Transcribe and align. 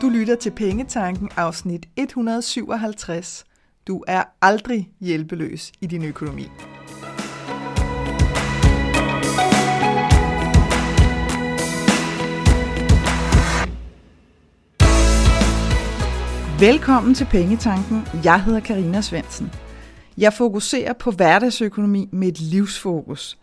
Du 0.00 0.08
lytter 0.08 0.34
til 0.34 0.50
Pengetanken 0.50 1.30
afsnit 1.36 1.86
157. 1.96 3.44
Du 3.86 4.04
er 4.08 4.22
aldrig 4.42 4.88
hjælpeløs 5.00 5.72
i 5.80 5.86
din 5.86 6.04
økonomi. 6.04 6.48
Velkommen 16.60 17.14
til 17.14 17.24
Pengetanken. 17.30 18.06
Jeg 18.24 18.44
hedder 18.44 18.60
Karina 18.60 19.00
Svensen. 19.00 19.52
Jeg 20.18 20.32
fokuserer 20.32 20.92
på 20.92 21.10
hverdagsøkonomi 21.10 22.08
med 22.12 22.28
et 22.28 22.40
livsfokus. 22.40 23.39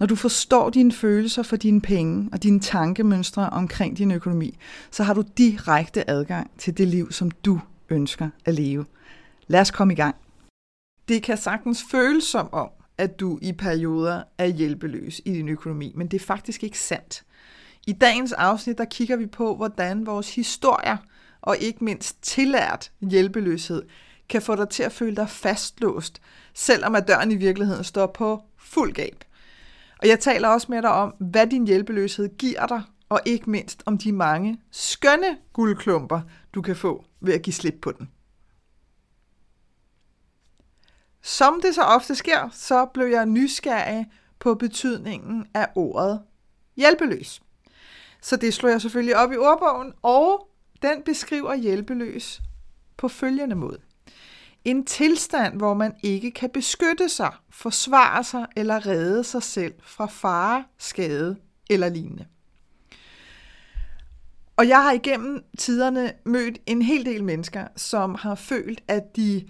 Når 0.00 0.06
du 0.06 0.16
forstår 0.16 0.70
dine 0.70 0.92
følelser 0.92 1.42
for 1.42 1.56
dine 1.56 1.80
penge 1.80 2.28
og 2.32 2.42
dine 2.42 2.60
tankemønstre 2.60 3.50
omkring 3.50 3.98
din 3.98 4.10
økonomi, 4.10 4.58
så 4.90 5.02
har 5.02 5.14
du 5.14 5.24
direkte 5.38 6.10
adgang 6.10 6.50
til 6.58 6.78
det 6.78 6.88
liv, 6.88 7.12
som 7.12 7.30
du 7.30 7.60
ønsker 7.90 8.30
at 8.44 8.54
leve. 8.54 8.86
Lad 9.46 9.60
os 9.60 9.70
komme 9.70 9.92
i 9.92 9.96
gang. 9.96 10.16
Det 11.08 11.22
kan 11.22 11.36
sagtens 11.36 11.84
føles 11.90 12.24
som 12.24 12.48
om, 12.52 12.68
at 12.98 13.20
du 13.20 13.38
i 13.42 13.52
perioder 13.52 14.22
er 14.38 14.46
hjælpeløs 14.46 15.20
i 15.24 15.32
din 15.32 15.48
økonomi, 15.48 15.92
men 15.96 16.06
det 16.06 16.20
er 16.20 16.26
faktisk 16.26 16.64
ikke 16.64 16.78
sandt. 16.78 17.22
I 17.86 17.92
dagens 17.92 18.32
afsnit 18.32 18.78
der 18.78 18.84
kigger 18.84 19.16
vi 19.16 19.26
på, 19.26 19.56
hvordan 19.56 20.06
vores 20.06 20.34
historier 20.34 20.96
og 21.40 21.56
ikke 21.58 21.84
mindst 21.84 22.22
tillært 22.22 22.92
hjælpeløshed 23.00 23.82
kan 24.28 24.42
få 24.42 24.56
dig 24.56 24.68
til 24.68 24.82
at 24.82 24.92
føle 24.92 25.16
dig 25.16 25.28
fastlåst, 25.28 26.20
selvom 26.54 26.94
at 26.94 27.08
døren 27.08 27.32
i 27.32 27.36
virkeligheden 27.36 27.84
står 27.84 28.06
på 28.06 28.42
fuld 28.58 28.92
gab. 28.92 29.24
Og 30.02 30.08
jeg 30.08 30.20
taler 30.20 30.48
også 30.48 30.66
med 30.70 30.82
dig 30.82 30.90
om, 30.90 31.14
hvad 31.18 31.46
din 31.46 31.66
hjælpeløshed 31.66 32.28
giver 32.38 32.66
dig, 32.66 32.82
og 33.08 33.20
ikke 33.24 33.50
mindst 33.50 33.82
om 33.86 33.98
de 33.98 34.12
mange 34.12 34.60
skønne 34.70 35.38
guldklumper, 35.52 36.20
du 36.54 36.62
kan 36.62 36.76
få 36.76 37.04
ved 37.20 37.34
at 37.34 37.42
give 37.42 37.54
slip 37.54 37.74
på 37.82 37.92
den. 37.92 38.10
Som 41.22 41.60
det 41.62 41.74
så 41.74 41.82
ofte 41.82 42.14
sker, 42.14 42.48
så 42.52 42.86
blev 42.86 43.06
jeg 43.06 43.26
nysgerrig 43.26 44.06
på 44.38 44.54
betydningen 44.54 45.46
af 45.54 45.68
ordet 45.74 46.22
hjælpeløs. 46.76 47.42
Så 48.22 48.36
det 48.36 48.54
slog 48.54 48.72
jeg 48.72 48.80
selvfølgelig 48.80 49.16
op 49.16 49.32
i 49.32 49.36
ordbogen, 49.36 49.92
og 50.02 50.48
den 50.82 51.02
beskriver 51.02 51.54
hjælpeløs 51.54 52.42
på 52.96 53.08
følgende 53.08 53.56
måde. 53.56 53.78
En 54.64 54.84
tilstand, 54.84 55.56
hvor 55.56 55.74
man 55.74 55.94
ikke 56.02 56.30
kan 56.30 56.50
beskytte 56.50 57.08
sig, 57.08 57.32
forsvare 57.50 58.24
sig 58.24 58.46
eller 58.56 58.86
redde 58.86 59.24
sig 59.24 59.42
selv 59.42 59.74
fra 59.82 60.06
fare, 60.06 60.64
skade 60.78 61.36
eller 61.70 61.88
lignende. 61.88 62.26
Og 64.56 64.68
jeg 64.68 64.82
har 64.82 64.92
igennem 64.92 65.44
tiderne 65.58 66.12
mødt 66.24 66.58
en 66.66 66.82
hel 66.82 67.04
del 67.04 67.24
mennesker, 67.24 67.66
som 67.76 68.14
har 68.14 68.34
følt, 68.34 68.82
at 68.88 69.16
de 69.16 69.48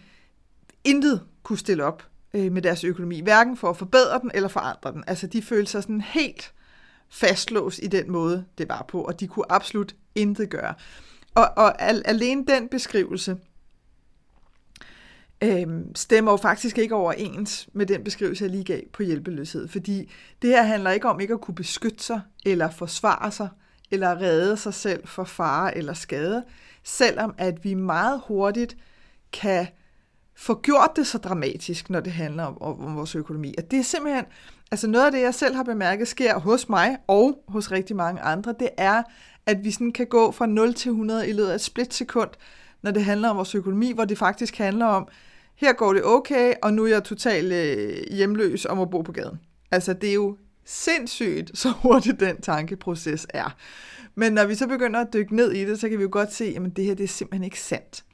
intet 0.84 1.20
kunne 1.42 1.58
stille 1.58 1.84
op 1.84 2.06
øh, 2.34 2.52
med 2.52 2.62
deres 2.62 2.84
økonomi, 2.84 3.20
hverken 3.20 3.56
for 3.56 3.70
at 3.70 3.76
forbedre 3.76 4.18
den 4.20 4.30
eller 4.34 4.48
forandre 4.48 4.92
den. 4.92 5.04
Altså 5.06 5.26
de 5.26 5.42
følte 5.42 5.70
sig 5.70 5.82
sådan 5.82 6.00
helt 6.00 6.54
fastlåst 7.08 7.80
i 7.82 7.86
den 7.86 8.10
måde, 8.10 8.44
det 8.58 8.68
var 8.68 8.84
på, 8.88 9.02
og 9.02 9.20
de 9.20 9.28
kunne 9.28 9.52
absolut 9.52 9.94
intet 10.14 10.50
gøre. 10.50 10.74
Og, 11.34 11.48
og 11.56 11.82
alene 11.82 12.46
den 12.46 12.68
beskrivelse 12.68 13.36
øhm, 15.42 15.94
stemmer 15.94 16.30
jo 16.30 16.36
faktisk 16.36 16.78
ikke 16.78 16.94
overens 16.94 17.68
med 17.72 17.86
den 17.86 18.04
beskrivelse, 18.04 18.44
jeg 18.44 18.50
lige 18.50 18.64
gav 18.64 18.80
på 18.92 19.02
hjælpeløshed. 19.02 19.68
Fordi 19.68 20.12
det 20.42 20.50
her 20.50 20.62
handler 20.62 20.90
ikke 20.90 21.08
om 21.08 21.20
ikke 21.20 21.34
at 21.34 21.40
kunne 21.40 21.54
beskytte 21.54 22.04
sig, 22.04 22.20
eller 22.46 22.70
forsvare 22.70 23.30
sig, 23.30 23.48
eller 23.90 24.20
redde 24.20 24.56
sig 24.56 24.74
selv 24.74 25.06
for 25.06 25.24
fare 25.24 25.76
eller 25.76 25.94
skade, 25.94 26.44
selvom 26.84 27.34
at 27.38 27.64
vi 27.64 27.74
meget 27.74 28.20
hurtigt 28.26 28.76
kan 29.32 29.66
få 30.36 30.60
gjort 30.60 30.90
det 30.96 31.06
så 31.06 31.18
dramatisk, 31.18 31.90
når 31.90 32.00
det 32.00 32.12
handler 32.12 32.44
om, 32.44 32.62
om, 32.62 32.84
om 32.84 32.96
vores 32.96 33.14
økonomi. 33.14 33.54
Og 33.58 33.70
det 33.70 33.78
er 33.78 33.82
simpelthen, 33.82 34.24
altså 34.70 34.86
noget 34.86 35.06
af 35.06 35.12
det, 35.12 35.20
jeg 35.20 35.34
selv 35.34 35.54
har 35.54 35.62
bemærket, 35.62 36.08
sker 36.08 36.38
hos 36.38 36.68
mig 36.68 36.96
og 37.06 37.44
hos 37.48 37.72
rigtig 37.72 37.96
mange 37.96 38.20
andre, 38.20 38.54
det 38.60 38.68
er, 38.76 39.02
at 39.46 39.64
vi 39.64 39.70
sådan 39.70 39.92
kan 39.92 40.06
gå 40.06 40.30
fra 40.30 40.46
0 40.46 40.74
til 40.74 40.90
100 40.90 41.28
i 41.28 41.32
løbet 41.32 41.48
af 41.48 41.54
et 41.54 41.60
splitsekund, 41.60 42.30
når 42.82 42.90
det 42.90 43.04
handler 43.04 43.28
om 43.28 43.36
vores 43.36 43.54
økonomi, 43.54 43.92
hvor 43.92 44.04
det 44.04 44.18
faktisk 44.18 44.58
handler 44.58 44.86
om, 44.86 45.08
her 45.60 45.72
går 45.72 45.92
det 45.92 46.04
okay, 46.04 46.54
og 46.62 46.74
nu 46.74 46.84
er 46.84 46.88
jeg 46.88 47.04
totalt 47.04 47.52
øh, 47.52 47.96
hjemløs 48.10 48.66
om 48.66 48.80
at 48.80 48.90
bo 48.90 49.02
på 49.02 49.12
gaden. 49.12 49.40
Altså, 49.70 49.92
det 49.92 50.10
er 50.10 50.14
jo 50.14 50.36
sindssygt, 50.64 51.50
så 51.58 51.70
hurtigt 51.70 52.20
den 52.20 52.40
tankeproces 52.40 53.26
er. 53.30 53.56
Men 54.14 54.32
når 54.32 54.46
vi 54.46 54.54
så 54.54 54.66
begynder 54.66 55.00
at 55.00 55.12
dykke 55.12 55.36
ned 55.36 55.52
i 55.52 55.64
det, 55.64 55.80
så 55.80 55.88
kan 55.88 55.98
vi 55.98 56.02
jo 56.02 56.08
godt 56.12 56.32
se, 56.32 56.44
at 56.56 56.76
det 56.76 56.84
her 56.84 56.94
det 56.94 57.04
er 57.04 57.08
simpelthen 57.08 57.44
ikke 57.44 57.60
sandt. 57.60 58.04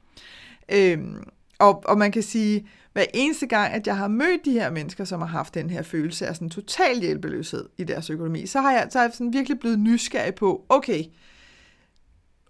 Øhm, 0.73 1.23
og, 1.59 1.83
og 1.87 1.99
man 1.99 2.13
kan 2.13 2.23
sige, 2.23 2.69
hver 2.93 3.05
eneste 3.15 3.47
gang, 3.47 3.73
at 3.73 3.87
jeg 3.87 3.97
har 3.97 4.09
mødt 4.09 4.45
de 4.45 4.53
her 4.53 4.71
mennesker, 4.71 5.05
som 5.05 5.21
har 5.21 5.29
haft 5.29 5.55
den 5.55 5.71
her 5.71 5.83
følelse 5.83 6.27
af 6.27 6.35
sådan 6.35 6.51
total 6.51 7.01
hjælpeløshed 7.01 7.69
i 7.79 7.85
deres 7.85 8.11
økonomi, 8.11 8.47
så 8.47 8.61
har 8.61 8.73
jeg, 8.73 8.89
så 8.91 8.99
er 8.99 9.03
jeg 9.03 9.13
sådan 9.13 9.33
virkelig 9.33 9.59
blevet 9.59 9.79
nysgerrig 9.79 10.35
på, 10.35 10.67
okay, 10.69 11.05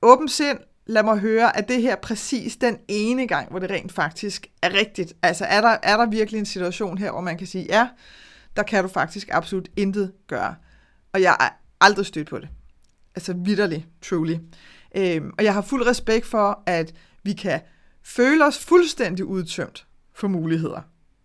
åben 0.03 0.29
sind, 0.29 0.59
lad 0.87 1.03
mig 1.03 1.19
høre, 1.19 1.57
at 1.57 1.69
det 1.69 1.83
her 1.83 1.97
præcis 1.97 2.57
den 2.57 2.79
ene 2.89 3.27
gang, 3.27 3.51
hvor 3.51 3.59
det 3.59 3.71
rent 3.71 3.93
faktisk 3.93 4.47
er 4.63 4.73
rigtigt? 4.73 5.13
Altså 5.23 5.45
er 5.45 5.61
der, 5.61 5.77
er 5.83 5.97
der 5.97 6.07
virkelig 6.07 6.39
en 6.39 6.47
situation 6.47 6.99
her, 6.99 7.11
hvor 7.11 7.21
man 7.21 7.39
kan 7.39 7.47
sige, 7.47 7.67
ja, 7.69 7.89
der 8.57 8.63
kan 8.63 8.83
du 8.83 8.89
faktisk 8.89 9.29
absolut 9.33 9.69
intet 9.77 10.13
gøre. 10.27 10.55
Og 11.13 11.23
jeg 11.23 11.37
er 11.41 11.49
aldrig 11.81 12.07
stødt 12.07 12.29
på 12.29 12.39
det. 12.39 12.49
Altså 13.15 13.35
vidderligt, 13.37 13.87
truly. 14.03 14.37
Øhm, 14.97 15.33
og 15.39 15.45
jeg 15.45 15.55
har 15.55 15.63
fuld 15.63 15.87
respekt 15.87 16.27
for, 16.27 16.63
at 16.67 16.95
vi 17.23 17.33
kan 17.33 17.61
føle 18.03 18.45
os 18.45 18.59
fuldstændig 18.59 19.25
udtømt 19.25 19.87
for 20.15 20.29
muligheder. 20.29 20.81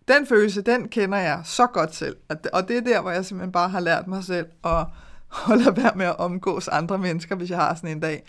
Den 0.08 0.26
følelse, 0.26 0.62
den 0.62 0.88
kender 0.88 1.18
jeg 1.18 1.40
så 1.44 1.66
godt 1.66 1.94
selv. 1.94 2.16
Og 2.52 2.68
det 2.68 2.76
er 2.76 2.80
der, 2.80 3.00
hvor 3.00 3.10
jeg 3.10 3.24
simpelthen 3.24 3.52
bare 3.52 3.68
har 3.68 3.80
lært 3.80 4.06
mig 4.06 4.24
selv 4.24 4.46
at 4.64 4.86
holde 5.46 5.76
være 5.76 5.92
med 5.94 6.06
at 6.06 6.18
omgås 6.18 6.68
andre 6.68 6.98
mennesker, 6.98 7.36
hvis 7.36 7.50
jeg 7.50 7.58
har 7.58 7.74
sådan 7.74 7.90
en 7.90 8.00
dag 8.00 8.24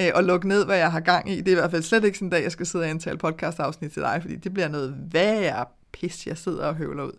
øh, 0.00 0.10
og 0.14 0.24
lukke 0.24 0.48
ned, 0.48 0.64
hvad 0.64 0.76
jeg 0.76 0.92
har 0.92 1.00
gang 1.00 1.30
i. 1.30 1.36
Det 1.36 1.48
er 1.48 1.52
i 1.52 1.60
hvert 1.60 1.70
fald 1.70 1.82
slet 1.82 2.04
ikke 2.04 2.18
sådan 2.18 2.26
en 2.26 2.30
dag, 2.30 2.42
jeg 2.42 2.52
skal 2.52 2.66
sidde 2.66 2.84
og 2.84 2.90
indtale 2.90 3.18
podcast-afsnit 3.18 3.92
til 3.92 4.02
dig, 4.02 4.18
fordi 4.20 4.36
det 4.36 4.54
bliver 4.54 4.68
noget 4.68 4.94
værre 5.12 5.64
pis, 5.92 6.26
jeg 6.26 6.38
sidder 6.38 6.66
og 6.66 6.74
høvler 6.74 7.04
ud. 7.04 7.12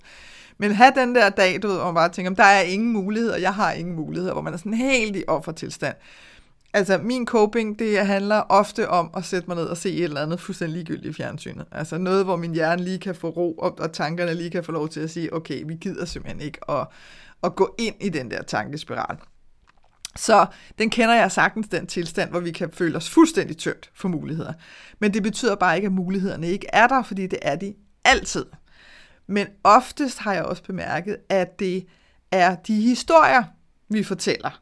Men 0.57 0.71
have 0.71 0.91
den 0.95 1.15
der 1.15 1.29
dag, 1.29 1.61
du 1.61 1.67
ved, 1.67 1.75
hvor 1.75 1.85
man 1.85 1.95
bare 1.95 2.09
tænker, 2.09 2.33
der 2.33 2.43
er 2.43 2.61
ingen 2.61 2.93
muligheder, 2.93 3.37
jeg 3.37 3.53
har 3.53 3.71
ingen 3.71 3.95
muligheder, 3.95 4.33
hvor 4.33 4.41
man 4.41 4.53
er 4.53 4.57
sådan 4.57 4.73
helt 4.73 5.15
i 5.15 5.23
offertilstand. 5.27 5.95
Altså, 6.73 6.97
min 6.97 7.27
coping, 7.27 7.79
det 7.79 8.05
handler 8.05 8.41
ofte 8.49 8.89
om 8.89 9.09
at 9.17 9.25
sætte 9.25 9.47
mig 9.47 9.55
ned 9.55 9.65
og 9.65 9.77
se 9.77 9.93
et 9.93 10.03
eller 10.03 10.21
andet 10.21 10.39
fuldstændig 10.39 10.77
ligegyldigt 10.77 11.09
i 11.09 11.13
fjernsynet. 11.13 11.65
Altså 11.71 11.97
noget, 11.97 12.25
hvor 12.25 12.35
min 12.35 12.53
hjerne 12.53 12.83
lige 12.83 12.99
kan 12.99 13.15
få 13.15 13.29
ro, 13.29 13.53
og, 13.53 13.79
og 13.79 13.91
tankerne 13.91 14.33
lige 14.33 14.49
kan 14.49 14.63
få 14.63 14.71
lov 14.71 14.89
til 14.89 14.99
at 14.99 15.09
sige, 15.09 15.33
okay, 15.33 15.63
vi 15.65 15.75
gider 15.75 16.05
simpelthen 16.05 16.41
ikke 16.41 16.71
at, 16.71 16.87
at 17.43 17.55
gå 17.55 17.75
ind 17.79 17.95
i 18.01 18.09
den 18.09 18.31
der 18.31 18.41
tankespiral. 18.41 19.17
Så 20.15 20.45
den 20.77 20.89
kender 20.89 21.15
jeg 21.15 21.31
sagtens, 21.31 21.67
den 21.67 21.87
tilstand, 21.87 22.29
hvor 22.29 22.39
vi 22.39 22.51
kan 22.51 22.71
føle 22.71 22.97
os 22.97 23.09
fuldstændig 23.09 23.57
tømt 23.57 23.91
for 23.95 24.07
muligheder. 24.07 24.53
Men 24.99 25.13
det 25.13 25.23
betyder 25.23 25.55
bare 25.55 25.75
ikke, 25.75 25.85
at 25.85 25.91
mulighederne 25.91 26.47
ikke 26.47 26.67
er 26.73 26.87
der, 26.87 27.03
fordi 27.03 27.27
det 27.27 27.39
er 27.41 27.55
de 27.55 27.73
altid. 28.05 28.45
Men 29.27 29.47
oftest 29.63 30.19
har 30.19 30.33
jeg 30.33 30.43
også 30.43 30.63
bemærket, 30.63 31.17
at 31.29 31.59
det 31.59 31.85
er 32.31 32.55
de 32.55 32.81
historier, 32.81 33.43
vi 33.89 34.03
fortæller, 34.03 34.61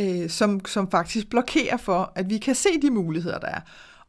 øh, 0.00 0.30
som, 0.30 0.64
som 0.64 0.90
faktisk 0.90 1.30
blokerer 1.30 1.76
for, 1.76 2.12
at 2.14 2.30
vi 2.30 2.38
kan 2.38 2.54
se 2.54 2.68
de 2.82 2.90
muligheder, 2.90 3.38
der 3.38 3.48
er. 3.48 3.60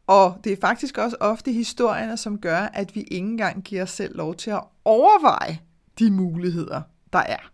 Og 0.08 0.38
det 0.44 0.54
er 0.54 0.58
faktisk 0.62 0.98
også 0.98 1.18
ofte 1.20 1.52
historierne, 1.52 2.18
som 2.18 2.40
gør, 2.40 2.58
at 2.58 2.96
vi 2.96 3.02
ikke 3.02 3.28
engang 3.28 3.64
giver 3.64 3.84
os 3.84 3.92
selv 3.92 4.16
lov 4.16 4.36
til 4.36 4.52
at 4.52 4.64
overveje 4.86 5.60
de 6.00 6.12
muligheder, 6.12 6.82
der 7.14 7.20
er. 7.20 7.53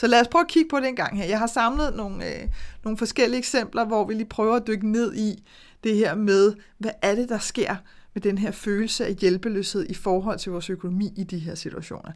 Så 0.00 0.06
lad 0.06 0.20
os 0.20 0.28
prøve 0.28 0.42
at 0.42 0.48
kigge 0.48 0.68
på 0.68 0.80
det 0.80 0.88
en 0.88 0.96
gang 0.96 1.16
her. 1.16 1.24
Jeg 1.24 1.38
har 1.38 1.46
samlet 1.46 1.96
nogle, 1.96 2.26
øh, 2.26 2.48
nogle 2.84 2.98
forskellige 2.98 3.38
eksempler, 3.38 3.84
hvor 3.84 4.04
vi 4.04 4.14
lige 4.14 4.28
prøver 4.28 4.56
at 4.56 4.66
dykke 4.66 4.92
ned 4.92 5.14
i 5.14 5.44
det 5.84 5.96
her 5.96 6.14
med, 6.14 6.54
hvad 6.78 6.90
er 7.02 7.14
det, 7.14 7.28
der 7.28 7.38
sker 7.38 7.76
med 8.14 8.22
den 8.22 8.38
her 8.38 8.50
følelse 8.50 9.06
af 9.06 9.14
hjælpeløshed 9.14 9.86
i 9.88 9.94
forhold 9.94 10.38
til 10.38 10.52
vores 10.52 10.70
økonomi 10.70 11.12
i 11.16 11.24
de 11.24 11.38
her 11.38 11.54
situationer. 11.54 12.12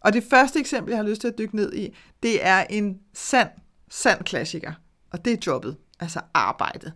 Og 0.00 0.12
det 0.12 0.24
første 0.30 0.58
eksempel, 0.58 0.90
jeg 0.90 0.98
har 0.98 1.08
lyst 1.08 1.20
til 1.20 1.28
at 1.28 1.38
dykke 1.38 1.56
ned 1.56 1.72
i, 1.74 1.96
det 2.22 2.46
er 2.46 2.64
en 2.70 2.98
sand, 3.14 3.50
sand 3.90 4.24
klassiker, 4.24 4.72
og 5.10 5.24
det 5.24 5.32
er 5.32 5.36
jobbet, 5.46 5.76
altså 6.00 6.20
arbejdet. 6.34 6.92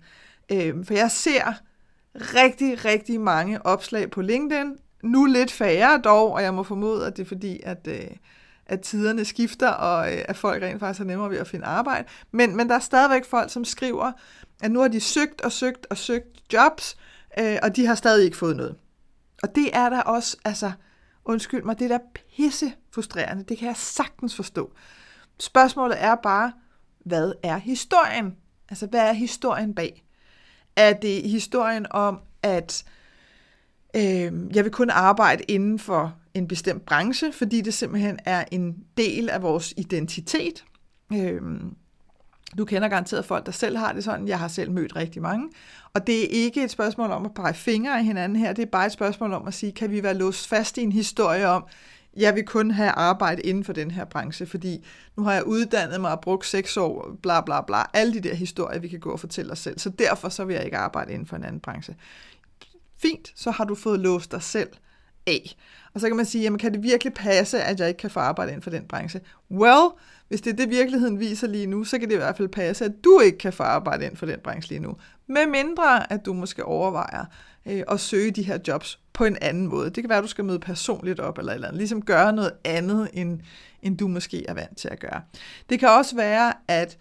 Øh, 0.52 0.84
for 0.84 0.94
jeg 0.94 1.10
ser 1.10 1.52
rigtig, 2.14 2.84
rigtig 2.84 3.20
mange 3.20 3.66
opslag 3.66 4.10
på 4.10 4.22
LinkedIn, 4.22 4.76
nu 5.02 5.24
lidt 5.24 5.52
færre 5.52 6.00
dog, 6.04 6.32
og 6.32 6.42
jeg 6.42 6.54
må 6.54 6.62
formode, 6.62 7.06
at 7.06 7.16
det 7.16 7.22
er 7.22 7.28
fordi, 7.28 7.60
at, 7.62 7.88
øh, 7.90 8.10
at 8.68 8.80
tiderne 8.80 9.24
skifter, 9.24 9.68
og 9.68 10.12
øh, 10.12 10.24
at 10.28 10.36
folk 10.36 10.62
rent 10.62 10.80
faktisk 10.80 10.98
har 10.98 11.04
nemmere 11.04 11.30
ved 11.30 11.38
at 11.38 11.48
finde 11.48 11.66
arbejde. 11.66 12.08
Men, 12.32 12.56
men 12.56 12.68
der 12.68 12.74
er 12.74 12.80
stadigvæk 12.80 13.24
folk, 13.24 13.52
som 13.52 13.64
skriver, 13.64 14.12
at 14.62 14.70
nu 14.70 14.80
har 14.80 14.88
de 14.88 15.00
søgt 15.00 15.40
og 15.40 15.52
søgt 15.52 15.86
og 15.90 15.96
søgt 15.96 16.52
jobs, 16.52 16.96
øh, 17.38 17.58
og 17.62 17.76
de 17.76 17.86
har 17.86 17.94
stadig 17.94 18.24
ikke 18.24 18.36
fået 18.36 18.56
noget. 18.56 18.76
Og 19.42 19.54
det 19.54 19.70
er 19.72 19.88
der 19.88 20.00
også, 20.02 20.36
altså, 20.44 20.72
undskyld 21.24 21.62
mig, 21.62 21.78
det 21.78 21.84
er 21.84 21.98
da 21.98 22.04
pisse 22.36 22.72
frustrerende. 22.94 23.44
Det 23.44 23.58
kan 23.58 23.68
jeg 23.68 23.76
sagtens 23.76 24.36
forstå. 24.36 24.72
Spørgsmålet 25.40 26.02
er 26.02 26.14
bare, 26.14 26.52
hvad 27.04 27.32
er 27.42 27.56
historien? 27.56 28.36
Altså, 28.68 28.86
hvad 28.86 29.00
er 29.00 29.12
historien 29.12 29.74
bag? 29.74 30.04
Er 30.76 30.92
det 30.92 31.30
historien 31.30 31.86
om, 31.90 32.20
at 32.42 32.84
øh, 33.96 34.32
jeg 34.56 34.64
vil 34.64 34.70
kun 34.70 34.90
arbejde 34.90 35.44
inden 35.48 35.78
for 35.78 36.17
en 36.34 36.48
bestemt 36.48 36.86
branche, 36.86 37.32
fordi 37.32 37.60
det 37.60 37.74
simpelthen 37.74 38.18
er 38.24 38.44
en 38.52 38.76
del 38.96 39.30
af 39.30 39.42
vores 39.42 39.74
identitet? 39.76 40.64
Øhm, 41.12 41.74
du 42.58 42.64
kender 42.64 42.88
garanteret 42.88 43.24
folk, 43.24 43.46
der 43.46 43.52
selv 43.52 43.76
har 43.76 43.92
det 43.92 44.04
sådan. 44.04 44.28
Jeg 44.28 44.38
har 44.38 44.48
selv 44.48 44.70
mødt 44.70 44.96
rigtig 44.96 45.22
mange. 45.22 45.48
Og 45.94 46.06
det 46.06 46.24
er 46.24 46.44
ikke 46.44 46.64
et 46.64 46.70
spørgsmål 46.70 47.10
om 47.10 47.24
at 47.24 47.34
pege 47.34 47.54
fingre 47.54 47.98
af 47.98 48.04
hinanden 48.04 48.38
her. 48.38 48.52
Det 48.52 48.62
er 48.62 48.66
bare 48.66 48.86
et 48.86 48.92
spørgsmål 48.92 49.32
om 49.32 49.46
at 49.46 49.54
sige, 49.54 49.72
kan 49.72 49.90
vi 49.90 50.02
være 50.02 50.14
låst 50.14 50.48
fast 50.48 50.78
i 50.78 50.82
en 50.82 50.92
historie 50.92 51.48
om, 51.48 51.64
jeg 52.16 52.34
vil 52.34 52.44
kun 52.44 52.70
have 52.70 52.90
arbejde 52.90 53.42
inden 53.42 53.64
for 53.64 53.72
den 53.72 53.90
her 53.90 54.04
branche, 54.04 54.46
fordi 54.46 54.86
nu 55.16 55.22
har 55.22 55.32
jeg 55.32 55.46
uddannet 55.46 56.00
mig 56.00 56.12
og 56.12 56.20
brugt 56.20 56.46
seks 56.46 56.76
år, 56.76 57.16
bla 57.22 57.40
bla 57.40 57.60
bla, 57.60 57.82
alle 57.92 58.14
de 58.14 58.20
der 58.20 58.34
historier, 58.34 58.80
vi 58.80 58.88
kan 58.88 59.00
gå 59.00 59.10
og 59.10 59.20
fortælle 59.20 59.52
os 59.52 59.58
selv. 59.58 59.78
Så 59.78 59.90
derfor 59.90 60.28
så 60.28 60.44
vil 60.44 60.54
jeg 60.54 60.64
ikke 60.64 60.76
arbejde 60.76 61.12
inden 61.12 61.26
for 61.26 61.36
en 61.36 61.44
anden 61.44 61.60
branche. 61.60 61.96
Fint, 63.02 63.32
så 63.34 63.50
har 63.50 63.64
du 63.64 63.74
fået 63.74 64.00
låst 64.00 64.32
dig 64.32 64.42
selv 64.42 64.68
af. 65.26 65.56
Og 65.98 66.00
så 66.00 66.06
kan 66.06 66.16
man 66.16 66.26
sige, 66.26 66.42
jamen 66.42 66.58
kan 66.58 66.72
det 66.72 66.82
virkelig 66.82 67.14
passe, 67.14 67.62
at 67.62 67.80
jeg 67.80 67.88
ikke 67.88 67.98
kan 67.98 68.10
få 68.10 68.20
arbejde 68.20 68.50
inden 68.50 68.62
for 68.62 68.70
den 68.70 68.84
branche? 68.88 69.20
Well, 69.50 69.88
hvis 70.28 70.40
det 70.40 70.52
er 70.52 70.56
det, 70.56 70.70
virkeligheden 70.70 71.20
viser 71.20 71.46
lige 71.46 71.66
nu, 71.66 71.84
så 71.84 71.98
kan 71.98 72.08
det 72.08 72.14
i 72.14 72.18
hvert 72.18 72.36
fald 72.36 72.48
passe, 72.48 72.84
at 72.84 72.92
du 73.04 73.20
ikke 73.20 73.38
kan 73.38 73.52
få 73.52 73.62
arbejde 73.62 74.04
inden 74.04 74.16
for 74.16 74.26
den 74.26 74.38
branche 74.44 74.68
lige 74.68 74.80
nu. 74.80 74.96
Med 75.26 75.46
mindre, 75.46 76.12
at 76.12 76.26
du 76.26 76.32
måske 76.32 76.64
overvejer 76.64 77.24
øh, 77.66 77.82
at 77.88 78.00
søge 78.00 78.30
de 78.30 78.42
her 78.42 78.58
jobs 78.68 78.98
på 79.12 79.24
en 79.24 79.36
anden 79.40 79.66
måde. 79.66 79.84
Det 79.90 79.94
kan 80.02 80.08
være, 80.08 80.18
at 80.18 80.24
du 80.24 80.28
skal 80.28 80.44
møde 80.44 80.58
personligt 80.58 81.20
op 81.20 81.38
eller 81.38 81.52
eller 81.52 81.68
andet. 81.68 81.78
Ligesom 81.78 82.02
gøre 82.02 82.32
noget 82.32 82.52
andet, 82.64 83.08
end, 83.12 83.40
end 83.82 83.98
du 83.98 84.08
måske 84.08 84.46
er 84.46 84.54
vant 84.54 84.76
til 84.76 84.88
at 84.88 85.00
gøre. 85.00 85.22
Det 85.70 85.80
kan 85.80 85.88
også 85.88 86.16
være, 86.16 86.52
at, 86.68 86.98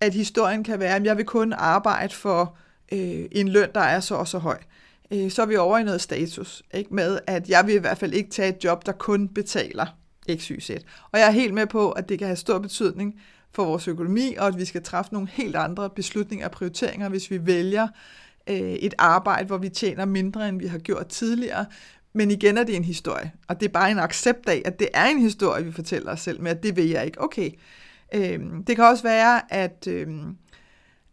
at 0.00 0.14
historien 0.14 0.64
kan 0.64 0.80
være, 0.80 0.96
at 0.96 1.04
jeg 1.04 1.16
vil 1.16 1.24
kun 1.24 1.52
arbejde 1.52 2.14
for 2.14 2.56
øh, 2.92 3.24
en 3.32 3.48
løn, 3.48 3.68
der 3.74 3.80
er 3.80 4.00
så 4.00 4.14
og 4.14 4.28
så 4.28 4.38
høj. 4.38 4.58
Øh, 4.58 4.75
Øh, 5.12 5.30
så 5.30 5.42
er 5.42 5.46
vi 5.46 5.56
over 5.56 5.78
i 5.78 5.84
noget 5.84 6.00
status, 6.00 6.62
ikke? 6.74 6.94
med 6.94 7.18
at 7.26 7.48
jeg 7.48 7.66
vil 7.66 7.74
i 7.74 7.78
hvert 7.78 7.98
fald 7.98 8.12
ikke 8.12 8.30
tage 8.30 8.56
et 8.56 8.64
job, 8.64 8.86
der 8.86 8.92
kun 8.92 9.28
betaler 9.28 9.86
XYZ. 10.36 10.70
Og 11.12 11.18
jeg 11.18 11.26
er 11.26 11.30
helt 11.30 11.54
med 11.54 11.66
på, 11.66 11.90
at 11.90 12.08
det 12.08 12.18
kan 12.18 12.26
have 12.26 12.36
stor 12.36 12.58
betydning 12.58 13.20
for 13.52 13.64
vores 13.64 13.88
økonomi, 13.88 14.34
og 14.38 14.46
at 14.46 14.58
vi 14.58 14.64
skal 14.64 14.82
træffe 14.82 15.12
nogle 15.12 15.28
helt 15.32 15.56
andre 15.56 15.90
beslutninger 15.90 16.46
og 16.46 16.52
prioriteringer, 16.52 17.08
hvis 17.08 17.30
vi 17.30 17.46
vælger 17.46 17.88
øh, 18.46 18.56
et 18.56 18.94
arbejde, 18.98 19.46
hvor 19.46 19.58
vi 19.58 19.68
tjener 19.68 20.04
mindre, 20.04 20.48
end 20.48 20.58
vi 20.58 20.66
har 20.66 20.78
gjort 20.78 21.06
tidligere. 21.06 21.66
Men 22.12 22.30
igen 22.30 22.58
er 22.58 22.64
det 22.64 22.76
en 22.76 22.84
historie, 22.84 23.32
og 23.48 23.60
det 23.60 23.68
er 23.68 23.72
bare 23.72 23.90
en 23.90 23.98
accept 23.98 24.48
af, 24.48 24.62
at 24.64 24.78
det 24.78 24.88
er 24.94 25.06
en 25.06 25.18
historie, 25.18 25.64
vi 25.64 25.72
fortæller 25.72 26.12
os 26.12 26.20
selv 26.20 26.40
med, 26.40 26.50
at 26.50 26.62
det 26.62 26.76
vil 26.76 26.88
jeg 26.88 27.06
ikke. 27.06 27.20
Okay. 27.20 27.50
Øh, 28.14 28.40
det 28.66 28.76
kan 28.76 28.84
også 28.84 29.02
være, 29.02 29.52
at... 29.52 29.86
Øh, 29.90 30.08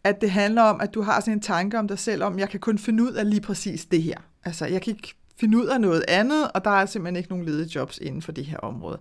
at 0.03 0.21
det 0.21 0.31
handler 0.31 0.61
om, 0.61 0.81
at 0.81 0.93
du 0.93 1.01
har 1.01 1.19
sådan 1.19 1.33
en 1.33 1.41
tanke 1.41 1.79
om 1.79 1.87
dig 1.87 1.99
selv, 1.99 2.23
om 2.23 2.39
jeg 2.39 2.49
kan 2.49 2.59
kun 2.59 2.77
finde 2.77 3.03
ud 3.03 3.11
af 3.13 3.29
lige 3.29 3.41
præcis 3.41 3.85
det 3.85 4.03
her. 4.03 4.17
Altså, 4.45 4.65
jeg 4.65 4.81
kan 4.81 4.93
ikke 4.93 5.15
finde 5.39 5.57
ud 5.57 5.65
af 5.65 5.81
noget 5.81 6.05
andet, 6.07 6.51
og 6.51 6.65
der 6.65 6.71
er 6.71 6.85
simpelthen 6.85 7.15
ikke 7.15 7.29
nogen 7.29 7.45
ledige 7.45 7.71
jobs 7.75 7.97
inden 7.97 8.21
for 8.21 8.31
det 8.31 8.45
her 8.45 8.57
område. 8.57 8.99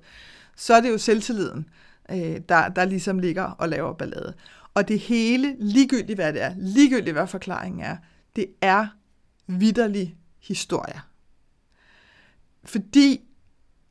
Så 0.56 0.74
er 0.74 0.80
det 0.80 0.90
jo 0.90 0.98
selvtilliden, 0.98 1.68
øh, 2.10 2.40
der, 2.48 2.68
der 2.68 2.84
ligesom 2.84 3.18
ligger 3.18 3.42
og 3.42 3.68
laver 3.68 3.92
ballade. 3.92 4.34
Og 4.74 4.88
det 4.88 4.98
hele, 4.98 5.56
ligegyldigt 5.58 6.16
hvad 6.16 6.32
det 6.32 6.42
er, 6.42 6.54
ligegyldigt 6.58 7.14
hvad 7.14 7.26
forklaringen 7.26 7.80
er, 7.80 7.96
det 8.36 8.46
er 8.60 8.86
vidderlig 9.46 10.16
historie. 10.40 11.00
Fordi 12.64 13.20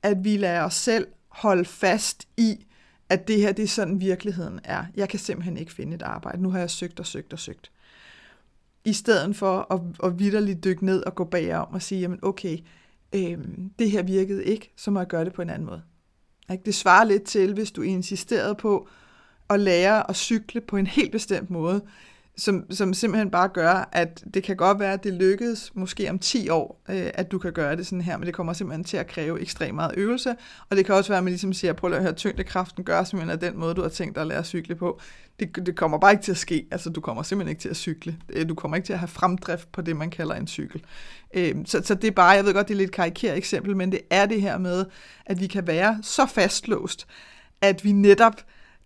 at 0.04 0.24
vi 0.24 0.38
lader 0.38 0.64
os 0.64 0.74
selv 0.74 1.08
holde 1.28 1.66
fast 1.66 2.28
i, 2.38 2.66
at 3.12 3.28
det 3.28 3.38
her, 3.38 3.52
det 3.52 3.64
er 3.64 3.68
sådan 3.68 4.02
virkeligheden 4.02 4.60
er. 4.64 4.86
Jeg 4.96 5.10
kan 5.10 5.20
simpelthen 5.20 5.58
ikke 5.58 5.74
finde 5.74 5.96
et 5.96 6.02
arbejde. 6.02 6.42
Nu 6.42 6.50
har 6.50 6.60
jeg 6.60 6.70
søgt 6.70 7.00
og 7.00 7.06
søgt 7.06 7.34
og 7.34 7.40
søgt. 7.40 7.72
I 8.86 8.94
stedet 8.94 9.36
for 9.36 9.74
at, 9.74 10.10
at 10.12 10.20
vidderligt 10.20 10.64
dykke 10.64 10.86
ned 10.86 11.04
og 11.04 11.16
gå 11.16 11.24
bagom 11.24 11.74
og 11.74 11.82
sige, 11.82 12.02
jamen 12.02 12.20
okay, 12.22 12.58
øh, 13.16 13.38
det 13.80 13.92
her 13.92 14.04
virkede 14.04 14.46
ikke, 14.46 14.72
så 14.76 14.92
må 14.92 15.00
jeg 15.00 15.08
gøre 15.08 15.26
det 15.26 15.34
på 15.34 15.42
en 15.42 15.50
anden 15.50 15.66
måde. 15.66 15.82
Det 16.66 16.76
svarer 16.76 17.04
lidt 17.04 17.24
til, 17.24 17.54
hvis 17.54 17.72
du 17.72 17.82
insisterede 17.82 18.56
på 18.56 18.88
at 19.50 19.60
lære 19.60 20.10
at 20.10 20.16
cykle 20.16 20.62
på 20.62 20.78
en 20.78 20.88
helt 20.88 21.12
bestemt 21.12 21.50
måde, 21.50 21.82
som, 22.42 22.72
som 22.72 22.94
simpelthen 22.94 23.32
bare 23.32 23.48
gør, 23.48 23.90
at 23.92 24.24
det 24.34 24.44
kan 24.44 24.56
godt 24.56 24.80
være, 24.80 24.94
at 24.94 25.04
det 25.04 25.14
lykkedes 25.14 25.72
måske 25.74 26.10
om 26.10 26.20
10 26.20 26.50
år, 26.50 26.82
øh, 26.90 27.10
at 27.14 27.32
du 27.32 27.40
kan 27.40 27.54
gøre 27.54 27.76
det 27.76 27.88
sådan 27.88 28.02
her, 28.02 28.18
men 28.18 28.26
det 28.26 28.34
kommer 28.34 28.54
simpelthen 28.54 28.84
til 28.84 28.98
at 28.98 29.08
kræve 29.08 29.42
ekstremt 29.42 29.76
meget 29.76 29.94
øvelse, 29.98 30.36
og 30.70 30.78
det 30.78 30.86
kan 30.86 30.96
også 30.96 31.10
være, 31.10 31.18
at 31.18 31.24
man 31.24 31.32
ligesom 31.32 31.54
siger, 31.54 31.74
prøv 31.74 31.94
at 31.94 32.02
høre, 32.02 32.14
tyngdekraften 32.14 32.84
gør 32.84 33.04
simpelthen 33.04 33.32
af 33.32 33.40
den 33.40 33.60
måde, 33.60 33.76
du 33.76 33.82
har 33.82 33.90
tænkt 33.90 34.16
dig 34.16 34.22
at 34.22 34.28
lære 34.28 34.40
at 34.40 34.46
cykle 34.46 34.76
på. 34.76 35.00
Det, 35.40 35.56
det 35.66 35.76
kommer 35.76 35.98
bare 35.98 36.12
ikke 36.12 36.24
til 36.24 36.32
at 36.32 36.38
ske, 36.38 36.68
altså 36.72 36.90
du 36.90 37.02
kommer 37.02 37.24
simpelthen 37.24 37.50
ikke 37.50 37.62
til 37.62 37.70
at 37.70 37.76
cykle, 37.76 38.18
øh, 38.30 38.50
du 38.50 38.56
kommer 38.56 38.78
ikke 38.78 38.86
til 38.86 38.94
at 38.94 39.00
have 39.00 39.08
fremdrift 39.08 39.72
på 39.72 39.82
det, 39.82 39.96
man 39.96 40.10
kalder 40.10 40.36
en 40.36 40.48
cykel. 40.48 40.84
Øh, 41.34 41.56
så, 41.66 41.82
så 41.84 41.96
det 41.96 42.08
er 42.08 42.12
bare, 42.12 42.30
jeg 42.30 42.46
ved 42.46 42.54
godt, 42.54 42.68
det 42.68 42.74
er 42.74 42.78
lidt 42.78 42.92
karikeret 42.92 43.38
eksempel, 43.38 43.76
men 43.76 43.92
det 43.92 44.02
er 44.10 44.26
det 44.26 44.42
her 44.42 44.58
med, 44.58 44.86
at 45.26 45.40
vi 45.40 45.48
kan 45.48 45.68
være 45.68 46.00
så 46.04 46.26
fastlåst, 46.26 47.08
at 47.62 47.84
vi 47.84 47.92
netop 47.92 48.36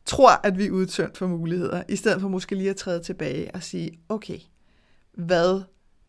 tror, 0.06 0.40
at 0.44 0.58
vi 0.58 0.66
er 0.66 0.72
udtømt 0.72 1.18
for 1.18 1.28
muligheder, 1.28 1.84
i 1.90 1.96
stedet 1.96 2.22
for 2.22 2.28
måske 2.28 2.56
lige 2.56 2.70
at 2.70 2.76
træde 2.76 3.04
tilbage 3.04 3.56
og 3.56 3.64
sige, 3.64 4.00
okay, 4.10 4.40
hvad 5.14 5.62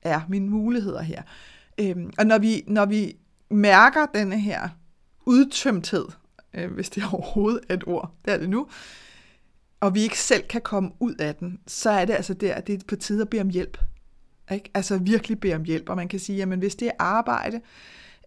er 0.03 0.21
mine 0.29 0.49
muligheder 0.49 1.03
her? 1.03 1.23
Øhm, 1.79 2.13
og 2.19 2.27
når 2.27 2.39
vi, 2.39 2.65
når 2.67 2.85
vi 2.87 3.17
mærker 3.51 4.07
denne 4.15 4.41
her 4.41 4.69
udtømthed, 5.27 6.05
øh, 6.55 6.73
hvis 6.73 6.91
det 6.91 7.03
er 7.03 7.15
overhovedet 7.15 7.61
et 7.71 7.85
ord, 7.87 8.15
det 8.25 8.35
er 8.35 8.39
det 8.39 8.51
nu, 8.51 8.69
og 9.81 9.95
vi 9.95 10.03
ikke 10.03 10.19
selv 10.19 10.43
kan 10.43 10.61
komme 10.61 10.91
ud 11.01 11.15
af 11.15 11.35
den, 11.35 11.59
så 11.67 11.91
er 11.91 12.05
det 12.05 12.15
altså 12.15 12.35
der, 12.35 12.55
at 12.55 12.67
det 12.67 12.75
er 12.75 12.87
på 12.89 12.97
tide 12.97 13.23
at 13.23 13.29
bede 13.29 13.43
om 13.43 13.49
hjælp. 13.49 13.79
Ikke? 14.53 14.71
Altså 14.75 14.99
virkelig 14.99 15.41
bede 15.41 15.55
om 15.55 15.65
hjælp, 15.65 15.89
og 15.89 15.97
man 15.97 16.09
kan 16.09 16.21
sige, 16.21 16.37
jamen 16.37 16.59
hvis 16.59 16.75
det 16.75 16.89
er 16.89 16.93
arbejde, 16.99 17.61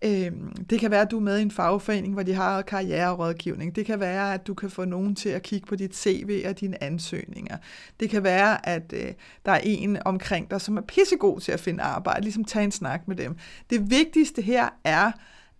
Øh, 0.02 0.32
det 0.70 0.80
kan 0.80 0.92
være, 0.92 1.02
at 1.02 1.12
du 1.12 1.18
er 1.18 1.22
med 1.22 1.40
i 1.40 1.42
en 1.42 1.52
fagforening, 1.52 2.14
hvor 2.14 2.24
de 2.24 2.34
har 2.34 2.62
karriererådgivning. 2.62 3.76
Det 3.76 3.86
kan 3.86 4.00
være, 4.00 4.34
at 4.34 4.48
du 4.48 4.54
kan 4.54 4.70
få 4.70 4.86
nogen 4.86 5.16
til 5.16 5.30
at 5.30 5.44
kigge 5.44 5.68
på 5.68 5.76
dit 5.76 5.96
CV 5.96 6.44
og 6.48 6.60
dine 6.60 6.84
ansøgninger. 6.84 7.58
Det 8.00 8.10
kan 8.10 8.24
være, 8.24 8.70
at 8.70 8.94
øh, 8.94 9.14
der 9.46 9.52
er 9.52 9.60
en 9.64 9.98
omkring 10.06 10.52
dig, 10.52 10.62
som 10.62 10.78
er 10.78 10.82
pissegod 10.82 11.40
til 11.40 11.52
at 11.52 11.60
finde 11.60 11.84
arbejde. 11.84 12.22
Ligesom 12.22 12.46
tage 12.46 12.66
en 12.66 12.72
snak 12.72 13.08
med 13.08 13.16
dem. 13.16 13.36
Det 13.70 13.90
vigtigste 13.90 14.42
her 14.42 14.70
er, 14.84 15.12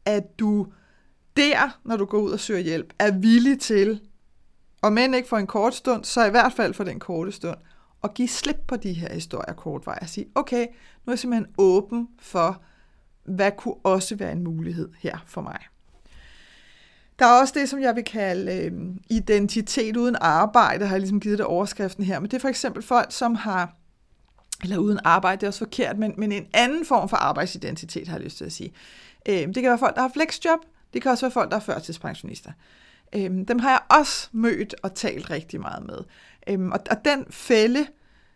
at 0.06 0.40
du 0.40 0.68
der, 1.38 1.80
når 1.86 1.98
du 1.98 2.06
går 2.06 2.20
ud 2.20 2.32
og 2.32 2.40
søger 2.40 2.60
hjælp, 2.60 2.94
er 3.00 3.12
villig 3.12 3.60
til, 3.60 4.02
og 4.82 4.94
men 4.94 5.14
ikke 5.14 5.30
for 5.30 5.38
en 5.38 5.48
kort 5.48 5.76
stund, 5.76 6.04
så 6.04 6.26
i 6.26 6.30
hvert 6.30 6.54
fald 6.54 6.74
for 6.74 6.84
den 6.84 7.00
korte 7.00 7.32
stund, 7.32 7.58
at 8.04 8.14
give 8.14 8.28
slip 8.28 8.60
på 8.68 8.76
de 8.76 8.94
her 8.94 9.14
historier 9.14 9.54
kort 9.54 9.86
vej 9.86 10.00
og 10.02 10.10
sige, 10.10 10.28
okay, 10.36 10.66
nu 11.06 11.12
er 11.12 11.12
jeg 11.12 11.20
simpelthen 11.20 11.54
åben 11.58 12.08
for, 12.20 12.62
hvad 13.30 13.52
kunne 13.58 13.76
også 13.84 14.16
være 14.16 14.32
en 14.32 14.44
mulighed 14.44 14.90
her 15.00 15.18
for 15.26 15.42
mig. 15.42 15.60
Der 17.20 17.26
er 17.26 17.40
også 17.40 17.54
det, 17.58 17.70
som 17.70 17.82
jeg 17.82 17.96
vil 17.96 18.04
kalde 18.04 18.56
øh, 18.56 18.72
identitet 19.10 19.98
uden 19.98 20.16
arbejde, 20.22 20.86
har 20.86 20.96
jeg 20.96 21.00
ligesom 21.00 21.20
givet 21.20 21.38
det 21.38 21.46
overskriften 21.46 22.04
her. 22.04 22.20
Men 22.20 22.32
det 22.32 22.38
er 22.38 22.42
for 22.42 22.48
eksempel 22.48 22.84
folk, 22.84 23.08
som 23.10 23.36
har, 23.36 23.74
eller 24.64 24.78
uden 24.78 25.00
arbejde, 25.04 25.40
det 25.40 25.44
er 25.44 25.48
også 25.48 25.60
forkert, 25.60 25.98
men, 25.98 26.14
men 26.18 26.32
en 26.32 26.46
anden 26.54 26.86
form 26.86 27.10
for 27.10 27.18
arbejdsidentitet, 27.18 28.08
har 28.08 28.16
jeg 28.16 28.24
lyst 28.24 28.38
til 28.38 28.46
at 28.46 28.52
sige. 28.52 28.74
Øh, 29.30 29.36
det 29.36 29.56
kan 29.56 29.64
være 29.64 29.78
folk, 29.78 29.96
der 29.96 30.02
har 30.02 30.12
flexjob, 30.14 30.60
det 30.94 31.02
kan 31.02 31.12
også 31.12 31.26
være 31.26 31.32
folk, 31.32 31.52
der 31.52 31.58
er 31.58 31.62
førtidspensionister. 31.62 32.52
Øh, 33.16 33.30
dem 33.48 33.60
har 33.60 33.70
jeg 33.70 34.00
også 34.00 34.30
mødt 34.32 34.76
og 34.84 34.96
talt 34.96 35.30
rigtig 35.30 35.60
meget 35.60 35.86
med. 35.86 35.98
Øh, 36.48 36.68
og, 36.68 36.80
og 36.92 37.06
den 37.06 37.26
fælde, 37.30 37.88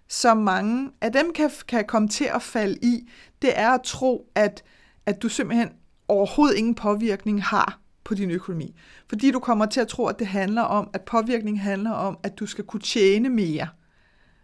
som 0.07 0.37
mange 0.37 0.91
af 1.01 1.11
dem 1.11 1.33
kan, 1.33 1.51
kan 1.67 1.85
komme 1.85 2.07
til 2.07 2.25
at 2.25 2.41
falde 2.41 2.77
i, 2.81 3.09
det 3.41 3.59
er 3.59 3.69
at 3.69 3.81
tro, 3.83 4.27
at 4.35 4.63
at 5.05 5.21
du 5.21 5.29
simpelthen 5.29 5.69
overhovedet 6.07 6.57
ingen 6.57 6.75
påvirkning 6.75 7.43
har 7.43 7.79
på 8.03 8.13
din 8.13 8.31
økonomi. 8.31 8.75
Fordi 9.09 9.31
du 9.31 9.39
kommer 9.39 9.65
til 9.65 9.81
at 9.81 9.87
tro, 9.87 10.05
at 10.05 10.19
det 10.19 10.27
handler 10.27 10.61
om, 10.61 10.89
at 10.93 11.01
påvirkning 11.01 11.61
handler 11.61 11.91
om, 11.91 12.17
at 12.23 12.39
du 12.39 12.45
skal 12.45 12.63
kunne 12.63 12.81
tjene 12.81 13.29
mere. 13.29 13.67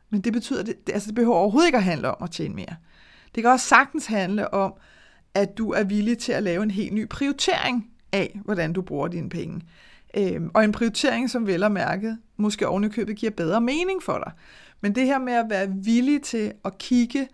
Men 0.09 0.21
det 0.21 0.33
betyder, 0.33 0.63
det, 0.63 0.75
altså 0.93 1.07
det 1.07 1.15
behøver 1.15 1.35
overhovedet 1.35 1.67
ikke 1.67 1.77
at 1.77 1.83
handle 1.83 2.11
om 2.11 2.23
at 2.23 2.31
tjene 2.31 2.55
mere. 2.55 2.75
Det 3.35 3.43
kan 3.43 3.51
også 3.51 3.67
sagtens 3.67 4.05
handle 4.05 4.53
om, 4.53 4.73
at 5.33 5.57
du 5.57 5.71
er 5.71 5.83
villig 5.83 6.17
til 6.17 6.31
at 6.31 6.43
lave 6.43 6.63
en 6.63 6.71
helt 6.71 6.93
ny 6.93 7.07
prioritering 7.09 7.87
af, 8.11 8.39
hvordan 8.45 8.73
du 8.73 8.81
bruger 8.81 9.07
dine 9.07 9.29
penge. 9.29 9.61
Øhm, 10.17 10.51
og 10.53 10.63
en 10.63 10.71
prioritering, 10.71 11.29
som 11.29 11.47
vel 11.47 11.63
og 11.63 11.71
mærket, 11.71 12.17
måske 12.37 12.67
ovenikøbet 12.67 13.15
giver 13.15 13.31
bedre 13.31 13.61
mening 13.61 14.03
for 14.03 14.17
dig. 14.25 14.31
Men 14.81 14.95
det 14.95 15.05
her 15.05 15.19
med 15.19 15.33
at 15.33 15.45
være 15.49 15.73
villig 15.75 16.21
til 16.21 16.53
at 16.65 16.77
kigge 16.77 17.27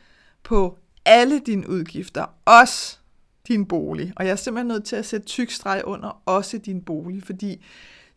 på 0.43 0.77
alle 1.05 1.39
dine 1.39 1.69
udgifter, 1.69 2.25
også 2.45 2.99
din 3.47 3.65
bolig. 3.65 4.13
Og 4.15 4.25
jeg 4.25 4.31
er 4.31 4.35
simpelthen 4.35 4.67
nødt 4.67 4.85
til 4.85 4.95
at 4.95 5.05
sætte 5.05 5.25
tyk 5.25 5.51
streg 5.51 5.81
under 5.85 6.21
også 6.25 6.57
din 6.57 6.81
bolig, 6.81 7.23
fordi 7.23 7.65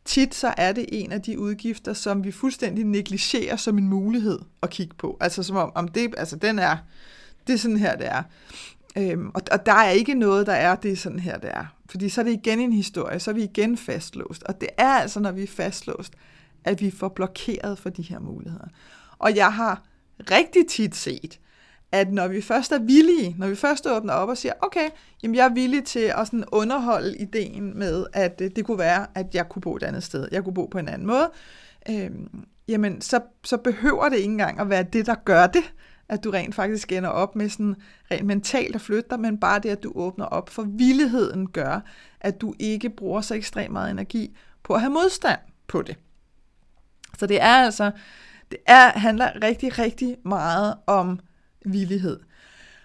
tit 0.05 0.35
så 0.35 0.55
er 0.57 0.73
det 0.73 0.87
en 0.93 1.13
af 1.13 1.23
de 1.23 1.39
udgifter, 1.39 1.93
som 1.93 2.25
vi 2.25 2.33
fuldstændig 2.33 2.85
negligerer 2.85 3.57
som 3.57 3.79
en 3.79 3.89
mulighed 3.89 4.39
at 4.63 4.71
kigge 4.71 4.95
på. 4.99 5.17
Altså 5.21 5.43
som 5.43 5.57
om, 5.57 5.73
om 5.75 5.89
det, 5.89 6.15
altså 6.17 6.37
den 6.37 6.59
er, 6.59 6.77
det 7.47 7.53
er 7.53 7.59
sådan 7.59 7.77
her, 7.77 7.97
det 7.97 8.07
er. 8.07 8.23
Øhm, 8.97 9.31
og, 9.35 9.43
og 9.53 9.67
der 9.67 9.73
er 9.73 9.91
ikke 9.91 10.15
noget, 10.15 10.47
der 10.47 10.53
er, 10.53 10.75
det 10.75 10.93
er 10.93 10.97
sådan 10.97 11.19
her, 11.19 11.39
det 11.39 11.51
er. 11.53 11.65
Fordi 11.91 12.09
så 12.09 12.21
er 12.21 12.25
det 12.25 12.33
igen 12.33 12.61
en 12.61 12.73
historie, 12.73 13.21
så 13.21 13.31
er 13.31 13.35
vi 13.35 13.43
igen 13.43 13.77
fastlåst. 13.77 14.43
Og 14.43 14.61
det 14.61 14.69
er 14.79 14.89
altså, 14.89 15.21
når 15.21 15.33
vi 15.33 15.43
er 15.43 15.47
fastlåst, 15.47 16.13
at 16.65 16.81
vi 16.81 16.91
får 16.91 17.09
blokeret 17.09 17.79
for 17.79 17.91
de 17.91 18.03
her 18.03 18.19
muligheder. 18.19 18.69
Og 19.19 19.37
jeg 19.37 19.53
har 19.53 19.83
rigtig 20.31 20.67
tit 20.69 20.97
set, 20.97 21.41
at 21.93 22.13
når 22.13 22.29
vi 22.29 22.41
først 22.41 22.73
er 22.73 22.79
villige, 22.79 23.35
når 23.39 23.49
vi 23.49 23.55
først 23.55 23.87
åbner 23.87 24.13
op 24.13 24.29
og 24.29 24.37
siger, 24.37 24.53
okay, 24.63 24.89
jamen 25.23 25.35
jeg 25.35 25.45
er 25.45 25.55
villig 25.55 25.85
til 25.85 26.13
at 26.17 26.27
sådan 26.27 26.45
underholde 26.53 27.19
ideen 27.19 27.79
med, 27.79 28.07
at 28.13 28.41
øh, 28.41 28.51
det 28.57 28.65
kunne 28.65 28.79
være, 28.79 29.07
at 29.15 29.35
jeg 29.35 29.49
kunne 29.49 29.63
bo 29.63 29.77
et 29.77 29.83
andet 29.83 30.03
sted, 30.03 30.29
jeg 30.33 30.45
kunne 30.45 30.55
bo 30.55 30.67
på 30.67 30.79
en 30.79 30.89
anden 30.89 31.07
måde, 31.07 31.31
øh, 31.91 32.11
jamen 32.69 33.01
så, 33.01 33.21
så 33.45 33.57
behøver 33.57 34.09
det 34.09 34.17
ikke 34.17 34.31
engang 34.31 34.61
at 34.61 34.71
være 34.71 34.83
det, 34.83 35.07
der 35.07 35.15
gør 35.15 35.47
det, 35.47 35.73
at 36.09 36.25
du 36.25 36.31
rent 36.31 36.55
faktisk 36.55 36.93
ender 36.93 37.09
op 37.09 37.37
med 37.37 37.49
sådan 37.49 37.77
rent 38.11 38.27
mentalt 38.27 38.75
at 38.75 38.81
flytte 38.81 39.11
dig, 39.11 39.21
men 39.21 39.41
bare 39.41 39.59
det, 39.59 39.69
at 39.69 39.83
du 39.83 39.93
åbner 39.95 40.25
op 40.25 40.51
for 40.51 40.63
villigheden 40.63 41.51
gør, 41.51 41.81
at 42.21 42.41
du 42.41 42.55
ikke 42.59 42.91
bruger 42.91 43.21
så 43.21 43.35
ekstremt 43.35 43.73
meget 43.73 43.91
energi 43.91 44.37
på 44.63 44.75
at 44.75 44.81
have 44.81 44.93
modstand 44.93 45.39
på 45.67 45.83
det. 45.83 45.97
Så 47.19 47.27
det 47.27 47.43
er 47.43 47.65
altså, 47.65 47.91
det 48.51 48.59
er, 48.67 48.99
handler 48.99 49.43
rigtig, 49.43 49.79
rigtig 49.79 50.17
meget 50.25 50.75
om 50.87 51.21
villighed. 51.65 52.21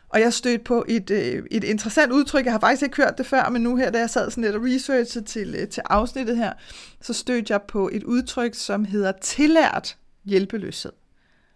Og 0.10 0.20
jeg 0.20 0.34
stødte 0.34 0.64
på 0.64 0.86
et, 0.88 1.10
øh, 1.12 1.44
et 1.52 1.64
interessant 1.64 2.12
udtryk, 2.12 2.46
jeg 2.46 2.54
har 2.54 2.60
faktisk 2.60 2.84
ikke 2.84 2.98
hørt 2.98 3.18
det 3.18 3.26
før, 3.26 3.50
men 3.50 3.62
nu 3.62 3.76
her, 3.76 3.92
da 3.92 4.00
jeg 4.00 4.10
sad 4.10 4.30
sådan 4.32 4.44
lidt 4.44 4.56
og 4.56 4.64
researchede 4.64 5.26
til, 5.26 5.56
øh, 5.60 5.68
til 5.68 5.84
afsnittet 5.86 6.38
her, 6.38 6.54
så 7.02 7.14
stødte 7.14 7.54
jeg 7.54 7.62
på 7.62 7.90
et 7.94 8.04
udtryk, 8.04 8.56
som 8.56 8.86
hedder 8.86 9.12
tillært 9.12 9.98
hjælpeløshed. 10.26 10.92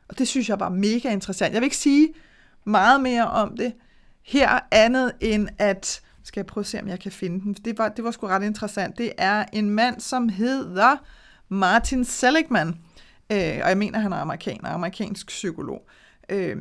Og 0.09 0.17
det 0.17 0.27
synes 0.27 0.49
jeg 0.49 0.59
var 0.59 0.69
mega 0.69 1.11
interessant. 1.11 1.53
Jeg 1.53 1.61
vil 1.61 1.65
ikke 1.65 1.77
sige 1.77 2.13
meget 2.65 3.01
mere 3.01 3.27
om 3.27 3.57
det 3.57 3.73
her, 4.23 4.59
andet 4.71 5.11
end 5.19 5.47
at, 5.57 6.01
skal 6.23 6.39
jeg 6.39 6.45
prøve 6.45 6.61
at 6.61 6.67
se, 6.67 6.81
om 6.81 6.87
jeg 6.87 6.99
kan 6.99 7.11
finde 7.11 7.41
den, 7.41 7.53
det 7.53 7.77
var, 7.77 7.89
det 7.89 8.03
var 8.03 8.11
sgu 8.11 8.27
ret 8.27 8.43
interessant. 8.43 8.97
Det 8.97 9.11
er 9.17 9.45
en 9.53 9.69
mand, 9.69 9.99
som 9.99 10.29
hedder 10.29 10.97
Martin 11.49 12.05
Seligman, 12.05 12.67
øh, 13.31 13.59
og 13.63 13.69
jeg 13.69 13.77
mener, 13.77 13.99
han 13.99 14.13
er 14.13 14.17
amerikaner, 14.17 14.69
amerikansk 14.69 15.27
psykolog. 15.27 15.81
Øh, 16.29 16.57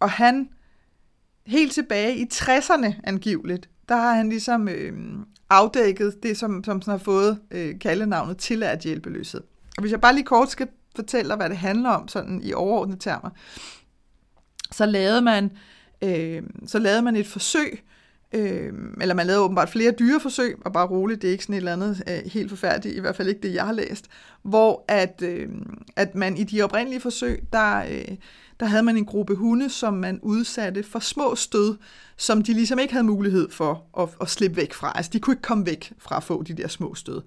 og 0.00 0.10
han, 0.10 0.48
helt 1.46 1.72
tilbage 1.72 2.16
i 2.16 2.26
60'erne 2.32 2.92
angiveligt, 3.04 3.68
der 3.88 3.96
har 3.96 4.14
han 4.14 4.28
ligesom 4.28 4.68
øh, 4.68 4.92
afdækket 5.50 6.22
det, 6.22 6.36
som, 6.36 6.64
som 6.64 6.82
sådan 6.82 6.98
har 6.98 7.04
fået 7.04 7.38
øh, 7.50 7.78
kaldenavnet 7.78 8.36
tillært 8.38 8.80
hjælpeløshed. 8.80 9.40
Og 9.76 9.80
hvis 9.80 9.92
jeg 9.92 10.00
bare 10.00 10.14
lige 10.14 10.24
kort 10.24 10.50
skal 10.50 10.68
fortælle 10.96 11.28
dig, 11.28 11.36
hvad 11.36 11.48
det 11.48 11.56
handler 11.56 11.90
om 11.90 12.08
sådan 12.08 12.40
i 12.42 12.52
overordnede 12.52 12.98
termer, 12.98 13.30
så 14.72 14.86
lavede 14.86 15.22
man, 15.22 15.50
øh, 16.02 16.42
så 16.66 16.78
lavede 16.78 17.02
man 17.02 17.16
et 17.16 17.26
forsøg, 17.26 17.82
øh, 18.32 18.72
eller 19.00 19.14
man 19.14 19.26
lavede 19.26 19.44
åbenbart 19.44 19.68
flere 19.68 19.92
dyreforsøg, 19.98 20.56
og 20.64 20.72
bare 20.72 20.86
roligt, 20.86 21.22
det 21.22 21.28
er 21.28 21.32
ikke 21.32 21.44
sådan 21.44 21.54
et 21.54 21.56
eller 21.56 21.72
andet 21.72 22.02
øh, 22.08 22.30
helt 22.30 22.50
forfærdeligt, 22.50 22.96
i 22.96 23.00
hvert 23.00 23.16
fald 23.16 23.28
ikke 23.28 23.40
det, 23.40 23.54
jeg 23.54 23.64
har 23.64 23.72
læst, 23.72 24.08
hvor 24.42 24.84
at, 24.88 25.22
øh, 25.22 25.48
at 25.96 26.14
man 26.14 26.36
i 26.36 26.44
de 26.44 26.62
oprindelige 26.62 27.00
forsøg, 27.00 27.42
der, 27.52 27.84
øh, 27.90 28.16
der 28.60 28.66
havde 28.66 28.82
man 28.82 28.96
en 28.96 29.04
gruppe 29.04 29.34
hunde, 29.34 29.70
som 29.70 29.94
man 29.94 30.20
udsatte 30.22 30.82
for 30.82 30.98
små 30.98 31.34
stød, 31.34 31.76
som 32.16 32.42
de 32.42 32.52
ligesom 32.52 32.78
ikke 32.78 32.92
havde 32.92 33.06
mulighed 33.06 33.50
for 33.50 33.84
at, 34.00 34.08
at 34.20 34.30
slippe 34.30 34.56
væk 34.56 34.72
fra. 34.74 34.92
Altså 34.94 35.10
de 35.12 35.20
kunne 35.20 35.34
ikke 35.34 35.42
komme 35.42 35.66
væk 35.66 35.92
fra 35.98 36.16
at 36.16 36.22
få 36.22 36.42
de 36.42 36.54
der 36.54 36.68
små 36.68 36.94
stød. 36.94 37.22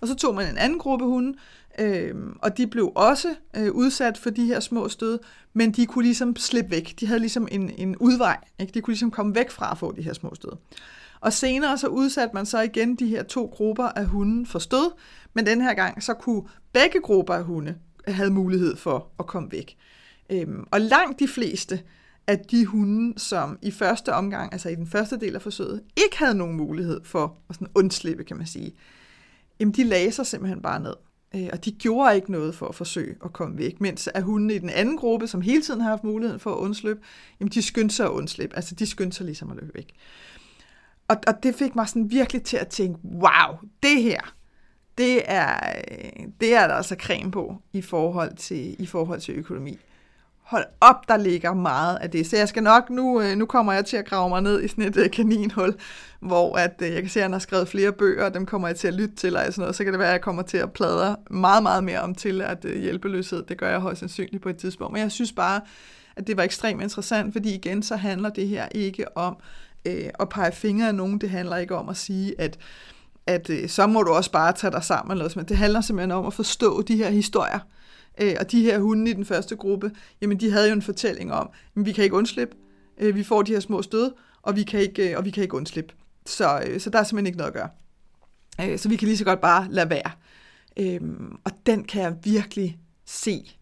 Og 0.00 0.08
så 0.08 0.14
tog 0.14 0.34
man 0.34 0.50
en 0.50 0.58
anden 0.58 0.78
gruppe 0.78 1.04
hunde, 1.04 1.38
øh, 1.78 2.14
og 2.38 2.56
de 2.56 2.66
blev 2.66 2.92
også 2.94 3.34
øh, 3.56 3.72
udsat 3.72 4.18
for 4.18 4.30
de 4.30 4.46
her 4.46 4.60
små 4.60 4.88
stød, 4.88 5.18
men 5.52 5.72
de 5.72 5.86
kunne 5.86 6.04
ligesom 6.04 6.36
slippe 6.36 6.70
væk. 6.70 6.94
De 7.00 7.06
havde 7.06 7.20
ligesom 7.20 7.48
en, 7.50 7.70
en 7.76 7.96
udvej. 7.96 8.38
Ikke? 8.58 8.72
De 8.74 8.80
kunne 8.80 8.92
ligesom 8.92 9.10
komme 9.10 9.34
væk 9.34 9.50
fra 9.50 9.70
at 9.70 9.78
få 9.78 9.92
de 9.92 10.02
her 10.02 10.12
små 10.12 10.34
stød. 10.34 10.52
Og 11.20 11.32
senere 11.32 11.78
så 11.78 11.86
udsatte 11.86 12.34
man 12.34 12.46
så 12.46 12.60
igen 12.60 12.94
de 12.96 13.06
her 13.06 13.22
to 13.22 13.46
grupper 13.46 13.84
af 13.84 14.06
hunden 14.06 14.46
for 14.46 14.58
stød, 14.58 14.92
men 15.34 15.46
den 15.46 15.60
her 15.60 15.74
gang 15.74 16.02
så 16.02 16.14
kunne 16.14 16.42
begge 16.72 17.00
grupper 17.00 17.34
af 17.34 17.44
hunde 17.44 17.74
have 18.08 18.30
mulighed 18.30 18.76
for 18.76 19.08
at 19.18 19.26
komme 19.26 19.52
væk. 19.52 19.76
Øhm, 20.30 20.64
og 20.70 20.80
langt 20.80 21.20
de 21.20 21.28
fleste 21.28 21.82
af 22.26 22.38
de 22.38 22.66
hunde, 22.66 23.18
som 23.18 23.58
i 23.62 23.70
første 23.70 24.14
omgang, 24.14 24.52
altså 24.52 24.68
i 24.68 24.74
den 24.74 24.86
første 24.86 25.20
del 25.20 25.34
af 25.34 25.42
forsøget, 25.42 25.82
ikke 25.96 26.18
havde 26.18 26.34
nogen 26.34 26.56
mulighed 26.56 27.00
for 27.04 27.36
at 27.48 27.54
sådan 27.54 27.68
undslippe, 27.74 28.24
kan 28.24 28.36
man 28.36 28.46
sige, 28.46 28.74
jamen 29.60 29.74
de 29.74 29.84
lagde 29.84 30.12
sig 30.12 30.26
simpelthen 30.26 30.62
bare 30.62 30.80
ned. 30.80 30.94
Øh, 31.34 31.48
og 31.52 31.64
de 31.64 31.72
gjorde 31.72 32.16
ikke 32.16 32.32
noget 32.32 32.54
for 32.54 32.66
at 32.68 32.74
forsøge 32.74 33.16
at 33.24 33.32
komme 33.32 33.58
væk, 33.58 33.80
mens 33.80 34.08
at 34.14 34.22
hundene 34.22 34.54
i 34.54 34.58
den 34.58 34.70
anden 34.70 34.96
gruppe, 34.96 35.26
som 35.26 35.40
hele 35.40 35.62
tiden 35.62 35.80
har 35.80 35.90
haft 35.90 36.04
muligheden 36.04 36.40
for 36.40 36.52
at 36.52 36.58
undslippe, 36.58 37.02
jamen 37.40 37.50
de 37.50 37.62
skyndte 37.62 37.94
sig 37.94 38.06
at 38.06 38.10
undslippe. 38.10 38.56
Altså 38.56 38.74
de 38.74 38.86
skyndte 38.86 39.16
sig 39.16 39.26
ligesom 39.26 39.50
at 39.50 39.56
løbe 39.56 39.74
væk. 39.74 39.94
Og, 41.08 41.16
og 41.26 41.42
det 41.42 41.54
fik 41.54 41.74
mig 41.74 41.88
sådan 41.88 42.10
virkelig 42.10 42.42
til 42.42 42.56
at 42.56 42.68
tænke, 42.68 42.98
wow, 43.04 43.58
det 43.82 44.02
her, 44.02 44.34
det 44.98 45.22
er, 45.24 45.72
øh, 45.90 46.26
det 46.40 46.54
er 46.54 46.66
der 46.66 46.74
altså 46.74 46.96
creme 46.98 47.30
på 47.30 47.56
i 47.72 47.82
forhold 47.82 48.36
til, 48.36 48.82
i 48.82 48.86
forhold 48.86 49.20
til 49.20 49.34
økonomi 49.34 49.78
hold 50.52 50.64
op, 50.80 51.08
der 51.08 51.16
ligger 51.16 51.54
meget 51.54 51.96
af 51.96 52.10
det. 52.10 52.26
Så 52.26 52.36
jeg 52.36 52.48
skal 52.48 52.62
nok, 52.62 52.90
nu, 52.90 53.20
øh, 53.20 53.36
nu 53.36 53.46
kommer 53.46 53.72
jeg 53.72 53.84
til 53.84 53.96
at 53.96 54.04
grave 54.04 54.28
mig 54.28 54.42
ned 54.42 54.62
i 54.62 54.68
sådan 54.68 54.84
et 54.84 54.96
øh, 54.96 55.10
kaninhul, 55.10 55.74
hvor 56.20 56.56
at, 56.56 56.82
øh, 56.82 56.92
jeg 56.92 57.02
kan 57.02 57.10
se, 57.10 57.20
at 57.20 57.24
han 57.24 57.32
har 57.32 57.38
skrevet 57.38 57.68
flere 57.68 57.92
bøger, 57.92 58.24
og 58.24 58.34
dem 58.34 58.46
kommer 58.46 58.68
jeg 58.68 58.76
til 58.76 58.88
at 58.88 58.94
lytte 58.94 59.16
til, 59.16 59.36
og 59.36 59.42
sådan 59.42 59.60
noget. 59.60 59.76
så 59.76 59.84
kan 59.84 59.92
det 59.92 59.98
være, 59.98 60.08
at 60.08 60.12
jeg 60.12 60.20
kommer 60.20 60.42
til 60.42 60.58
at 60.58 60.72
pladre 60.72 61.16
meget, 61.30 61.62
meget 61.62 61.84
mere 61.84 62.00
om 62.00 62.14
til 62.14 62.40
at 62.40 62.58
hjælpeløshed. 62.64 63.42
Det 63.42 63.58
gør 63.58 63.70
jeg 63.70 63.80
højst 63.80 64.00
sandsynligt 64.00 64.42
på 64.42 64.48
et 64.48 64.56
tidspunkt. 64.56 64.92
Men 64.92 65.02
jeg 65.02 65.12
synes 65.12 65.32
bare, 65.32 65.60
at 66.16 66.26
det 66.26 66.36
var 66.36 66.42
ekstremt 66.42 66.82
interessant, 66.82 67.32
fordi 67.32 67.54
igen, 67.54 67.82
så 67.82 67.96
handler 67.96 68.28
det 68.28 68.48
her 68.48 68.68
ikke 68.74 69.16
om 69.16 69.36
øh, 69.86 70.04
at 70.20 70.28
pege 70.28 70.52
fingre 70.52 70.88
af 70.88 70.94
nogen. 70.94 71.18
Det 71.18 71.30
handler 71.30 71.56
ikke 71.56 71.76
om 71.76 71.88
at 71.88 71.96
sige, 71.96 72.40
at 72.40 72.58
at 73.26 73.50
øh, 73.50 73.68
så 73.68 73.86
må 73.86 74.02
du 74.02 74.12
også 74.12 74.30
bare 74.30 74.52
tage 74.52 74.70
dig 74.70 74.84
sammen. 74.84 75.12
Eller 75.12 75.30
noget. 75.34 75.48
Det 75.48 75.56
handler 75.56 75.80
simpelthen 75.80 76.10
om 76.10 76.26
at 76.26 76.34
forstå 76.34 76.82
de 76.82 76.96
her 76.96 77.10
historier, 77.10 77.58
Øh, 78.20 78.34
og 78.40 78.50
de 78.50 78.62
her 78.62 78.78
hunde 78.78 79.10
i 79.10 79.14
den 79.14 79.24
første 79.24 79.56
gruppe, 79.56 79.90
jamen 80.20 80.40
de 80.40 80.50
havde 80.50 80.68
jo 80.68 80.72
en 80.72 80.82
fortælling 80.82 81.32
om, 81.32 81.50
at 81.76 81.86
vi 81.86 81.92
kan 81.92 82.04
ikke 82.04 82.16
undslippe, 82.16 82.56
øh, 82.98 83.14
vi 83.14 83.22
får 83.24 83.42
de 83.42 83.52
her 83.52 83.60
små 83.60 83.82
stød, 83.82 84.12
og 84.42 84.56
vi 84.56 84.62
kan 84.62 84.80
ikke, 84.80 85.10
øh, 85.10 85.18
og 85.18 85.24
vi 85.24 85.30
kan 85.30 85.42
ikke 85.42 85.54
undslippe. 85.54 85.94
Så, 86.26 86.62
øh, 86.66 86.80
så 86.80 86.90
der 86.90 86.98
er 86.98 87.02
simpelthen 87.02 87.26
ikke 87.26 87.38
noget 87.38 87.50
at 87.50 87.54
gøre. 87.54 87.68
Øh, 88.60 88.78
så 88.78 88.88
vi 88.88 88.96
kan 88.96 89.08
lige 89.08 89.18
så 89.18 89.24
godt 89.24 89.40
bare 89.40 89.66
lade 89.70 89.90
være. 89.90 90.10
Øh, 90.76 91.00
og 91.44 91.52
den 91.66 91.84
kan 91.84 92.02
jeg 92.02 92.16
virkelig 92.24 92.78
se 93.04 93.56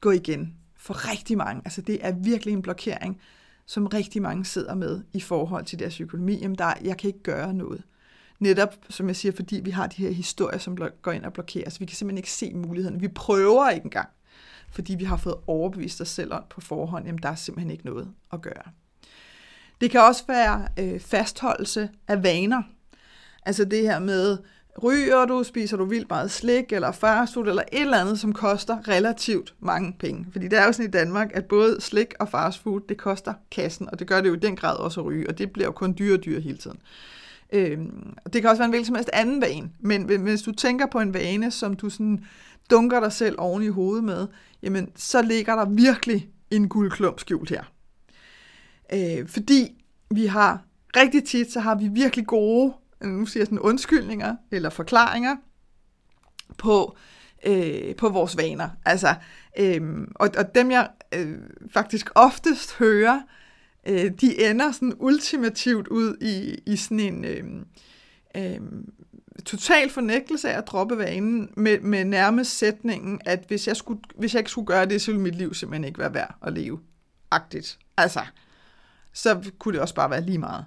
gå 0.00 0.10
igen 0.10 0.56
for 0.76 1.10
rigtig 1.10 1.36
mange. 1.36 1.62
Altså 1.64 1.82
det 1.82 1.98
er 2.06 2.12
virkelig 2.12 2.52
en 2.52 2.62
blokering, 2.62 3.20
som 3.66 3.86
rigtig 3.86 4.22
mange 4.22 4.44
sidder 4.44 4.74
med 4.74 5.00
i 5.12 5.20
forhold 5.20 5.64
til 5.64 5.78
deres 5.78 6.00
økonomi. 6.00 6.38
Jamen 6.40 6.58
der, 6.58 6.72
jeg 6.84 6.96
kan 6.96 7.08
ikke 7.08 7.22
gøre 7.22 7.54
noget. 7.54 7.82
Netop, 8.38 8.76
som 8.88 9.08
jeg 9.08 9.16
siger, 9.16 9.32
fordi 9.32 9.60
vi 9.64 9.70
har 9.70 9.86
de 9.86 10.02
her 10.02 10.10
historier, 10.10 10.58
som 10.58 10.78
går 11.02 11.12
ind 11.12 11.24
og 11.24 11.32
blokerer, 11.32 11.70
så 11.70 11.78
vi 11.78 11.84
kan 11.84 11.96
simpelthen 11.96 12.18
ikke 12.18 12.30
se 12.30 12.54
mulighederne. 12.54 13.00
Vi 13.00 13.08
prøver 13.08 13.70
ikke 13.70 13.84
engang, 13.84 14.08
fordi 14.70 14.94
vi 14.94 15.04
har 15.04 15.16
fået 15.16 15.36
overbevist 15.46 16.00
os 16.00 16.08
selv 16.08 16.32
om 16.32 16.42
på 16.50 16.60
forhånd, 16.60 17.06
jamen 17.06 17.22
der 17.22 17.28
er 17.28 17.34
simpelthen 17.34 17.70
ikke 17.70 17.86
noget 17.86 18.08
at 18.32 18.42
gøre. 18.42 18.62
Det 19.80 19.90
kan 19.90 20.00
også 20.00 20.24
være 20.28 20.68
øh, 20.78 21.00
fastholdelse 21.00 21.88
af 22.08 22.22
vaner. 22.22 22.62
Altså 23.46 23.64
det 23.64 23.82
her 23.82 23.98
med, 23.98 24.38
ryger 24.82 25.24
du, 25.24 25.42
spiser 25.42 25.76
du 25.76 25.84
vildt 25.84 26.10
meget 26.10 26.30
slik 26.30 26.72
eller 26.72 26.92
fastfood 26.92 27.46
eller 27.46 27.62
et 27.72 27.80
eller 27.80 28.00
andet, 28.00 28.20
som 28.20 28.32
koster 28.32 28.88
relativt 28.88 29.54
mange 29.60 29.96
penge. 29.98 30.26
Fordi 30.32 30.48
det 30.48 30.58
er 30.58 30.64
jo 30.64 30.72
sådan 30.72 30.88
i 30.88 30.90
Danmark, 30.90 31.30
at 31.34 31.44
både 31.44 31.80
slik 31.80 32.14
og 32.20 32.28
fastfood, 32.28 32.80
det 32.88 32.98
koster 32.98 33.34
kassen, 33.50 33.88
og 33.92 33.98
det 33.98 34.06
gør 34.06 34.20
det 34.20 34.28
jo 34.28 34.34
i 34.34 34.38
den 34.38 34.56
grad 34.56 34.76
også 34.76 35.00
at 35.00 35.06
ryge, 35.06 35.28
og 35.28 35.38
det 35.38 35.52
bliver 35.52 35.66
jo 35.66 35.72
kun 35.72 35.94
dyre 35.98 36.14
og 36.14 36.24
dyre 36.24 36.40
hele 36.40 36.58
tiden. 36.58 36.78
Øh, 37.52 37.78
det 38.32 38.42
kan 38.42 38.50
også 38.50 38.60
være 38.60 38.64
en 38.64 38.70
hvilken 38.70 38.86
som 38.86 38.94
helst 38.94 39.10
anden 39.12 39.40
vane, 39.40 39.70
men 39.80 40.20
hvis 40.22 40.42
du 40.42 40.52
tænker 40.52 40.86
på 40.86 41.00
en 41.00 41.14
vane, 41.14 41.50
som 41.50 41.74
du 41.74 41.90
sådan 41.90 42.24
dunker 42.70 43.00
dig 43.00 43.12
selv 43.12 43.36
oven 43.38 43.62
i 43.62 43.68
hovedet 43.68 44.04
med, 44.04 44.26
jamen 44.62 44.88
så 44.96 45.22
ligger 45.22 45.54
der 45.54 45.64
virkelig 45.64 46.28
en 46.50 46.68
guldklump 46.68 47.20
skjult 47.20 47.50
her. 47.50 47.64
Øh, 48.92 49.28
fordi 49.28 49.84
vi 50.10 50.26
har 50.26 50.62
rigtig 50.96 51.24
tit, 51.24 51.52
så 51.52 51.60
har 51.60 51.74
vi 51.74 51.88
virkelig 51.88 52.26
gode, 52.26 52.72
nu 53.02 53.26
siger 53.26 53.40
jeg 53.40 53.46
sådan 53.46 53.58
undskyldninger 53.58 54.36
eller 54.50 54.70
forklaringer 54.70 55.36
på, 56.58 56.96
øh, 57.46 57.96
på 57.96 58.08
vores 58.08 58.36
vaner. 58.36 58.68
Altså, 58.84 59.14
øh, 59.58 59.82
og, 60.14 60.30
og 60.38 60.54
dem 60.54 60.70
jeg 60.70 60.88
øh, 61.14 61.38
faktisk 61.70 62.10
oftest 62.14 62.78
hører, 62.78 63.14
øh, 63.14 63.41
Øh, 63.88 64.10
de 64.20 64.50
ender 64.50 64.72
sådan 64.72 64.94
ultimativt 64.98 65.88
ud 65.88 66.16
i, 66.20 66.62
i 66.72 66.76
sådan 66.76 67.00
en 67.00 67.24
øh, 67.24 67.44
øh, 68.36 68.60
total 69.44 69.90
fornægtelse 69.90 70.50
af 70.50 70.58
at 70.58 70.66
droppe 70.66 70.98
vanen 70.98 71.50
med, 71.56 71.80
med 71.80 72.04
nærmest 72.04 72.58
sætningen, 72.58 73.20
at 73.24 73.44
hvis 73.48 73.68
jeg, 73.68 73.76
skulle, 73.76 74.00
hvis 74.14 74.34
jeg 74.34 74.40
ikke 74.40 74.50
skulle 74.50 74.66
gøre 74.66 74.86
det, 74.86 75.02
så 75.02 75.10
ville 75.10 75.22
mit 75.22 75.34
liv 75.34 75.54
simpelthen 75.54 75.84
ikke 75.84 75.98
være 75.98 76.14
værd 76.14 76.34
at 76.42 76.52
leve. 76.52 76.80
Agtigt. 77.30 77.78
Altså, 77.96 78.20
så 79.12 79.50
kunne 79.58 79.72
det 79.72 79.80
også 79.80 79.94
bare 79.94 80.10
være 80.10 80.24
lige 80.24 80.38
meget. 80.38 80.64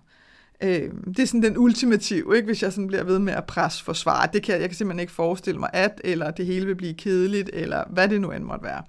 Øh, 0.64 0.92
det 1.08 1.20
er 1.20 1.26
sådan 1.26 1.44
den 1.44 1.58
ultimative, 1.58 2.36
ikke? 2.36 2.46
hvis 2.46 2.64
jeg 2.64 2.74
sådan 2.74 2.88
bliver 2.88 3.04
ved 3.04 3.20
med 3.20 3.34
at 3.34 3.46
presse 3.46 3.84
forsvar. 3.84 4.26
Det 4.26 4.44
kan, 4.44 4.62
jeg 4.62 4.70
kan 4.70 4.76
simpelthen 4.76 5.00
ikke 5.00 5.14
forestille 5.14 5.60
mig 5.60 5.70
at, 5.74 6.02
eller 6.04 6.32
det 6.32 6.46
hele 6.46 6.66
vil 6.66 6.76
blive 6.76 6.94
kedeligt, 6.94 7.50
eller 7.54 7.84
hvad 7.90 8.10
det 8.10 8.22
nu 8.22 8.32
end 8.32 8.44
måtte 8.44 8.66
være. 8.66 8.84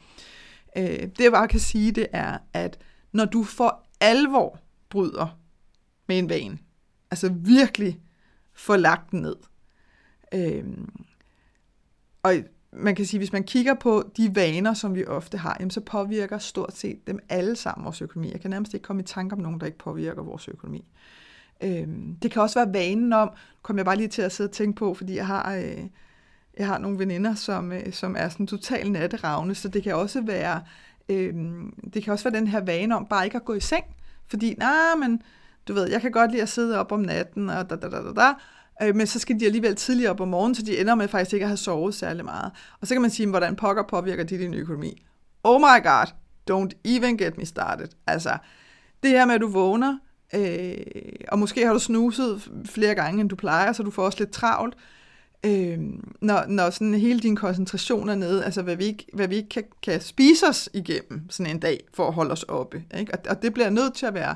Øh, 0.76 1.00
det 1.00 1.20
jeg 1.20 1.32
bare 1.32 1.48
kan 1.48 1.60
sige, 1.60 1.92
det 1.92 2.06
er, 2.12 2.38
at 2.52 2.78
når 3.12 3.24
du 3.24 3.44
for 3.44 3.85
alvor 4.00 4.58
bryder 4.88 5.38
med 6.06 6.18
en 6.18 6.28
vane, 6.28 6.58
altså 7.10 7.32
virkelig 7.32 8.00
får 8.52 8.76
lagt 8.76 9.10
den 9.10 9.20
ned, 9.20 9.36
øhm, 10.34 11.06
og 12.22 12.34
man 12.72 12.94
kan 12.94 13.06
sige, 13.06 13.18
hvis 13.18 13.32
man 13.32 13.44
kigger 13.44 13.74
på 13.74 14.10
de 14.16 14.34
vaner, 14.34 14.74
som 14.74 14.94
vi 14.94 15.04
ofte 15.04 15.38
har, 15.38 15.56
jamen, 15.60 15.70
så 15.70 15.80
påvirker 15.80 16.38
stort 16.38 16.76
set 16.76 17.06
dem 17.06 17.18
alle 17.28 17.56
sammen 17.56 17.84
vores 17.84 18.02
økonomi. 18.02 18.32
Jeg 18.32 18.40
kan 18.40 18.50
nærmest 18.50 18.74
ikke 18.74 18.84
komme 18.84 19.02
i 19.02 19.04
tanke 19.04 19.36
om 19.36 19.42
nogen, 19.42 19.60
der 19.60 19.66
ikke 19.66 19.78
påvirker 19.78 20.22
vores 20.22 20.48
økonomi. 20.48 20.84
Øhm, 21.62 22.16
det 22.22 22.30
kan 22.30 22.42
også 22.42 22.58
være 22.64 22.74
vanen 22.74 23.12
om, 23.12 23.30
kom 23.62 23.76
jeg 23.76 23.84
bare 23.84 23.96
lige 23.96 24.08
til 24.08 24.22
at 24.22 24.32
sidde 24.32 24.48
og 24.48 24.52
tænke 24.52 24.76
på, 24.78 24.94
fordi 24.94 25.16
jeg 25.16 25.26
har, 25.26 25.54
øh, 25.54 25.84
jeg 26.58 26.66
har 26.66 26.78
nogle 26.78 26.98
veninder, 26.98 27.34
som, 27.34 27.72
øh, 27.72 27.92
som 27.92 28.16
er 28.18 28.28
sådan 28.28 28.46
totalt 28.46 28.92
natteravne, 28.92 29.54
så 29.54 29.68
det 29.68 29.82
kan 29.82 29.94
også 29.94 30.20
være, 30.20 30.62
øh, 31.08 31.34
det 31.94 32.04
kan 32.04 32.12
også 32.12 32.30
være 32.30 32.40
den 32.40 32.46
her 32.46 32.60
vane 32.60 32.96
om 32.96 33.06
bare 33.06 33.24
ikke 33.24 33.36
at 33.36 33.44
gå 33.44 33.54
i 33.54 33.60
seng, 33.60 33.84
fordi, 34.28 34.54
nej, 34.58 34.68
nah, 34.68 34.98
men 34.98 35.22
du 35.68 35.74
ved, 35.74 35.90
jeg 35.90 36.00
kan 36.00 36.10
godt 36.10 36.30
lide 36.30 36.42
at 36.42 36.48
sidde 36.48 36.78
op 36.80 36.92
om 36.92 37.00
natten, 37.00 37.50
og 37.50 37.70
da, 37.70 37.76
da, 37.76 37.88
da, 37.88 38.02
da, 38.02 38.12
da, 38.12 38.34
øh, 38.82 38.96
men 38.96 39.06
så 39.06 39.18
skal 39.18 39.40
de 39.40 39.46
alligevel 39.46 39.76
tidligere 39.76 40.10
op 40.10 40.20
om 40.20 40.28
morgenen, 40.28 40.54
så 40.54 40.62
de 40.62 40.80
ender 40.80 40.94
med 40.94 41.08
faktisk 41.08 41.32
ikke 41.32 41.44
at 41.44 41.48
have 41.48 41.56
sovet 41.56 41.94
særlig 41.94 42.24
meget. 42.24 42.52
Og 42.80 42.86
så 42.86 42.94
kan 42.94 43.02
man 43.02 43.10
sige, 43.10 43.28
hvordan 43.28 43.56
pokker 43.56 43.82
påvirker 43.82 44.24
det 44.24 44.40
din 44.40 44.54
økonomi? 44.54 45.02
Oh 45.44 45.60
my 45.60 45.82
god, 45.82 46.06
don't 46.50 46.80
even 46.84 47.18
get 47.18 47.38
me 47.38 47.46
started. 47.46 47.88
Altså, 48.06 48.38
det 49.02 49.10
her 49.10 49.26
med, 49.26 49.34
at 49.34 49.40
du 49.40 49.48
vågner, 49.48 49.98
øh, 50.34 50.76
og 51.28 51.38
måske 51.38 51.66
har 51.66 51.72
du 51.72 51.78
snuset 51.78 52.50
flere 52.64 52.94
gange, 52.94 53.20
end 53.20 53.28
du 53.28 53.36
plejer, 53.36 53.72
så 53.72 53.82
du 53.82 53.90
får 53.90 54.02
også 54.02 54.18
lidt 54.18 54.30
travlt, 54.30 54.74
øh, 55.46 55.78
når, 56.20 56.46
når 56.46 56.70
sådan 56.70 56.94
hele 56.94 57.20
din 57.20 57.36
koncentration 57.36 58.08
er 58.08 58.14
nede, 58.14 58.44
altså 58.44 58.62
hvad 58.62 58.76
vi 58.76 58.84
ikke, 58.84 59.06
hvad 59.12 59.28
vi 59.28 59.36
ikke 59.36 59.48
kan, 59.48 59.64
kan 59.82 60.00
spise 60.00 60.46
os 60.46 60.68
igennem 60.74 61.30
sådan 61.30 61.52
en 61.52 61.60
dag, 61.60 61.80
for 61.94 62.08
at 62.08 62.14
holde 62.14 62.32
os 62.32 62.42
oppe. 62.42 62.84
Ikke? 62.98 63.14
Og, 63.14 63.18
og 63.28 63.42
det 63.42 63.54
bliver 63.54 63.70
nødt 63.70 63.94
til 63.94 64.06
at 64.06 64.14
være 64.14 64.34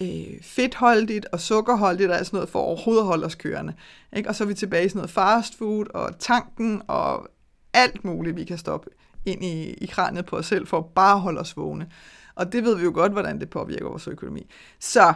øh, 0.00 0.42
fedtholdigt 0.42 1.26
og 1.32 1.40
sukkerholdigt 1.40 2.10
og 2.10 2.26
sådan 2.26 2.36
noget, 2.36 2.48
for 2.48 2.58
overhovedet 2.58 3.02
at 3.02 3.06
holde 3.06 3.26
os 3.26 3.34
kørende. 3.34 3.74
Ikke? 4.16 4.28
Og 4.28 4.34
så 4.34 4.44
er 4.44 4.48
vi 4.48 4.54
tilbage 4.54 4.84
i 4.84 4.88
sådan 4.88 4.98
noget 4.98 5.10
fast 5.10 5.58
food 5.58 5.86
og 5.94 6.18
tanken 6.18 6.82
og 6.86 7.28
alt 7.72 8.04
muligt, 8.04 8.36
vi 8.36 8.44
kan 8.44 8.58
stoppe 8.58 8.90
ind 9.24 9.44
i, 9.44 9.72
i 9.72 9.86
kranet 9.86 10.26
på 10.26 10.36
os 10.36 10.46
selv, 10.46 10.66
for 10.66 10.78
at 10.78 10.84
bare 10.84 11.18
holde 11.18 11.40
os 11.40 11.56
vågne. 11.56 11.86
Og 12.34 12.52
det 12.52 12.64
ved 12.64 12.76
vi 12.76 12.82
jo 12.82 12.90
godt, 12.94 13.12
hvordan 13.12 13.40
det 13.40 13.50
påvirker 13.50 13.88
vores 13.88 14.08
økonomi. 14.08 14.46
Så 14.78 15.14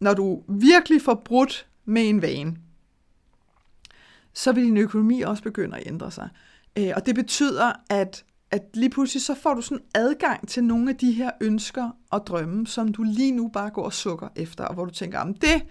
når 0.00 0.14
du 0.14 0.42
virkelig 0.48 1.02
får 1.02 1.22
brudt 1.24 1.66
med 1.84 2.08
en 2.08 2.22
vane, 2.22 2.56
så 4.34 4.52
vil 4.52 4.64
din 4.64 4.76
økonomi 4.76 5.20
også 5.20 5.42
begynde 5.42 5.76
at 5.76 5.82
ændre 5.86 6.10
sig. 6.10 6.28
Øh, 6.78 6.90
og 6.96 7.06
det 7.06 7.14
betyder, 7.14 7.72
at, 7.90 8.24
at 8.50 8.62
lige 8.74 8.90
pludselig 8.90 9.22
så 9.22 9.34
får 9.34 9.54
du 9.54 9.60
sådan 9.60 9.84
adgang 9.94 10.48
til 10.48 10.64
nogle 10.64 10.90
af 10.90 10.96
de 10.96 11.12
her 11.12 11.30
ønsker 11.40 11.90
og 12.10 12.26
drømme, 12.26 12.66
som 12.66 12.92
du 12.92 13.02
lige 13.02 13.32
nu 13.32 13.48
bare 13.48 13.70
går 13.70 13.84
og 13.84 13.92
sukker 13.92 14.28
efter, 14.36 14.64
og 14.64 14.74
hvor 14.74 14.84
du 14.84 14.90
tænker, 14.90 15.18
om 15.18 15.34
det 15.34 15.62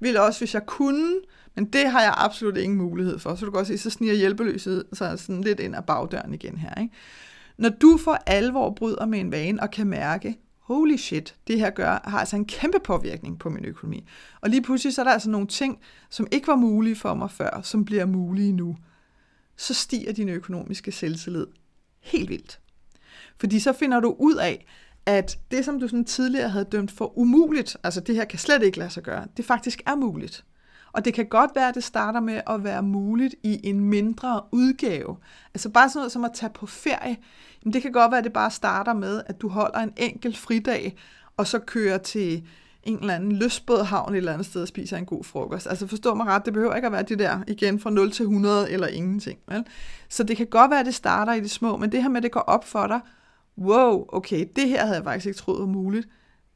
ville 0.00 0.22
også, 0.22 0.40
hvis 0.40 0.54
jeg 0.54 0.66
kunne, 0.66 1.14
men 1.56 1.64
det 1.64 1.90
har 1.90 2.02
jeg 2.02 2.14
absolut 2.16 2.56
ingen 2.56 2.78
mulighed 2.78 3.18
for. 3.18 3.34
Så 3.34 3.44
du 3.44 3.50
kan 3.50 3.60
også 3.60 3.72
se, 3.72 3.78
så 3.78 3.90
sniger 3.90 4.14
hjælpeløshed 4.14 4.84
sig 4.92 5.18
sådan 5.18 5.40
lidt 5.40 5.60
ind 5.60 5.76
ad 5.76 5.82
bagdøren 5.82 6.34
igen 6.34 6.56
her. 6.56 6.80
Ikke? 6.80 6.94
Når 7.58 7.68
du 7.68 7.98
for 8.04 8.18
alvor 8.26 8.70
bryder 8.70 9.06
med 9.06 9.20
en 9.20 9.32
vane 9.32 9.62
og 9.62 9.70
kan 9.70 9.86
mærke, 9.86 10.38
holy 10.70 10.96
shit, 10.96 11.36
det 11.46 11.58
her 11.58 11.70
gør, 11.70 12.00
har 12.04 12.18
altså 12.18 12.36
en 12.36 12.44
kæmpe 12.44 12.78
påvirkning 12.84 13.38
på 13.38 13.50
min 13.50 13.64
økonomi. 13.64 14.08
Og 14.40 14.50
lige 14.50 14.62
pludselig 14.62 14.94
så 14.94 15.02
er 15.02 15.04
der 15.04 15.12
altså 15.12 15.30
nogle 15.30 15.46
ting, 15.46 15.78
som 16.10 16.26
ikke 16.30 16.46
var 16.46 16.56
mulige 16.56 16.96
for 16.96 17.14
mig 17.14 17.30
før, 17.30 17.60
som 17.62 17.84
bliver 17.84 18.06
mulige 18.06 18.52
nu. 18.52 18.76
Så 19.56 19.74
stiger 19.74 20.12
din 20.12 20.28
økonomiske 20.28 20.92
selvtillid 20.92 21.46
helt 22.00 22.28
vildt. 22.28 22.60
Fordi 23.36 23.60
så 23.60 23.72
finder 23.72 24.00
du 24.00 24.16
ud 24.18 24.34
af, 24.34 24.66
at 25.06 25.38
det, 25.50 25.64
som 25.64 25.80
du 25.80 25.88
sådan 25.88 26.04
tidligere 26.04 26.48
havde 26.48 26.64
dømt 26.64 26.90
for 26.90 27.18
umuligt, 27.18 27.76
altså 27.82 28.00
det 28.00 28.14
her 28.14 28.24
kan 28.24 28.38
slet 28.38 28.62
ikke 28.62 28.78
lade 28.78 28.90
sig 28.90 29.02
gøre, 29.02 29.26
det 29.36 29.44
faktisk 29.44 29.82
er 29.86 29.94
muligt. 29.94 30.44
Og 30.92 31.04
det 31.04 31.14
kan 31.14 31.26
godt 31.26 31.50
være, 31.54 31.68
at 31.68 31.74
det 31.74 31.84
starter 31.84 32.20
med 32.20 32.40
at 32.46 32.64
være 32.64 32.82
muligt 32.82 33.34
i 33.42 33.60
en 33.68 33.80
mindre 33.80 34.42
udgave. 34.52 35.16
Altså 35.54 35.68
bare 35.68 35.88
sådan 35.88 35.98
noget 35.98 36.12
som 36.12 36.24
at 36.24 36.30
tage 36.34 36.52
på 36.54 36.66
ferie. 36.66 37.16
Jamen 37.64 37.72
det 37.72 37.82
kan 37.82 37.92
godt 37.92 38.10
være, 38.10 38.18
at 38.18 38.24
det 38.24 38.32
bare 38.32 38.50
starter 38.50 38.92
med, 38.92 39.22
at 39.26 39.40
du 39.40 39.48
holder 39.48 39.78
en 39.78 39.92
enkelt 39.96 40.36
fridag, 40.36 40.96
og 41.36 41.46
så 41.46 41.58
kører 41.58 41.98
til 41.98 42.46
en 42.82 42.98
eller 42.98 43.14
anden 43.14 43.32
lystbådhavn 43.32 44.12
et 44.12 44.16
eller 44.16 44.32
andet 44.32 44.46
sted 44.46 44.62
og 44.62 44.68
spiser 44.68 44.96
en 44.96 45.06
god 45.06 45.24
frokost. 45.24 45.66
Altså 45.66 45.86
forstå 45.86 46.14
mig 46.14 46.26
ret, 46.26 46.44
det 46.44 46.52
behøver 46.52 46.74
ikke 46.74 46.86
at 46.86 46.92
være 46.92 47.02
det 47.02 47.18
der 47.18 47.40
igen 47.48 47.80
fra 47.80 47.90
0 47.90 48.10
til 48.10 48.22
100 48.22 48.70
eller 48.70 48.86
ingenting. 48.86 49.38
Vel? 49.48 49.64
Så 50.08 50.22
det 50.22 50.36
kan 50.36 50.46
godt 50.46 50.70
være, 50.70 50.80
at 50.80 50.86
det 50.86 50.94
starter 50.94 51.32
i 51.32 51.40
det 51.40 51.50
små, 51.50 51.76
men 51.76 51.92
det 51.92 52.02
her 52.02 52.08
med, 52.08 52.16
at 52.16 52.22
det 52.22 52.32
går 52.32 52.40
op 52.40 52.64
for 52.64 52.86
dig, 52.86 53.00
wow, 53.58 54.04
okay, 54.08 54.46
det 54.56 54.68
her 54.68 54.84
havde 54.84 54.96
jeg 54.96 55.04
faktisk 55.04 55.26
ikke 55.26 55.38
troet 55.38 55.60
var 55.60 55.66
muligt. 55.66 56.08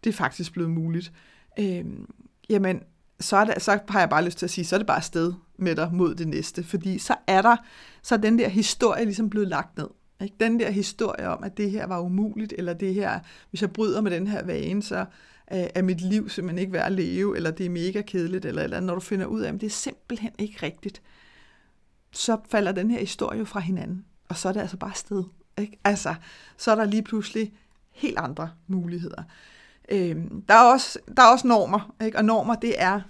Det 0.05 0.11
er 0.11 0.15
faktisk 0.15 0.53
blevet 0.53 0.71
muligt. 0.71 1.13
Øhm, 1.59 2.07
jamen, 2.49 2.81
så, 3.21 3.37
er 3.37 3.45
det, 3.45 3.63
så 3.63 3.79
har 3.89 4.01
jeg 4.01 4.09
bare 4.09 4.25
lyst 4.25 4.39
til 4.39 4.47
at 4.47 4.51
sige, 4.51 4.65
så 4.65 4.77
er 4.77 4.79
det 4.79 4.87
bare 4.87 5.03
sted 5.03 5.33
med 5.57 5.77
dig 5.77 5.91
mod 5.93 6.15
det 6.15 6.29
næste, 6.29 6.65
fordi 6.65 6.99
så 6.99 7.15
er 7.27 7.43
der, 7.43 7.57
så 8.03 8.15
er 8.15 8.19
den 8.19 8.39
der 8.39 8.49
historie 8.49 9.05
ligesom 9.05 9.31
blevet 9.31 9.49
lagt 9.49 9.79
ned. 9.79 9.89
Ikke? 10.21 10.37
Den 10.41 10.61
der 10.61 10.71
historie 10.71 11.29
om, 11.29 11.45
at 11.45 11.57
det 11.57 11.71
her 11.71 11.87
var 11.87 12.01
umuligt, 12.01 12.55
eller 12.59 12.73
det 12.73 12.95
her, 12.95 13.21
hvis 13.51 13.63
jeg 13.63 13.73
bryder 13.73 14.01
med 14.01 14.11
den 14.11 14.27
her 14.27 14.45
vane, 14.45 14.83
så 14.83 14.99
øh, 15.53 15.67
er 15.75 15.83
mit 15.83 16.01
liv 16.01 16.29
simpelthen 16.29 16.59
ikke 16.59 16.73
værd 16.73 16.87
at 16.87 16.93
leve, 16.93 17.37
eller 17.37 17.51
det 17.51 17.67
er 17.67 17.71
mega 17.71 18.03
kedeligt, 18.03 18.45
eller, 18.45 18.63
eller 18.63 18.81
når 18.81 18.95
du 18.95 19.01
finder 19.01 19.27
ud 19.27 19.41
af, 19.41 19.53
at 19.53 19.61
det 19.61 19.67
er 19.67 19.71
simpelthen 19.71 20.31
ikke 20.39 20.59
rigtigt, 20.63 21.03
så 22.13 22.37
falder 22.51 22.73
den 22.73 22.91
her 22.91 23.01
historie 23.01 23.39
jo 23.39 23.45
fra 23.45 23.61
hinanden, 23.61 24.05
og 24.29 24.37
så 24.37 24.49
er 24.49 24.53
det 24.53 24.61
altså 24.61 24.77
bare 24.77 24.95
sted. 24.95 25.25
Ikke? 25.59 25.79
Altså, 25.85 26.15
så 26.57 26.71
er 26.71 26.75
der 26.75 26.85
lige 26.85 27.03
pludselig 27.03 27.53
helt 27.93 28.19
andre 28.19 28.51
muligheder. 28.67 29.23
Øh, 29.89 30.17
der, 30.49 30.55
er 30.55 30.73
også, 30.73 30.99
der 31.17 31.23
er 31.23 31.27
også 31.27 31.47
normer, 31.47 31.95
ikke? 32.05 32.19
og 32.19 32.25
normer, 32.25 32.55
det 32.55 32.75
er 32.83 33.01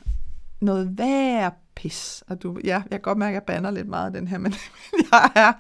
noget 0.61 0.99
værre 0.99 1.51
pis. 1.77 2.25
Og 2.27 2.43
du, 2.43 2.59
ja, 2.65 2.75
jeg 2.75 2.91
kan 2.91 3.01
godt 3.01 3.19
mærke, 3.19 3.31
at 3.31 3.35
jeg 3.35 3.43
banner 3.43 3.71
lidt 3.71 3.89
meget 3.89 4.07
af 4.07 4.13
den 4.13 4.29
her, 4.29 4.39
men 4.45 4.55
jeg 5.13 5.31
er 5.35 5.53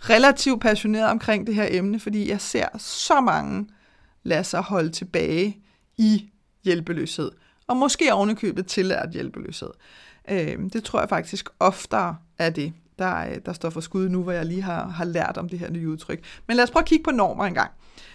relativt 0.00 0.60
passioneret 0.60 1.10
omkring 1.10 1.46
det 1.46 1.54
her 1.54 1.66
emne, 1.70 2.00
fordi 2.00 2.30
jeg 2.30 2.40
ser 2.40 2.78
så 2.78 3.20
mange 3.20 3.68
lade 4.22 4.44
sig 4.44 4.60
holde 4.60 4.90
tilbage 4.90 5.58
i 5.96 6.30
hjælpeløshed. 6.64 7.30
Og 7.66 7.76
måske 7.76 8.12
ovenikøbet 8.14 8.66
tillært 8.66 9.10
hjælpeløshed. 9.12 9.70
Øh, 10.30 10.58
det 10.72 10.84
tror 10.84 11.00
jeg 11.00 11.08
faktisk 11.08 11.48
oftere 11.60 12.16
er 12.38 12.50
det, 12.50 12.72
der, 12.98 13.16
øh, 13.16 13.38
der 13.46 13.52
står 13.52 13.70
for 13.70 13.80
skud 13.80 14.08
nu, 14.08 14.22
hvor 14.22 14.32
jeg 14.32 14.46
lige 14.46 14.62
har, 14.62 14.88
har 14.88 15.04
lært 15.04 15.36
om 15.36 15.48
det 15.48 15.58
her 15.58 15.70
nye 15.70 15.88
udtryk. 15.88 16.24
Men 16.46 16.56
lad 16.56 16.64
os 16.64 16.70
prøve 16.70 16.82
at 16.82 16.88
kigge 16.88 17.04
på 17.04 17.10
normer 17.10 17.44
engang. 17.44 17.70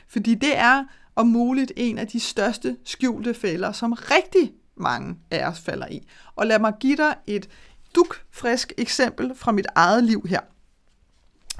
Fordi 0.07 0.35
det 0.35 0.57
er 0.57 0.85
om 1.19 1.27
muligt 1.27 1.71
en 1.75 1.97
af 1.97 2.07
de 2.07 2.19
største 2.19 2.77
skjulte 2.85 3.33
fælder, 3.33 3.71
som 3.71 3.93
rigtig 3.93 4.53
mange 4.75 5.17
af 5.31 5.47
os 5.47 5.59
falder 5.59 5.87
i. 5.87 6.07
Og 6.35 6.47
lad 6.47 6.59
mig 6.59 6.73
give 6.79 6.97
dig 6.97 7.15
et 7.27 7.49
dukfrisk 7.95 8.73
eksempel 8.77 9.35
fra 9.35 9.51
mit 9.51 9.67
eget 9.75 10.03
liv 10.03 10.25
her. 10.29 10.39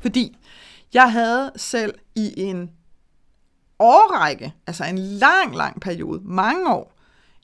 Fordi 0.01 0.37
jeg 0.93 1.11
havde 1.11 1.51
selv 1.55 1.93
i 2.15 2.33
en 2.41 2.71
årrække, 3.79 4.53
altså 4.67 4.85
en 4.85 4.97
lang, 4.97 5.55
lang 5.55 5.81
periode, 5.81 6.21
mange 6.23 6.73
år, 6.73 6.93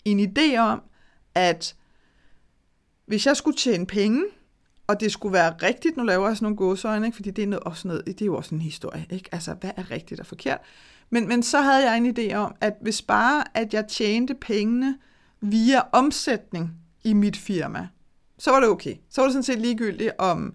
en 0.06 0.20
idé 0.20 0.58
om, 0.58 0.82
at 1.36 1.76
hvis 3.06 3.26
jeg 3.26 3.38
skulle 3.38 3.58
tjene 3.58 3.86
penge, 3.86 4.24
og 4.88 5.00
det 5.00 5.12
skulle 5.12 5.34
være 5.34 5.56
rigtigt, 5.64 5.98
nu 5.98 6.04
laver 6.04 6.28
jeg 6.28 6.38
sådan 6.38 6.46
nogle 6.46 6.58
gåsøjne, 6.58 7.06
ikke? 7.06 7.16
fordi 7.16 7.32
det 7.32 7.44
er, 7.44 7.48
noget, 7.48 7.64
også 7.64 7.88
noget, 7.88 8.06
det 8.06 8.22
er 8.22 8.26
jo 8.26 8.36
også 8.36 8.56
en 8.56 8.62
historie, 8.62 9.06
ikke? 9.10 9.30
altså 9.32 9.54
hvad 9.54 9.72
er 9.76 9.92
rigtigt 9.92 10.20
og 10.20 10.26
forkert, 10.26 10.60
men, 11.16 11.28
men 11.28 11.44
så 11.44 11.62
havde 11.62 11.92
jeg 11.92 11.98
en 11.98 12.18
idé 12.18 12.34
om, 12.34 12.56
at 12.62 12.74
hvis 12.82 13.02
bare 13.02 13.44
at 13.54 13.74
jeg 13.74 13.88
tjente 13.88 14.34
pengene 14.34 14.98
via 15.42 15.82
omsætning 15.92 16.72
i 17.04 17.14
mit 17.14 17.38
firma, 17.38 17.88
så 18.38 18.52
var 18.52 18.60
det 18.60 18.70
okay. 18.70 18.96
Så 19.10 19.22
var 19.22 19.28
det 19.28 19.34
sådan 19.34 19.44
set 19.44 19.60
ligegyldigt 19.60 20.12
om, 20.18 20.54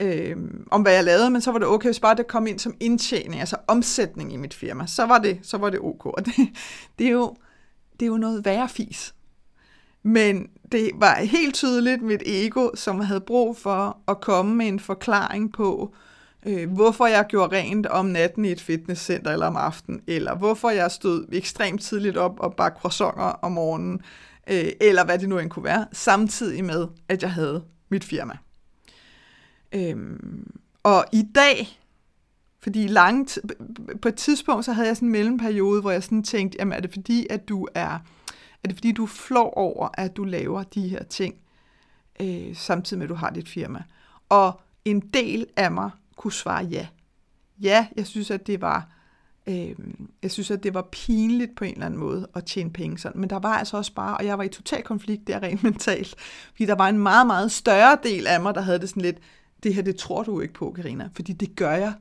øh, 0.00 0.36
om 0.70 0.82
hvad 0.82 0.92
jeg 0.92 1.04
lavede, 1.04 1.30
men 1.30 1.40
så 1.40 1.52
var 1.52 1.58
det 1.58 1.68
okay, 1.68 1.88
hvis 1.88 2.00
bare 2.00 2.14
det 2.14 2.26
kom 2.26 2.46
ind 2.46 2.58
som 2.58 2.74
indtjening, 2.80 3.40
altså 3.40 3.56
omsætning 3.66 4.32
i 4.32 4.36
mit 4.36 4.54
firma, 4.54 4.86
så 4.86 5.06
var 5.06 5.18
det, 5.18 5.38
så 5.42 5.58
var 5.58 5.70
det 5.70 5.80
ok. 5.80 6.06
Og 6.06 6.26
det, 6.26 6.34
det, 6.98 7.06
er 7.06 7.12
jo, 7.12 7.36
det 7.92 8.02
er 8.02 8.10
jo 8.10 8.16
noget 8.16 8.44
værre 8.44 8.68
fis. 8.68 9.14
Men 10.02 10.48
det 10.72 10.90
var 10.94 11.14
helt 11.14 11.54
tydeligt 11.54 12.02
mit 12.02 12.22
ego, 12.26 12.70
som 12.74 13.00
havde 13.00 13.20
brug 13.20 13.56
for 13.56 13.98
at 14.08 14.20
komme 14.20 14.54
med 14.54 14.66
en 14.66 14.80
forklaring 14.80 15.52
på, 15.52 15.94
øh, 15.94 16.13
øh, 16.46 16.72
hvorfor 16.72 17.06
jeg 17.06 17.26
gjorde 17.28 17.56
rent 17.56 17.86
om 17.86 18.06
natten 18.06 18.44
i 18.44 18.48
et 18.48 18.60
fitnesscenter 18.60 19.32
eller 19.32 19.46
om 19.46 19.56
aftenen, 19.56 20.02
eller 20.06 20.34
hvorfor 20.34 20.70
jeg 20.70 20.90
stod 20.90 21.26
ekstremt 21.32 21.82
tidligt 21.82 22.16
op 22.16 22.40
og 22.40 22.54
bagte 22.54 22.80
croissanter 22.80 23.22
om 23.22 23.52
morgenen, 23.52 24.02
øh, 24.50 24.72
eller 24.80 25.04
hvad 25.04 25.18
det 25.18 25.28
nu 25.28 25.38
end 25.38 25.50
kunne 25.50 25.64
være, 25.64 25.86
samtidig 25.92 26.64
med, 26.64 26.86
at 27.08 27.22
jeg 27.22 27.32
havde 27.32 27.64
mit 27.88 28.04
firma. 28.04 28.36
Øhm, 29.72 30.50
og 30.82 31.04
i 31.12 31.22
dag, 31.34 31.80
fordi 32.62 32.86
langt, 32.86 33.38
på 34.02 34.08
et 34.08 34.14
tidspunkt, 34.14 34.64
så 34.64 34.72
havde 34.72 34.88
jeg 34.88 34.96
sådan 34.96 35.08
en 35.08 35.12
mellemperiode, 35.12 35.80
hvor 35.80 35.90
jeg 35.90 36.02
sådan 36.02 36.22
tænkte, 36.22 36.58
jamen 36.58 36.72
er 36.72 36.80
det 36.80 36.92
fordi, 36.92 37.26
at 37.30 37.48
du 37.48 37.68
er, 37.74 37.98
er 38.64 38.68
det 38.68 38.76
fordi, 38.76 38.92
du 38.92 39.06
flår 39.06 39.50
over, 39.50 39.88
at 39.94 40.16
du 40.16 40.24
laver 40.24 40.62
de 40.62 40.88
her 40.88 41.02
ting, 41.02 41.34
øh, 42.20 42.56
samtidig 42.56 42.98
med, 42.98 43.06
at 43.06 43.10
du 43.10 43.14
har 43.14 43.30
dit 43.30 43.48
firma. 43.48 43.82
Og 44.28 44.60
en 44.84 45.00
del 45.00 45.46
af 45.56 45.70
mig 45.72 45.90
kunne 46.16 46.32
svare 46.32 46.64
ja. 46.64 46.86
Ja, 47.62 47.86
jeg 47.96 48.06
synes, 48.06 48.30
at 48.30 48.46
det 48.46 48.60
var, 48.60 48.88
øh, 49.46 49.74
jeg 50.22 50.30
synes, 50.30 50.50
at 50.50 50.62
det 50.62 50.74
var 50.74 50.88
pinligt 50.92 51.56
på 51.56 51.64
en 51.64 51.72
eller 51.72 51.86
anden 51.86 52.00
måde 52.00 52.28
at 52.34 52.44
tjene 52.44 52.70
penge 52.70 52.98
sådan. 52.98 53.20
Men 53.20 53.30
der 53.30 53.38
var 53.38 53.58
altså 53.58 53.76
også 53.76 53.94
bare, 53.94 54.16
og 54.16 54.26
jeg 54.26 54.38
var 54.38 54.44
i 54.44 54.48
total 54.48 54.82
konflikt 54.82 55.26
der 55.26 55.42
rent 55.42 55.62
mentalt, 55.68 56.14
fordi 56.50 56.66
der 56.66 56.74
var 56.74 56.88
en 56.88 56.98
meget, 56.98 57.26
meget 57.26 57.52
større 57.52 57.98
del 58.02 58.26
af 58.26 58.40
mig, 58.40 58.54
der 58.54 58.60
havde 58.60 58.78
det 58.78 58.88
sådan 58.88 59.02
lidt, 59.02 59.18
det 59.62 59.74
her, 59.74 59.82
det 59.82 59.96
tror 59.96 60.22
du 60.22 60.40
ikke 60.40 60.54
på, 60.54 60.72
Karina, 60.76 61.08
fordi 61.14 61.32
det 61.32 61.56
gør 61.56 61.72
jeg 61.72 61.92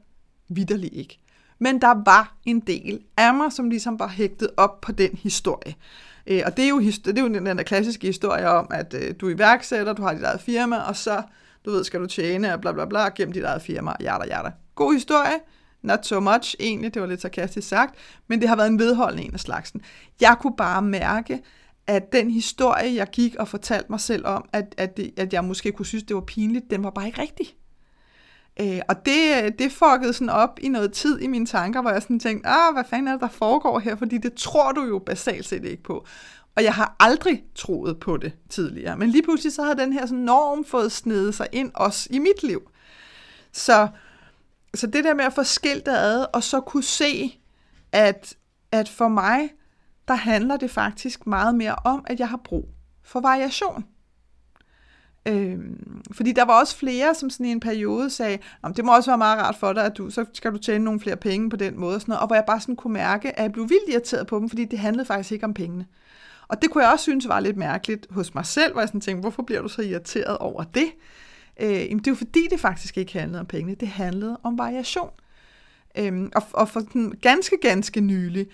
vidderligt 0.50 0.94
ikke. 0.94 1.20
Men 1.60 1.82
der 1.82 2.04
var 2.06 2.38
en 2.46 2.60
del 2.60 3.00
af 3.18 3.34
mig, 3.34 3.54
som 3.54 3.70
ligesom 3.70 4.00
var 4.00 4.08
hægtet 4.08 4.50
op 4.58 4.82
på 4.82 4.92
den 4.92 5.10
historie. 5.24 5.76
Øh, 6.28 6.42
og 6.46 6.58
det 6.58 6.66
er, 6.66 6.70
jo, 6.70 6.80
det 6.80 7.18
er 7.18 7.22
jo 7.22 7.28
den 7.28 7.46
der 7.46 7.64
klassiske 7.64 8.08
historie 8.08 8.50
om, 8.50 8.68
at 8.72 8.94
øh, 8.94 9.16
du 9.22 9.28
er 9.28 9.36
iværksætter, 9.36 9.94
du 9.94 10.02
har 10.02 10.14
dit 10.14 10.24
eget 10.24 10.42
firma, 10.42 10.78
og 10.78 10.96
så, 10.96 11.22
du 11.66 11.72
ved, 11.72 11.84
skal 11.84 12.00
du 12.00 12.06
tjene, 12.06 12.54
og 12.54 12.62
bla 12.62 12.72
bla 12.72 12.86
bla, 12.86 13.10
gennem 13.10 13.34
dit 13.34 13.44
eget 13.44 13.62
firma, 13.62 13.94
jada 14.02 14.26
jada. 14.26 14.52
God 14.76 14.94
historie, 14.94 15.40
not 15.82 16.06
so 16.06 16.20
much 16.20 16.56
egentlig, 16.60 16.94
det 16.94 17.02
var 17.02 17.08
lidt 17.08 17.22
sarkastisk 17.22 17.68
sagt, 17.68 17.96
men 18.28 18.42
det 18.42 18.50
har 18.50 18.56
været 18.56 18.68
en 18.68 18.80
vedholdende 18.80 19.24
en 19.24 19.34
af 19.34 19.40
slagsen. 19.40 19.82
Jeg 20.22 20.38
kunne 20.42 20.56
bare 20.58 20.82
mærke, 20.82 21.40
at 21.88 22.14
den 22.14 22.32
historie, 22.32 22.96
jeg 22.96 23.08
gik 23.12 23.36
og 23.36 23.48
fortalte 23.48 23.86
mig 23.90 24.00
selv 24.00 24.26
om, 24.26 24.50
at, 24.54 24.76
at, 24.78 24.98
det, 24.98 25.12
at 25.18 25.34
jeg 25.34 25.44
måske 25.44 25.72
kunne 25.72 25.86
synes, 25.86 26.04
det 26.04 26.16
var 26.16 26.22
pinligt, 26.22 26.72
den 26.72 26.84
var 26.84 26.90
bare 26.90 27.08
ikke 27.08 27.22
rigtig. 27.22 27.56
Øh, 28.62 28.80
og 28.90 29.06
det, 29.06 29.60
det 29.60 29.72
fuckede 29.72 30.14
sådan 30.14 30.30
op 30.30 30.60
i 30.62 30.70
noget 30.70 30.94
tid 30.94 31.20
i 31.20 31.28
mine 31.28 31.46
tanker, 31.46 31.82
hvor 31.82 31.92
jeg 31.92 32.02
sådan 32.02 32.20
tænkte, 32.20 32.50
ah, 32.50 32.74
hvad 32.74 32.84
fanden 32.90 33.08
er 33.08 33.12
det, 33.12 33.22
der 33.22 33.28
foregår 33.28 33.80
her? 33.80 33.96
Fordi 33.96 34.18
det 34.18 34.34
tror 34.34 34.72
du 34.72 34.84
jo 34.84 35.00
basalt 35.00 35.46
set 35.46 35.66
ikke 35.66 35.84
på. 35.84 36.06
Og 36.56 36.64
jeg 36.64 36.74
har 36.74 36.96
aldrig 37.00 37.44
troet 37.56 38.00
på 38.00 38.18
det 38.18 38.34
tidligere. 38.50 38.98
Men 38.98 39.10
lige 39.10 39.24
pludselig 39.24 39.54
så 39.54 39.64
har 39.64 39.74
den 39.74 39.94
her 39.94 40.06
sådan 40.06 40.24
norm 40.24 40.66
fået 40.66 40.92
snedet 40.92 41.36
sig 41.36 41.48
ind 41.52 41.72
også 41.74 42.08
i 42.12 42.20
mit 42.20 42.44
liv. 42.44 42.70
Så, 43.52 43.88
så 44.74 44.88
det 44.88 45.04
der 45.04 45.14
med 45.14 45.26
at 45.26 45.34
få 45.34 45.44
skilt 45.44 45.88
ad, 45.88 46.26
og 46.34 46.44
så 46.44 46.60
kunne 46.60 46.84
se, 46.84 47.40
at, 47.92 48.36
at 48.72 48.90
for 48.90 49.08
mig, 49.08 49.50
der 50.08 50.14
handler 50.14 50.58
det 50.58 50.72
faktisk 50.72 51.28
meget 51.28 51.56
mere 51.56 51.76
om, 51.86 52.06
at 52.08 52.20
jeg 52.20 52.30
har 52.30 52.40
brug 52.44 52.70
for 53.04 53.20
variation. 53.20 53.86
Øhm, 55.26 56.02
fordi 56.12 56.32
der 56.32 56.46
var 56.46 56.60
også 56.60 56.78
flere, 56.78 57.16
som 57.16 57.30
sådan 57.30 57.46
i 57.46 57.52
en 57.52 57.60
periode 57.60 58.10
sagde, 58.10 58.38
det 58.76 58.86
må 58.86 58.96
også 58.96 59.10
være 59.10 59.18
meget 59.18 59.40
rart 59.40 59.56
for 59.56 59.74
dig, 59.74 59.86
at 59.86 59.98
du, 59.98 60.10
så 60.10 60.26
skal 60.34 60.52
du 60.52 60.58
tjene 60.58 60.86
nogle 60.86 61.00
flere 61.00 61.16
penge 61.16 61.50
på 61.50 61.56
den 61.56 61.80
måde. 61.80 61.96
Og, 61.96 62.02
sådan 62.02 62.12
noget, 62.12 62.22
og 62.22 62.28
hvor 62.28 62.36
jeg 62.36 62.44
bare 62.48 62.62
sådan 62.62 62.76
kunne 62.76 62.94
mærke, 62.94 63.40
at 63.40 63.44
jeg 63.44 63.52
blev 63.52 63.70
vildt 63.70 63.90
irriteret 63.90 64.28
på 64.28 64.40
dem, 64.40 64.50
fordi 64.50 64.66
det 64.66 64.80
handlede 64.80 65.06
faktisk 65.06 65.32
ikke 65.32 65.46
om 65.46 65.54
pengene. 65.54 65.86
Og 66.54 66.62
det 66.62 66.70
kunne 66.70 66.84
jeg 66.84 66.94
også 66.94 67.04
synes 67.04 67.28
var 67.28 67.40
lidt 67.40 67.58
mærkeligt 67.58 68.08
hos 68.10 68.36
mig 68.36 68.46
selv, 68.46 68.72
hvor 68.72 68.82
jeg 68.82 68.88
sådan 68.88 69.02
tænkte, 69.02 69.22
hvorfor 69.22 69.44
bliver 69.44 69.62
du 69.62 69.68
så 69.68 69.82
irriteret 69.82 70.38
over 70.38 70.64
det? 70.64 70.92
Øh, 71.62 71.72
jamen 71.72 71.98
det 71.98 72.08
er 72.08 72.12
jo 72.12 72.16
fordi, 72.16 72.48
det 72.52 72.60
faktisk 72.60 72.98
ikke 72.98 73.20
handlede 73.20 73.40
om 73.40 73.46
pengene, 73.46 73.76
det 73.76 73.88
handlede 73.88 74.40
om 74.44 74.58
variation. 74.58 75.10
Øhm, 75.98 76.32
og, 76.36 76.44
og 76.54 76.70
for 76.70 76.80
den 76.80 77.16
ganske, 77.22 77.58
ganske 77.62 78.02
nylig, 78.02 78.48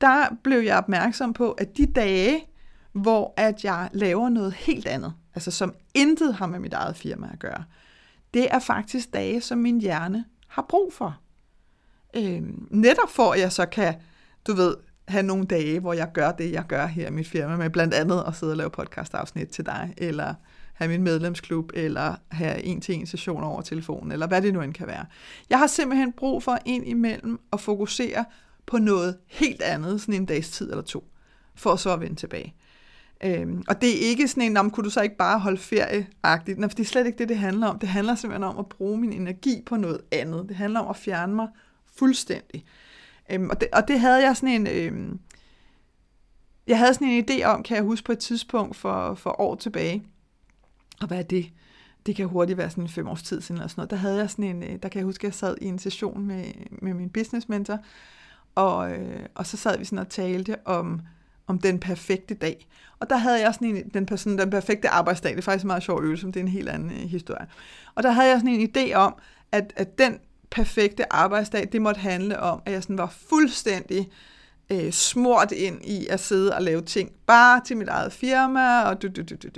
der 0.00 0.36
blev 0.44 0.58
jeg 0.58 0.78
opmærksom 0.78 1.32
på, 1.32 1.52
at 1.52 1.76
de 1.76 1.86
dage, 1.86 2.44
hvor 2.92 3.34
at 3.36 3.64
jeg 3.64 3.90
laver 3.92 4.28
noget 4.28 4.52
helt 4.52 4.86
andet, 4.86 5.14
altså 5.34 5.50
som 5.50 5.74
intet 5.94 6.34
har 6.34 6.46
med 6.46 6.58
mit 6.58 6.72
eget 6.72 6.96
firma 6.96 7.28
at 7.32 7.38
gøre, 7.38 7.64
det 8.34 8.48
er 8.50 8.58
faktisk 8.58 9.12
dage, 9.12 9.40
som 9.40 9.58
min 9.58 9.80
hjerne 9.80 10.24
har 10.48 10.66
brug 10.68 10.92
for. 10.92 11.18
Øhm, 12.16 12.68
netop 12.70 13.10
for, 13.10 13.32
at 13.32 13.40
jeg 13.40 13.52
så 13.52 13.66
kan, 13.66 13.94
du 14.46 14.54
ved, 14.54 14.74
have 15.08 15.22
nogle 15.22 15.44
dage, 15.44 15.80
hvor 15.80 15.92
jeg 15.92 16.12
gør 16.12 16.32
det, 16.32 16.52
jeg 16.52 16.64
gør 16.68 16.86
her 16.86 17.08
i 17.08 17.10
mit 17.10 17.28
firma, 17.28 17.56
med 17.56 17.70
blandt 17.70 17.94
andet 17.94 18.24
at 18.26 18.36
sidde 18.36 18.52
og 18.52 18.56
lave 18.56 18.70
podcast-afsnit 18.70 19.48
til 19.48 19.66
dig, 19.66 19.94
eller 19.96 20.34
have 20.74 20.88
min 20.88 21.02
medlemsklub, 21.02 21.70
eller 21.74 22.14
have 22.28 22.62
en-til-en 22.62 23.06
session 23.06 23.42
over 23.42 23.62
telefonen, 23.62 24.12
eller 24.12 24.26
hvad 24.26 24.42
det 24.42 24.52
nu 24.52 24.60
end 24.60 24.74
kan 24.74 24.86
være. 24.86 25.06
Jeg 25.50 25.58
har 25.58 25.66
simpelthen 25.66 26.12
brug 26.12 26.42
for 26.42 26.58
ind 26.64 26.88
imellem 26.88 27.40
at 27.52 27.60
fokusere 27.60 28.24
på 28.66 28.78
noget 28.78 29.16
helt 29.26 29.62
andet, 29.62 30.00
sådan 30.00 30.14
en 30.14 30.26
dags 30.26 30.50
tid 30.50 30.70
eller 30.70 30.82
to, 30.82 31.04
for 31.54 31.76
så 31.76 31.92
at 31.92 32.00
vende 32.00 32.16
tilbage. 32.16 32.54
Øhm, 33.24 33.62
og 33.68 33.80
det 33.80 33.88
er 33.88 34.08
ikke 34.08 34.28
sådan 34.28 34.42
en, 34.42 34.56
om 34.56 34.70
kunne 34.70 34.84
du 34.84 34.90
så 34.90 35.00
ikke 35.00 35.16
bare 35.16 35.38
holde 35.38 35.58
ferie-agtigt? 35.58 36.58
Nej, 36.58 36.68
for 36.68 36.74
det 36.76 36.80
er 36.80 36.84
slet 36.84 37.06
ikke 37.06 37.18
det, 37.18 37.28
det 37.28 37.38
handler 37.38 37.66
om. 37.66 37.78
Det 37.78 37.88
handler 37.88 38.14
simpelthen 38.14 38.44
om 38.44 38.58
at 38.58 38.66
bruge 38.66 38.98
min 38.98 39.12
energi 39.12 39.62
på 39.66 39.76
noget 39.76 40.00
andet. 40.12 40.44
Det 40.48 40.56
handler 40.56 40.80
om 40.80 40.90
at 40.90 40.96
fjerne 40.96 41.34
mig 41.34 41.48
fuldstændig. 41.98 42.64
Øhm, 43.30 43.50
og, 43.50 43.60
det, 43.60 43.68
og 43.72 43.88
det 43.88 44.00
havde 44.00 44.26
jeg 44.26 44.36
sådan 44.36 44.48
en... 44.48 44.66
Øhm, 44.66 45.20
jeg 46.66 46.78
havde 46.78 46.94
sådan 46.94 47.08
en 47.08 47.24
idé 47.30 47.44
om, 47.44 47.62
kan 47.62 47.76
jeg 47.76 47.84
huske 47.84 48.04
på 48.04 48.12
et 48.12 48.18
tidspunkt 48.18 48.76
for, 48.76 49.14
for 49.14 49.40
år 49.40 49.54
tilbage. 49.54 50.02
Og 51.00 51.06
hvad 51.06 51.18
er 51.18 51.22
det? 51.22 51.52
Det 52.06 52.16
kan 52.16 52.26
hurtigt 52.26 52.58
være 52.58 52.70
sådan 52.70 52.84
en 52.84 52.88
fem 52.88 53.08
års 53.08 53.22
tid 53.22 53.40
siden 53.40 53.56
eller 53.56 53.68
sådan 53.68 53.80
noget. 53.80 53.90
Der 53.90 53.96
havde 53.96 54.16
jeg 54.16 54.30
sådan 54.30 54.44
en, 54.44 54.62
øh, 54.62 54.78
der 54.82 54.88
kan 54.88 54.98
jeg 54.98 55.04
huske, 55.04 55.20
at 55.20 55.24
jeg 55.24 55.34
sad 55.34 55.56
i 55.60 55.64
en 55.64 55.78
session 55.78 56.26
med, 56.26 56.44
med 56.82 56.94
min 56.94 57.10
business 57.10 57.48
mentor, 57.48 57.78
og, 58.54 58.92
øh, 58.92 59.26
og 59.34 59.46
så 59.46 59.56
sad 59.56 59.78
vi 59.78 59.84
sådan 59.84 59.98
og 59.98 60.08
talte 60.08 60.56
om, 60.64 61.00
om 61.46 61.58
den 61.58 61.80
perfekte 61.80 62.34
dag. 62.34 62.66
Og 63.00 63.10
der 63.10 63.16
havde 63.16 63.40
jeg 63.40 63.54
sådan 63.54 63.76
en, 63.76 63.88
den, 63.88 64.18
sådan, 64.18 64.38
den 64.38 64.50
perfekte 64.50 64.88
arbejdsdag, 64.88 65.30
det 65.30 65.38
er 65.38 65.42
faktisk 65.42 65.64
en 65.64 65.68
meget 65.68 65.82
sjov 65.82 66.02
øvelse, 66.02 66.26
men 66.26 66.34
det 66.34 66.40
er 66.40 66.44
en 66.44 66.50
helt 66.50 66.68
anden 66.68 66.90
øh, 66.90 66.96
historie. 66.96 67.46
Og 67.94 68.02
der 68.02 68.10
havde 68.10 68.28
jeg 68.28 68.40
sådan 68.40 68.54
en 68.54 68.70
idé 68.76 68.94
om, 68.94 69.14
at, 69.52 69.72
at 69.76 69.98
den 69.98 70.18
perfekte 70.56 71.12
arbejdsdag, 71.12 71.68
det 71.72 71.82
måtte 71.82 72.00
handle 72.00 72.40
om, 72.40 72.62
at 72.66 72.72
jeg 72.72 72.82
sådan 72.82 72.98
var 72.98 73.14
fuldstændig 73.28 74.10
øh, 74.72 74.92
smurt 74.92 75.52
ind 75.52 75.84
i 75.84 76.06
at 76.06 76.20
sidde 76.20 76.54
og 76.54 76.62
lave 76.62 76.82
ting, 76.82 77.10
bare 77.26 77.60
til 77.64 77.76
mit 77.76 77.88
eget 77.88 78.12
firma, 78.12 78.82
og 78.82 79.02
du, 79.02 79.08
du, 79.08 79.22
du, 79.22 79.34
du. 79.34 79.48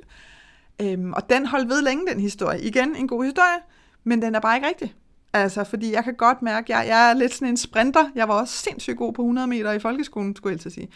Øhm, 0.82 1.12
og 1.12 1.30
den 1.30 1.46
holdt 1.46 1.68
ved 1.68 1.82
længe, 1.82 2.06
den 2.12 2.20
historie. 2.20 2.60
Igen, 2.60 2.96
en 2.96 3.08
god 3.08 3.24
historie, 3.24 3.58
men 4.04 4.22
den 4.22 4.34
er 4.34 4.40
bare 4.40 4.56
ikke 4.56 4.68
rigtig. 4.68 4.94
Altså, 5.32 5.64
fordi 5.64 5.92
jeg 5.92 6.04
kan 6.04 6.14
godt 6.14 6.42
mærke, 6.42 6.74
at 6.74 6.78
jeg, 6.78 6.88
jeg 6.88 7.10
er 7.10 7.14
lidt 7.14 7.34
sådan 7.34 7.48
en 7.48 7.56
sprinter. 7.56 8.10
Jeg 8.14 8.28
var 8.28 8.34
også 8.34 8.54
sindssygt 8.54 8.96
god 8.96 9.12
på 9.12 9.22
100 9.22 9.46
meter 9.46 9.72
i 9.72 9.78
folkeskolen, 9.78 10.36
skulle 10.36 10.58
jeg 10.64 10.72
sige. 10.72 10.88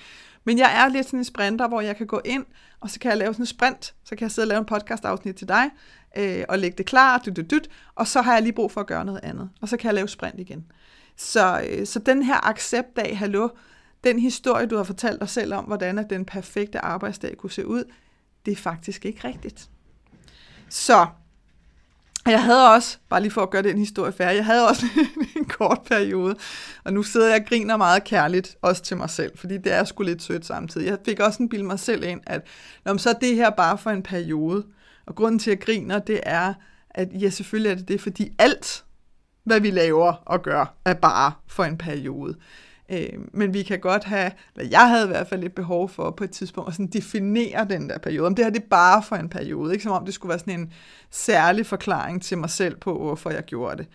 Men 0.45 0.59
jeg 0.59 0.85
er 0.85 0.89
lidt 0.89 1.07
sådan 1.07 1.19
en 1.19 1.25
sprinter, 1.25 1.69
hvor 1.69 1.81
jeg 1.81 1.97
kan 1.97 2.07
gå 2.07 2.21
ind, 2.25 2.45
og 2.81 2.91
så 2.91 3.01
kan 3.01 3.11
jeg 3.11 3.19
lave 3.19 3.35
sådan 3.35 3.43
en 3.43 3.47
sprint. 3.47 3.95
Så 4.05 4.17
kan 4.17 4.21
jeg 4.21 4.31
sidde 4.31 4.45
og 4.47 4.49
lave 4.49 4.59
en 4.59 4.65
podcast-afsnit 4.65 5.37
til 5.37 5.49
dig, 5.49 5.71
øh, 6.17 6.45
og 6.49 6.59
lægge 6.59 6.79
det 6.79 6.87
klar, 6.87 7.19
dyt, 7.19 7.37
dyt, 7.37 7.51
dyt, 7.51 7.71
og 7.95 8.07
så 8.07 8.23
har 8.23 8.33
jeg 8.33 8.43
lige 8.43 8.53
brug 8.53 8.73
for 8.73 8.81
at 8.81 8.87
gøre 8.87 9.05
noget 9.05 9.21
andet. 9.23 9.51
Og 9.61 9.69
så 9.69 9.77
kan 9.77 9.87
jeg 9.87 9.95
lave 9.95 10.09
sprint 10.09 10.41
igen. 10.41 10.67
Så, 11.17 11.67
øh, 11.69 11.87
så 11.87 11.99
den 11.99 12.23
her 12.23 12.47
accept 12.49 12.99
af, 12.99 13.17
hallo, 13.17 13.49
den 14.05 14.19
historie, 14.19 14.67
du 14.67 14.77
har 14.77 14.85
fortalt 14.85 15.21
dig 15.21 15.29
selv 15.29 15.55
om, 15.55 15.65
hvordan 15.65 15.99
at 15.99 16.11
den 16.11 16.25
perfekte 16.25 16.79
arbejdsdag 16.79 17.37
kunne 17.37 17.51
se 17.51 17.67
ud, 17.67 17.85
det 18.47 18.53
er 18.53 18.57
faktisk 18.57 19.05
ikke 19.05 19.29
rigtigt. 19.29 19.71
Så 20.69 21.07
jeg 22.27 22.43
havde 22.43 22.75
også, 22.75 22.99
bare 23.09 23.21
lige 23.21 23.31
for 23.31 23.43
at 23.43 23.51
gøre 23.51 23.63
den 23.63 23.79
historie 23.79 24.13
færdig, 24.13 24.37
jeg 24.37 24.45
havde 24.45 24.69
også 24.69 24.87
en 25.37 25.45
kort 25.45 25.79
periode, 25.87 26.37
og 26.85 26.93
nu 26.93 27.03
sidder 27.03 27.29
jeg 27.29 27.41
og 27.41 27.47
griner 27.49 27.77
meget 27.77 28.05
kærligt, 28.05 28.57
også 28.63 28.83
til 28.83 28.97
mig 28.97 29.11
selv, 29.11 29.39
fordi 29.39 29.59
det 29.59 29.73
er 29.73 29.85
sgu 29.85 30.03
lidt 30.03 30.23
sødt 30.23 30.47
samtidig. 30.47 30.87
Jeg 30.87 30.99
fik 31.05 31.21
også 31.21 31.43
en 31.43 31.49
bild 31.49 31.63
mig 31.63 31.79
selv 31.79 32.05
ind, 32.05 32.21
at 32.27 32.47
når 32.85 32.97
så 32.97 33.11
er 33.11 33.15
det 33.15 33.37
her 33.37 33.51
bare 33.51 33.79
for 33.79 33.91
en 33.91 34.03
periode, 34.03 34.65
og 35.07 35.15
grunden 35.15 35.39
til, 35.39 35.51
at 35.51 35.59
jeg 35.59 35.65
griner, 35.67 35.99
det 35.99 36.21
er, 36.23 36.55
at 36.91 37.09
ja, 37.21 37.31
selvfølgelig 37.31 37.71
er 37.71 37.75
det 37.75 37.89
det, 37.89 38.01
fordi 38.01 38.33
alt, 38.39 38.85
hvad 39.45 39.61
vi 39.61 39.71
laver 39.71 40.13
og 40.13 40.43
gør, 40.43 40.75
er 40.85 40.95
bare 40.95 41.33
for 41.47 41.65
en 41.65 41.79
periode. 41.79 42.35
Øh, 42.93 43.19
men 43.33 43.55
vi 43.55 43.63
kan 43.63 43.81
godt 43.81 44.05
have, 44.05 44.31
eller 44.57 44.71
jeg 44.71 44.89
havde 44.89 45.05
i 45.05 45.09
hvert 45.09 45.29
fald 45.29 45.45
et 45.45 45.55
behov 45.55 45.89
for 45.89 46.11
på 46.11 46.25
et 46.25 46.31
tidspunkt 46.31 46.69
at 46.69 46.75
sådan 46.75 46.87
definere 46.87 47.67
den 47.71 47.89
der 47.89 47.99
periode. 47.99 48.27
Om 48.27 48.35
det 48.35 48.45
her 48.45 48.53
det 48.53 48.63
er 48.63 48.67
bare 48.71 49.03
for 49.03 49.17
en 49.17 49.29
periode, 49.29 49.73
ikke 49.73 49.83
som 49.83 49.93
om 49.93 50.05
det 50.05 50.15
skulle 50.15 50.31
være 50.31 50.39
sådan 50.39 50.61
en 50.61 50.73
særlig 51.11 51.67
forklaring 51.67 52.23
til 52.23 52.39
mig 52.39 52.51
selv 52.51 52.77
på, 52.77 52.99
hvorfor 52.99 53.31
jeg 53.31 53.45
gjorde 53.45 53.77
det. 53.77 53.89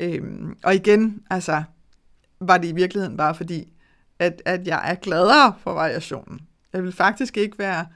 Øh, 0.00 0.22
og 0.62 0.74
igen, 0.74 1.22
altså, 1.30 1.62
var 2.40 2.58
det 2.58 2.68
i 2.68 2.72
virkeligheden 2.72 3.16
bare 3.16 3.34
fordi, 3.34 3.72
at, 4.18 4.42
at 4.44 4.66
jeg 4.66 4.90
er 4.90 4.94
gladere 4.94 5.54
for 5.60 5.72
variationen. 5.72 6.40
Jeg 6.72 6.82
vil 6.82 6.92
faktisk 6.92 7.36
ikke 7.36 7.58
være 7.58 7.86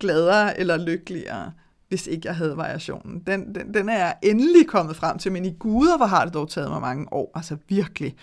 gladere 0.00 0.60
eller 0.60 0.76
lykkeligere, 0.76 1.52
hvis 1.88 2.06
ikke 2.06 2.28
jeg 2.28 2.36
havde 2.36 2.56
variationen. 2.56 3.22
Den, 3.26 3.54
den, 3.54 3.74
den 3.74 3.88
er 3.88 3.98
jeg 3.98 4.16
endelig 4.22 4.66
kommet 4.66 4.96
frem 4.96 5.18
til, 5.18 5.32
men 5.32 5.44
i 5.44 5.56
guder, 5.58 5.96
hvor 5.96 6.06
har 6.06 6.24
det 6.24 6.34
dog 6.34 6.50
taget 6.50 6.70
mig 6.70 6.80
mange 6.80 7.12
år, 7.12 7.32
altså 7.34 7.56
virkelig 7.68 8.16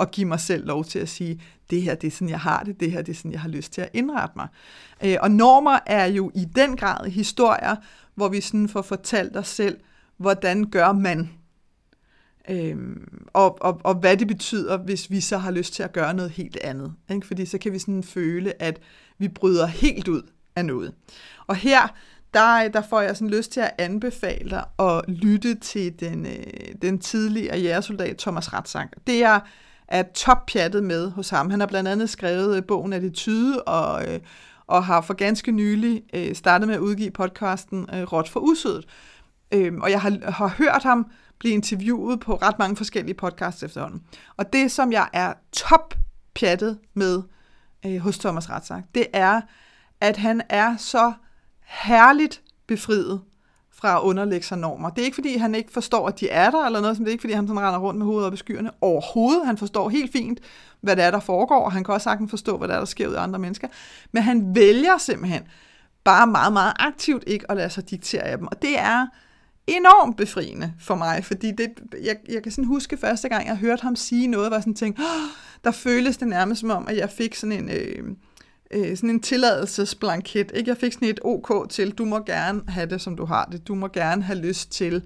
og 0.00 0.10
give 0.10 0.26
mig 0.26 0.40
selv 0.40 0.66
lov 0.66 0.84
til 0.84 0.98
at 0.98 1.08
sige, 1.08 1.42
det 1.70 1.82
her 1.82 1.94
det 1.94 2.06
er 2.06 2.10
sådan, 2.10 2.28
jeg 2.28 2.40
har 2.40 2.62
det, 2.62 2.80
det 2.80 2.92
her 2.92 3.02
det 3.02 3.12
er 3.12 3.16
sådan, 3.16 3.32
jeg 3.32 3.40
har 3.40 3.48
lyst 3.48 3.72
til 3.72 3.80
at 3.80 3.88
indrette 3.92 4.32
mig. 4.36 4.48
Øh, 5.04 5.16
og 5.20 5.30
normer 5.30 5.78
er 5.86 6.06
jo 6.06 6.30
i 6.34 6.44
den 6.44 6.76
grad 6.76 7.10
historier, 7.10 7.76
hvor 8.14 8.28
vi 8.28 8.40
sådan 8.40 8.68
får 8.68 8.82
fortalt 8.82 9.36
os 9.36 9.48
selv, 9.48 9.76
hvordan 10.16 10.64
gør 10.64 10.92
man, 10.92 11.30
Øhm, 12.50 13.26
og, 13.32 13.62
og, 13.62 13.80
og 13.84 13.94
hvad 13.94 14.16
det 14.16 14.28
betyder, 14.28 14.76
hvis 14.76 15.10
vi 15.10 15.20
så 15.20 15.38
har 15.38 15.50
lyst 15.50 15.74
til 15.74 15.82
at 15.82 15.92
gøre 15.92 16.14
noget 16.14 16.30
helt 16.30 16.56
andet. 16.56 16.92
Ikke? 17.10 17.26
Fordi 17.26 17.46
så 17.46 17.58
kan 17.58 17.72
vi 17.72 17.78
sådan 17.78 18.02
føle, 18.02 18.62
at 18.62 18.80
vi 19.18 19.28
bryder 19.28 19.66
helt 19.66 20.08
ud 20.08 20.22
af 20.56 20.64
noget. 20.64 20.92
Og 21.46 21.56
her, 21.56 21.94
der, 22.34 22.68
der 22.68 22.82
får 22.82 23.00
jeg 23.00 23.16
sådan 23.16 23.30
lyst 23.30 23.52
til 23.52 23.60
at 23.60 23.70
anbefale 23.78 24.50
dig 24.50 24.64
at 24.78 25.04
lytte 25.08 25.54
til 25.54 26.00
den, 26.00 26.26
øh, 26.26 26.74
den 26.82 26.98
tidligere 26.98 27.58
jægersoldat 27.58 28.16
Thomas 28.16 28.52
Ratzak. 28.52 28.88
Det 29.06 29.24
er 29.24 29.40
er 29.90 30.02
toppjattet 30.02 30.84
med 30.84 31.10
hos 31.10 31.30
ham. 31.30 31.50
Han 31.50 31.60
har 31.60 31.66
blandt 31.66 31.88
andet 31.88 32.10
skrevet 32.10 32.56
øh, 32.56 32.64
bogen 32.64 32.92
Attitude 32.92 33.62
og, 33.62 34.08
øh, 34.08 34.20
og 34.66 34.84
har 34.84 35.00
for 35.00 35.14
ganske 35.14 35.52
nylig 35.52 36.02
øh, 36.14 36.34
startet 36.34 36.68
med 36.68 36.74
at 36.74 36.80
udgive 36.80 37.10
podcasten 37.10 37.86
øh, 37.94 38.02
Råt 38.02 38.28
for 38.28 38.40
Usødet. 38.40 38.84
Øh, 39.52 39.72
og 39.74 39.90
jeg 39.90 40.00
har, 40.00 40.30
har 40.30 40.48
hørt 40.48 40.82
ham 40.82 41.06
blive 41.38 41.54
interviewet 41.54 42.20
på 42.20 42.34
ret 42.34 42.58
mange 42.58 42.76
forskellige 42.76 43.14
podcasts 43.14 43.62
efterhånden. 43.62 44.02
Og 44.36 44.52
det, 44.52 44.72
som 44.72 44.92
jeg 44.92 45.08
er 45.12 45.32
toppjattet 45.52 46.78
med 46.94 47.22
øh, 47.86 47.98
hos 47.98 48.18
Thomas 48.18 48.50
Ratzak, 48.50 48.84
det 48.94 49.06
er, 49.12 49.40
at 50.00 50.16
han 50.16 50.42
er 50.48 50.76
så 50.76 51.12
herligt 51.64 52.42
befriet 52.66 53.20
fra 53.80 53.96
at 53.96 54.02
underlægge 54.02 54.46
sig 54.46 54.58
normer. 54.58 54.90
Det 54.90 55.00
er 55.00 55.04
ikke, 55.04 55.14
fordi 55.14 55.36
han 55.36 55.54
ikke 55.54 55.72
forstår, 55.72 56.08
at 56.08 56.20
de 56.20 56.28
er 56.28 56.50
der, 56.50 56.66
eller 56.66 56.80
noget, 56.80 56.96
som 56.96 57.04
det 57.04 57.10
er 57.10 57.12
ikke, 57.12 57.22
fordi 57.22 57.34
han 57.34 57.48
sådan 57.48 57.62
render 57.62 57.78
rundt 57.78 57.98
med 57.98 58.06
hovedet 58.06 58.26
op 58.26 58.34
i 58.34 58.36
skyerne. 58.36 58.70
Overhovedet. 58.80 59.46
Han 59.46 59.56
forstår 59.56 59.88
helt 59.88 60.12
fint, 60.12 60.40
hvad 60.80 60.96
det 60.96 61.04
er, 61.04 61.10
der 61.10 61.20
foregår, 61.20 61.64
og 61.64 61.72
han 61.72 61.84
kan 61.84 61.94
også 61.94 62.04
sagtens 62.04 62.30
forstå, 62.30 62.58
hvad 62.58 62.68
der 62.68 62.74
er, 62.74 62.78
der 62.78 62.86
sker 62.86 63.08
ud 63.08 63.14
af 63.14 63.22
andre 63.22 63.38
mennesker. 63.38 63.68
Men 64.12 64.22
han 64.22 64.54
vælger 64.54 64.98
simpelthen 64.98 65.42
bare 66.04 66.26
meget, 66.26 66.52
meget 66.52 66.72
aktivt 66.78 67.24
ikke 67.26 67.50
at 67.50 67.56
lade 67.56 67.70
sig 67.70 67.90
diktere 67.90 68.22
af 68.22 68.38
dem. 68.38 68.46
Og 68.46 68.62
det 68.62 68.78
er 68.78 69.06
enormt 69.66 70.16
befriende 70.16 70.72
for 70.80 70.94
mig, 70.94 71.24
fordi 71.24 71.50
det, 71.50 71.68
jeg, 72.02 72.16
jeg 72.28 72.42
kan 72.42 72.52
sådan 72.52 72.64
huske 72.64 72.96
første 72.96 73.28
gang, 73.28 73.46
jeg 73.46 73.56
hørte 73.56 73.82
ham 73.82 73.96
sige 73.96 74.26
noget, 74.26 74.50
var 74.50 74.60
sådan 74.60 74.74
ting, 74.74 74.98
oh, 74.98 75.04
der 75.64 75.70
føles 75.70 76.16
det 76.16 76.28
nærmest 76.28 76.60
som 76.60 76.70
om, 76.70 76.88
at 76.88 76.96
jeg 76.96 77.10
fik 77.10 77.34
sådan 77.34 77.52
en... 77.52 77.70
Øh, 77.70 78.04
øh, 78.70 78.96
sådan 78.96 79.10
en 79.10 79.20
tilladelsesblanket. 79.20 80.52
Ikke? 80.54 80.68
Jeg 80.68 80.76
fik 80.76 80.92
sådan 80.92 81.08
et 81.08 81.20
OK 81.24 81.70
til, 81.70 81.90
du 81.90 82.04
må 82.04 82.18
gerne 82.18 82.62
have 82.68 82.86
det, 82.86 83.00
som 83.00 83.16
du 83.16 83.24
har 83.24 83.48
det. 83.52 83.68
Du 83.68 83.74
må 83.74 83.88
gerne 83.88 84.22
have 84.22 84.38
lyst 84.38 84.72
til 84.72 85.02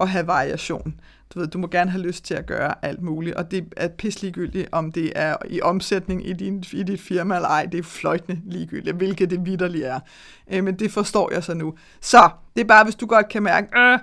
at 0.00 0.08
have 0.08 0.26
variation. 0.26 1.00
Du 1.34 1.38
ved, 1.40 1.48
du 1.48 1.58
må 1.58 1.66
gerne 1.66 1.90
have 1.90 2.02
lyst 2.02 2.24
til 2.24 2.34
at 2.34 2.46
gøre 2.46 2.84
alt 2.84 3.02
muligt, 3.02 3.36
og 3.36 3.50
det 3.50 3.64
er 3.76 3.88
pisse 3.88 4.22
ligegyldigt, 4.22 4.68
om 4.72 4.92
det 4.92 5.12
er 5.16 5.36
i 5.48 5.60
omsætning 5.60 6.28
i, 6.28 6.32
din, 6.32 6.64
i 6.72 6.82
dit 6.82 7.00
firma 7.00 7.36
eller 7.36 7.48
ej. 7.48 7.66
Det 7.72 7.78
er 7.78 7.82
fløjtende 7.82 8.40
ligegyldigt, 8.44 8.96
hvilket 8.96 9.30
det 9.30 9.46
vidderligt 9.46 9.84
er. 9.84 10.00
Øh, 10.52 10.64
men 10.64 10.78
det 10.78 10.92
forstår 10.92 11.32
jeg 11.32 11.44
så 11.44 11.54
nu. 11.54 11.74
Så, 12.00 12.30
det 12.56 12.60
er 12.60 12.68
bare, 12.68 12.84
hvis 12.84 12.94
du 12.94 13.06
godt 13.06 13.28
kan 13.28 13.42
mærke, 13.42 13.78
øh, 13.78 13.98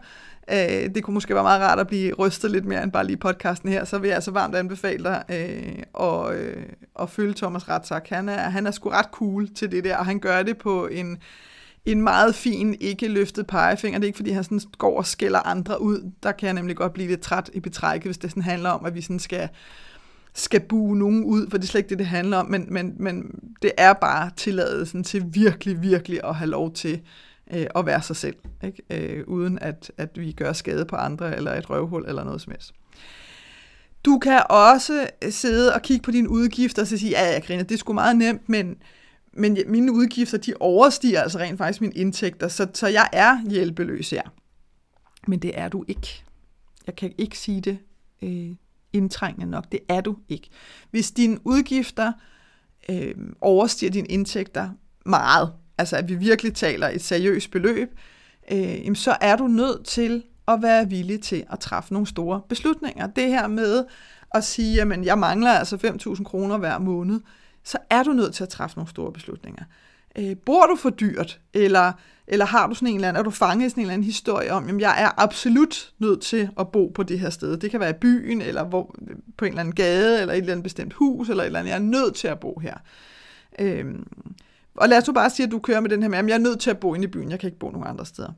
øh, 0.52 0.96
det 0.96 1.04
kunne 1.04 1.14
måske 1.14 1.34
være 1.34 1.44
meget 1.44 1.62
rart 1.62 1.80
at 1.80 1.88
blive 1.88 2.14
rystet 2.14 2.52
lidt 2.52 2.66
mere 2.66 2.84
end 2.84 2.92
bare 2.92 3.06
lige 3.06 3.18
podcasten 3.18 3.70
her, 3.70 3.86
så 3.86 3.98
vil 3.98 4.08
jeg 4.08 4.16
altså 4.16 4.32
varmt 4.32 4.56
anbefale 4.56 5.04
dig 5.04 5.24
øh, 5.30 5.84
og, 5.94 6.36
øh, 6.36 6.64
at 7.00 7.10
følge 7.10 7.34
Thomas 7.34 7.70
Ratzak. 7.70 8.08
Han 8.10 8.30
er, 8.30 8.50
han 8.50 8.68
er 8.68 8.72
sgu 8.72 8.90
ret 8.90 9.10
cool 9.12 9.48
til 9.54 9.72
det 9.72 9.84
der, 9.84 9.98
og 9.98 10.06
han 10.06 10.20
gør 10.20 10.44
det 10.44 10.58
på 10.58 10.88
en, 10.88 11.18
en 11.86 12.02
meget 12.02 12.36
fin, 12.36 12.76
ikke 12.80 13.08
løftet 13.08 13.48
pegefinger. 13.48 14.00
Det 14.00 14.06
er 14.06 14.08
ikke, 14.08 14.18
fordi 14.18 14.32
han 14.32 14.44
sådan 14.44 14.62
går 14.78 14.98
og 14.98 15.06
skælder 15.06 15.40
andre 15.48 15.82
ud. 15.82 16.12
Der 16.24 16.32
kan 16.32 16.46
jeg 16.46 16.54
nemlig 16.54 16.76
godt 16.76 16.94
blive 16.94 17.08
lidt 17.08 17.22
træt 17.22 17.50
i 17.54 17.60
betrækket, 17.60 18.06
hvis 18.06 18.18
det 18.18 18.30
sådan 18.30 18.44
handler 18.44 18.70
om, 18.70 18.86
at 18.86 18.96
vi 18.96 19.02
sådan 19.02 19.20
skal 19.20 19.50
skal 20.38 20.60
bue 20.60 20.98
nogen 20.98 21.24
ud, 21.24 21.50
for 21.50 21.58
det 21.58 21.64
er 21.64 21.68
slet 21.68 21.80
ikke 21.80 21.90
det, 21.90 22.00
det 22.00 22.08
handler 22.08 22.38
om, 22.38 22.46
men, 22.46 22.68
men, 22.70 22.94
men 23.00 23.40
det 23.62 23.72
er 23.78 23.94
bare 23.94 24.32
tilladelsen 24.38 25.04
til 25.04 25.24
virkelig, 25.28 25.82
virkelig 25.82 26.20
at 26.24 26.36
have 26.36 26.50
lov 26.50 26.74
til 26.74 27.02
øh, 27.54 27.66
at 27.76 27.86
være 27.86 28.02
sig 28.02 28.16
selv, 28.16 28.36
ikke? 28.64 28.84
Øh, 28.90 29.24
uden 29.28 29.60
at, 29.60 29.92
at 29.98 30.10
vi 30.16 30.32
gør 30.32 30.54
skade 30.54 30.86
på 30.86 30.96
andre, 30.96 31.36
eller 31.36 31.54
et 31.54 31.70
røvhul, 31.70 32.06
eller 32.08 32.24
noget 32.24 32.42
som 32.42 32.52
helst. 32.52 32.74
Du 34.06 34.20
kan 34.20 34.44
også 34.50 35.08
sidde 35.30 35.74
og 35.74 35.82
kigge 35.82 36.04
på 36.04 36.12
dine 36.12 36.30
udgifter, 36.30 36.82
og 36.82 36.88
så 36.88 36.98
sige, 36.98 37.12
ja, 37.12 37.34
ja, 37.34 37.40
Grine, 37.40 37.64
det 37.64 37.72
er 37.72 37.78
sgu 37.78 37.94
meget 37.94 38.16
nemt, 38.16 38.50
men, 38.50 38.76
men 39.34 39.58
mine 39.68 39.92
udgifter, 39.92 40.38
de 40.38 40.54
overstiger 40.60 41.22
altså 41.22 41.40
rent 41.40 41.58
faktisk 41.58 41.82
mine 41.82 41.94
indtægter, 41.94 42.48
så, 42.48 42.68
så 42.74 42.88
jeg 42.88 43.10
er 43.14 43.50
hjælpeløs 43.50 44.10
her. 44.10 44.22
Men 45.28 45.40
det 45.40 45.52
er 45.60 45.68
du 45.68 45.86
ikke. 45.88 46.24
Jeg 46.88 46.96
kan 46.96 47.14
ikke 47.18 47.38
sige 47.38 47.62
det 47.62 47.78
øh, 48.22 48.56
indtrængende 48.94 49.52
nok. 49.52 49.72
Det 49.72 49.80
er 49.90 50.02
du 50.02 50.18
ikke. 50.30 50.50
Hvis 50.92 51.12
dine 51.12 51.38
udgifter 51.44 52.14
øh, 52.90 53.16
overstiger 53.42 53.92
dine 53.92 54.08
indtægter 54.08 54.70
meget, 55.06 55.54
altså 55.78 55.98
at 55.98 56.10
vi 56.10 56.16
virkelig 56.16 56.54
taler 56.54 56.90
et 56.90 57.02
seriøst 57.02 57.52
beløb, 57.52 58.00
øh, 58.52 58.96
så 58.96 59.18
er 59.22 59.36
du 59.36 59.48
nødt 59.48 59.86
til 59.86 60.24
at 60.48 60.62
være 60.62 60.90
villig 60.90 61.22
til 61.22 61.44
at 61.52 61.60
træffe 61.60 61.94
nogle 61.94 62.08
store 62.08 62.42
beslutninger. 62.50 63.08
Det 63.08 63.28
her 63.28 63.48
med 63.48 63.86
at 64.34 64.44
sige, 64.44 64.82
at 64.82 65.06
jeg 65.06 65.18
mangler 65.18 65.52
altså 65.52 65.76
5.000 66.16 66.24
kroner 66.24 66.58
hver 66.58 66.80
måned, 66.80 67.20
så 67.64 67.78
er 67.90 68.04
du 68.04 68.12
nødt 68.12 68.34
til 68.34 68.44
at 68.44 68.50
træffe 68.50 68.78
nogle 68.78 68.90
store 68.90 69.12
beslutninger. 69.12 69.64
Øh, 70.18 70.36
bor 70.46 70.66
du 70.66 70.76
for 70.76 70.90
dyrt, 70.90 71.40
eller, 71.54 71.92
eller 72.28 72.46
har 72.46 72.68
du 72.68 72.76
sådan 72.76 72.88
en 72.88 72.96
eller 72.96 73.08
anden, 73.08 73.20
er 73.20 73.24
du 73.24 73.30
fanget 73.30 73.66
i 73.66 73.70
sådan 73.70 73.82
en 73.82 73.86
eller 73.86 73.94
anden 73.94 74.06
historie 74.06 74.52
om, 74.52 74.70
at 74.70 74.82
jeg 74.82 75.04
er 75.04 75.22
absolut 75.22 75.94
nødt 76.00 76.22
til 76.22 76.50
at 76.60 76.72
bo 76.72 76.88
på 76.88 77.04
det 77.04 77.20
her 77.20 77.30
sted. 77.30 77.58
Det 77.58 77.72
kan 77.72 77.80
være 77.80 77.90
i 77.90 78.00
byen, 78.02 78.42
eller 78.42 78.64
hvor, 78.64 78.96
på 79.38 79.46
en 79.46 79.52
eller 79.52 79.60
anden 79.60 79.76
gade, 79.76 80.22
eller 80.22 80.34
et 80.34 80.38
eller 80.38 80.52
andet 80.52 80.64
bestemt 80.64 80.94
hus, 80.94 81.30
eller 81.30 81.44
et 81.44 81.46
eller 81.46 81.60
andet. 81.60 81.70
Jeg 81.70 81.78
er 81.78 81.84
nødt 81.84 82.16
til 82.16 82.28
at 82.28 82.40
bo 82.40 82.60
her. 82.60 82.78
Øh, 83.60 83.86
og 84.76 84.90
lad 84.90 84.98
os 84.98 85.08
nu 85.08 85.14
bare 85.14 85.30
sige, 85.30 85.46
at 85.46 85.52
du 85.52 85.60
kører 85.60 85.80
med 85.80 85.90
den 85.90 86.02
her 86.02 86.10
med, 86.10 86.18
at 86.18 86.28
jeg 86.28 86.34
er 86.34 86.40
nødt 86.40 86.60
til 86.60 86.70
at 86.70 86.80
bo 86.80 86.94
inde 86.94 87.06
i 87.06 87.08
byen, 87.08 87.32
jeg 87.32 87.40
kan 87.40 87.48
ikke 87.48 87.60
bo 87.60 87.70
nogen 87.70 87.88
andre 87.88 88.06
steder. 88.06 88.32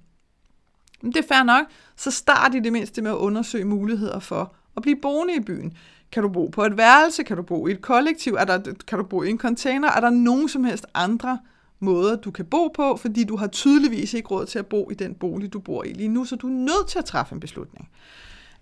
Men 1.02 1.12
det 1.14 1.20
er 1.20 1.36
fair 1.36 1.44
nok, 1.44 1.66
så 1.96 2.12
start 2.12 2.56
i 2.56 2.60
det 2.60 2.72
mindste 2.72 3.02
med 3.02 3.12
at 3.12 3.16
undersøge 3.16 3.66
muligheder 3.66 4.20
for 4.20 4.54
at 4.76 4.82
blive 4.82 4.98
boende 5.02 5.36
i 5.36 5.40
byen. 5.40 5.74
Kan 6.12 6.24
du 6.24 6.30
bo 6.30 6.48
på 6.48 6.66
et 6.66 6.78
værelse? 6.78 7.24
Kan 7.24 7.38
du 7.38 7.44
bo 7.44 7.68
i 7.68 7.72
et 7.72 7.82
kollektiv? 7.82 8.34
Er 8.34 8.46
der, 8.46 8.74
kan 8.88 8.98
du 8.98 9.04
bo 9.04 9.24
i 9.24 9.30
en 9.30 9.38
container? 9.38 9.92
Er 9.92 10.00
der 10.00 10.10
nogen 10.10 10.50
som 10.50 10.64
helst 10.64 10.86
andre 10.94 11.40
måder, 11.80 12.16
du 12.16 12.32
kan 12.32 12.46
bo 12.46 12.68
på? 12.68 12.98
Fordi 12.98 13.24
du 13.24 13.36
har 13.36 13.48
tydeligvis 13.48 14.14
ikke 14.14 14.30
råd 14.30 14.46
til 14.46 14.60
at 14.60 14.66
bo 14.66 14.90
i 14.92 14.94
den 14.94 15.14
bolig, 15.16 15.54
du 15.54 15.60
bor 15.60 15.84
i 15.84 15.94
lige 15.94 16.10
nu, 16.10 16.26
så 16.26 16.36
du 16.36 16.48
er 16.48 16.52
nødt 16.52 16.88
til 16.88 17.00
at 17.00 17.06
træffe 17.06 17.34
en 17.34 17.40
beslutning. 17.40 17.90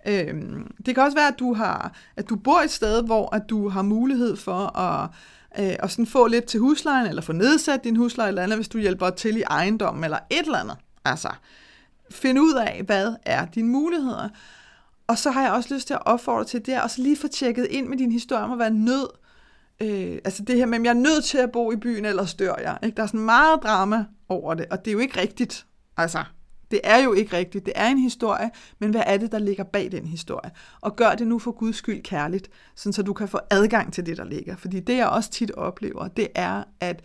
Øhm, 0.08 0.74
det 0.86 0.94
kan 0.94 1.04
også 1.04 1.16
være, 1.16 1.28
at 1.28 1.38
du, 1.38 1.54
har, 1.54 1.92
at 2.16 2.28
du 2.28 2.36
bor 2.36 2.60
et 2.60 2.70
sted, 2.70 3.02
hvor 3.02 3.34
at 3.34 3.42
du 3.48 3.68
har 3.68 3.82
mulighed 3.82 4.36
for 4.36 4.78
at 4.78 5.10
øh, 5.58 5.76
og 5.82 5.90
sådan 5.90 6.06
få 6.06 6.26
lidt 6.26 6.44
til 6.44 6.60
huslejen, 6.60 7.06
eller 7.06 7.22
få 7.22 7.32
nedsat 7.32 7.84
din 7.84 7.96
husleje 7.96 8.28
eller 8.28 8.42
andet, 8.42 8.58
hvis 8.58 8.68
du 8.68 8.78
hjælper 8.78 9.10
til 9.10 9.36
i 9.36 9.42
ejendommen, 9.42 10.04
eller 10.04 10.18
et 10.30 10.38
eller 10.38 10.58
andet. 10.58 10.76
Altså, 11.04 11.28
find 12.10 12.38
ud 12.38 12.54
af, 12.54 12.82
hvad 12.86 13.14
er 13.22 13.46
dine 13.46 13.68
muligheder. 13.68 14.28
Og 15.06 15.18
så 15.18 15.30
har 15.30 15.42
jeg 15.42 15.52
også 15.52 15.74
lyst 15.74 15.86
til 15.86 15.94
at 15.94 16.06
opfordre 16.06 16.44
til 16.44 16.66
det, 16.66 16.82
og 16.82 16.90
så 16.90 17.02
lige 17.02 17.16
få 17.16 17.28
tjekket 17.28 17.66
ind 17.70 17.86
med 17.86 17.98
din 17.98 18.12
historie 18.12 18.42
om 18.42 18.52
at 18.52 18.58
være 18.58 18.70
nød. 18.70 19.08
Øh, 19.80 20.18
altså 20.24 20.42
det 20.42 20.56
her 20.56 20.66
med, 20.66 20.78
at 20.78 20.84
jeg 20.84 20.90
er 20.90 20.94
nødt 20.94 21.24
til 21.24 21.38
at 21.38 21.52
bo 21.52 21.72
i 21.72 21.76
byen, 21.76 22.04
ellers 22.04 22.34
dør 22.34 22.54
jeg. 22.60 22.78
Ikke? 22.82 22.96
Der 22.96 23.02
er 23.02 23.06
sådan 23.06 23.20
meget 23.20 23.62
drama 23.62 24.04
over 24.28 24.54
det, 24.54 24.66
og 24.70 24.84
det 24.84 24.90
er 24.90 24.92
jo 24.92 24.98
ikke 24.98 25.20
rigtigt. 25.20 25.66
Altså, 25.96 26.24
det 26.70 26.80
er 26.84 27.02
jo 27.02 27.12
ikke 27.12 27.36
rigtigt. 27.36 27.66
Det 27.66 27.72
er 27.76 27.88
en 27.88 27.98
historie, 27.98 28.50
men 28.78 28.90
hvad 28.90 29.02
er 29.06 29.16
det, 29.16 29.32
der 29.32 29.38
ligger 29.38 29.64
bag 29.64 29.92
den 29.92 30.06
historie? 30.06 30.50
Og 30.80 30.96
gør 30.96 31.14
det 31.14 31.26
nu 31.26 31.38
for 31.38 31.50
Guds 31.50 31.76
skyld 31.76 32.02
kærligt, 32.02 32.50
sådan 32.74 32.92
så 32.92 33.02
du 33.02 33.12
kan 33.12 33.28
få 33.28 33.38
adgang 33.50 33.92
til 33.92 34.06
det, 34.06 34.16
der 34.16 34.24
ligger. 34.24 34.56
Fordi 34.56 34.80
det, 34.80 34.96
jeg 34.96 35.08
også 35.08 35.30
tit 35.30 35.50
oplever, 35.50 36.08
det 36.08 36.28
er, 36.34 36.64
at 36.80 37.02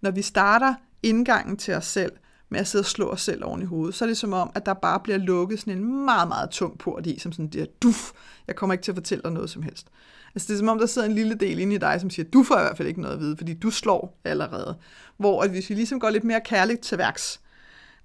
når 0.00 0.10
vi 0.10 0.22
starter 0.22 0.74
indgangen 1.02 1.56
til 1.56 1.74
os 1.74 1.86
selv, 1.86 2.12
med 2.48 2.60
at 2.60 2.66
sidde 2.66 2.82
og 2.82 2.86
slå 2.86 3.08
os 3.08 3.22
selv 3.22 3.44
oven 3.44 3.62
i 3.62 3.64
hovedet, 3.64 3.94
så 3.94 4.04
er 4.04 4.06
det 4.06 4.16
som 4.16 4.32
om, 4.32 4.50
at 4.54 4.66
der 4.66 4.74
bare 4.74 5.00
bliver 5.00 5.18
lukket 5.18 5.60
sådan 5.60 5.78
en 5.78 6.04
meget, 6.04 6.28
meget 6.28 6.50
tung 6.50 6.78
port 6.78 7.06
i, 7.06 7.18
som 7.18 7.32
sådan 7.32 7.48
der, 7.48 7.66
duf, 7.82 8.12
jeg 8.46 8.56
kommer 8.56 8.74
ikke 8.74 8.82
til 8.82 8.90
at 8.92 8.96
fortælle 8.96 9.22
dig 9.22 9.32
noget 9.32 9.50
som 9.50 9.62
helst. 9.62 9.86
Altså 10.34 10.48
det 10.48 10.54
er 10.54 10.58
som 10.58 10.68
om, 10.68 10.78
der 10.78 10.86
sidder 10.86 11.08
en 11.08 11.14
lille 11.14 11.34
del 11.34 11.58
inde 11.58 11.74
i 11.74 11.78
dig, 11.78 12.00
som 12.00 12.10
siger, 12.10 12.28
du 12.30 12.42
får 12.42 12.58
i 12.58 12.62
hvert 12.62 12.76
fald 12.76 12.88
ikke 12.88 13.00
noget 13.00 13.14
at 13.14 13.20
vide, 13.20 13.36
fordi 13.36 13.54
du 13.54 13.70
slår 13.70 14.20
allerede. 14.24 14.76
Hvor 15.16 15.42
at 15.42 15.50
hvis 15.50 15.70
vi 15.70 15.74
ligesom 15.74 16.00
går 16.00 16.10
lidt 16.10 16.24
mere 16.24 16.40
kærligt 16.40 16.80
til 16.80 16.98
værks, 16.98 17.40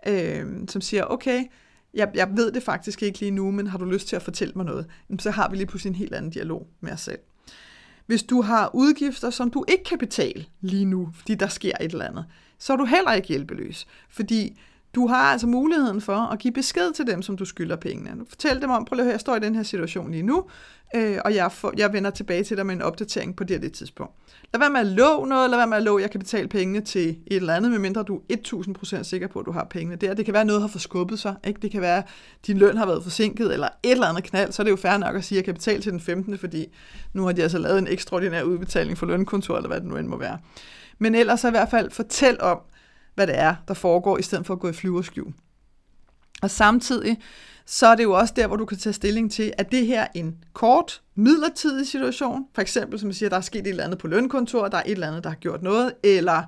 øh, 0.08 0.46
som 0.68 0.82
siger, 0.82 1.04
okay, 1.04 1.44
jeg, 1.94 2.12
jeg 2.16 2.30
ved 2.36 2.52
det 2.52 2.64
faktisk 2.64 3.04
ikke 3.04 3.20
lige 3.20 3.32
nu, 3.32 3.52
men 3.52 3.68
har 3.68 3.78
du 3.78 3.86
lyst 3.86 4.08
til 4.08 4.16
at 4.16 4.22
fortælle 4.22 4.54
mig 4.56 4.66
noget? 4.66 4.86
Så 5.20 5.32
har 5.32 5.50
vi 5.50 5.56
lige 5.56 5.68
pludselig 5.68 5.90
en 5.90 5.96
helt 5.96 6.14
anden 6.14 6.32
dialog 6.32 6.68
med 6.82 6.92
os 6.92 7.02
selv. 7.02 7.20
Hvis 8.06 8.24
du 8.24 8.42
har 8.42 8.76
udgifter, 8.76 9.30
som 9.30 9.52
du 9.52 9.66
ikke 9.68 9.84
kan 9.84 9.98
betale 9.98 10.46
lige 10.62 10.86
nu, 10.86 11.10
fordi 11.16 11.36
der 11.36 11.48
sker 11.48 11.72
et 11.82 11.92
eller 11.92 12.06
andet, 12.06 12.26
så 12.58 12.74
er 12.74 12.78
du 12.78 12.86
heller 12.86 13.14
ikke 13.14 13.28
hjælpeløs. 13.28 13.88
Fordi 14.10 14.60
du 14.96 15.08
har 15.08 15.32
altså 15.32 15.48
muligheden 15.48 16.02
for 16.02 16.16
at 16.16 16.40
give 16.40 16.54
besked 16.54 16.94
til 16.94 17.08
dem, 17.08 17.22
som 17.22 17.38
du 17.38 17.46
skylder 17.46 17.76
pengene. 17.76 18.12
Fortæl 18.30 18.62
dem 18.62 18.70
om, 18.70 18.86
prøv 18.86 19.00
at 19.00 19.06
høre, 19.06 19.12
jeg 19.12 19.20
står 19.20 19.36
i 19.36 19.40
den 19.40 19.56
her 19.56 19.64
situation 19.64 20.12
lige 20.12 20.24
nu, 20.24 20.44
øh, 20.96 21.18
og 21.26 21.36
jeg, 21.36 21.52
får, 21.52 21.74
jeg 21.78 21.94
vender 21.94 22.10
tilbage 22.10 22.44
til 22.44 22.58
dig 22.58 22.66
med 22.66 22.76
en 22.76 22.82
opdatering 22.82 23.36
på 23.36 23.44
det 23.44 23.56
her 23.56 23.62
det 23.62 23.74
tidspunkt. 23.74 24.14
Lad 24.54 24.60
være 24.60 24.70
med 24.70 24.80
at 24.80 24.86
love 24.86 25.28
noget, 25.28 25.50
lad 25.50 25.58
være 25.58 25.68
med 25.68 25.78
at 25.78 25.84
love, 25.84 26.00
at 26.00 26.02
jeg 26.02 26.12
kan 26.12 26.20
betale 26.20 26.48
pengene 26.48 26.82
til 26.82 27.10
et 27.10 27.18
eller 27.28 27.56
andet, 27.56 27.72
medmindre 27.72 28.04
du 28.04 28.22
er 28.30 28.36
1000% 29.00 29.04
sikker 29.04 29.28
på, 29.28 29.40
at 29.40 29.46
du 29.46 29.52
har 29.52 29.68
pengene 29.70 29.96
der. 29.96 30.14
Det 30.14 30.26
kan 30.26 30.34
være, 30.34 30.42
at 30.42 30.48
noget 30.48 30.62
har 30.62 30.68
forskubbet 30.68 31.20
sig. 31.20 31.36
Ikke? 31.48 31.60
Det 31.62 31.72
kan 31.72 31.82
være, 31.82 31.98
at 31.98 32.06
din 32.48 32.58
løn 32.58 32.78
har 32.78 32.86
været 32.86 33.04
forsinket, 33.04 33.54
eller 33.54 33.68
et 33.84 33.92
eller 33.92 34.08
andet 34.08 34.24
knald. 34.24 34.52
Så 34.52 34.62
er 34.62 34.64
det 34.64 34.72
jo 34.72 34.76
fair 34.76 34.98
nok 34.98 35.16
at 35.16 35.24
sige, 35.24 35.36
at 35.36 35.38
jeg 35.38 35.46
kan 35.46 35.54
betale 35.54 35.82
til 35.82 35.92
den 35.92 36.00
15., 36.00 36.38
fordi 36.38 36.68
nu 37.14 37.26
har 37.26 37.32
de 37.32 37.44
altså 37.44 37.58
lavet 37.58 37.80
en 37.80 37.88
ekstraordinær 37.88 38.44
udbetaling 38.44 38.98
for 38.98 39.06
lønkontor, 39.06 39.58
eller 39.58 39.68
hvad 39.68 39.80
det 39.80 39.88
nu 39.88 39.98
end 39.98 40.08
må 40.08 40.18
være. 40.18 40.38
Men 41.00 41.16
ellers 41.16 41.40
så 41.40 41.48
i 41.48 41.52
hvert 41.52 41.70
fald 41.70 41.92
fortæl 41.92 42.42
om, 42.42 42.60
hvad 43.22 43.28
det 43.28 43.40
er, 43.40 43.56
der 43.68 43.74
foregår, 43.74 44.18
i 44.18 44.22
stedet 44.22 44.46
for 44.46 44.54
at 44.54 44.60
gå 44.60 44.70
i 44.70 44.74
flyverskjul. 44.74 45.34
Og 46.42 46.52
samtidig, 46.52 47.18
så 47.66 47.88
er 47.88 47.96
det 47.96 48.04
jo 48.04 48.12
også 48.12 48.34
der, 48.38 48.48
hvor 48.48 48.56
du 48.56 48.66
kan 48.66 48.78
tage 48.78 48.94
stilling 48.94 49.32
til, 49.32 49.54
at 49.58 49.72
det 49.72 49.88
her 49.88 50.08
en 50.16 50.36
kort, 50.54 51.02
midlertidig 51.16 51.88
situation, 51.88 52.46
for 52.54 52.62
eksempel 52.62 53.00
som 53.00 53.10
jeg 53.10 53.16
siger, 53.16 53.30
der 53.30 53.38
er 53.38 53.42
sket 53.42 53.60
et 53.60 53.68
eller 53.68 53.84
andet 53.84 54.00
på 54.00 54.08
lønkontor, 54.08 54.68
der 54.68 54.78
er 54.78 54.84
et 54.86 54.92
eller 54.92 55.08
andet, 55.08 55.24
der 55.24 55.30
har 55.30 55.36
gjort 55.36 55.64
noget, 55.64 55.94
eller 56.04 56.44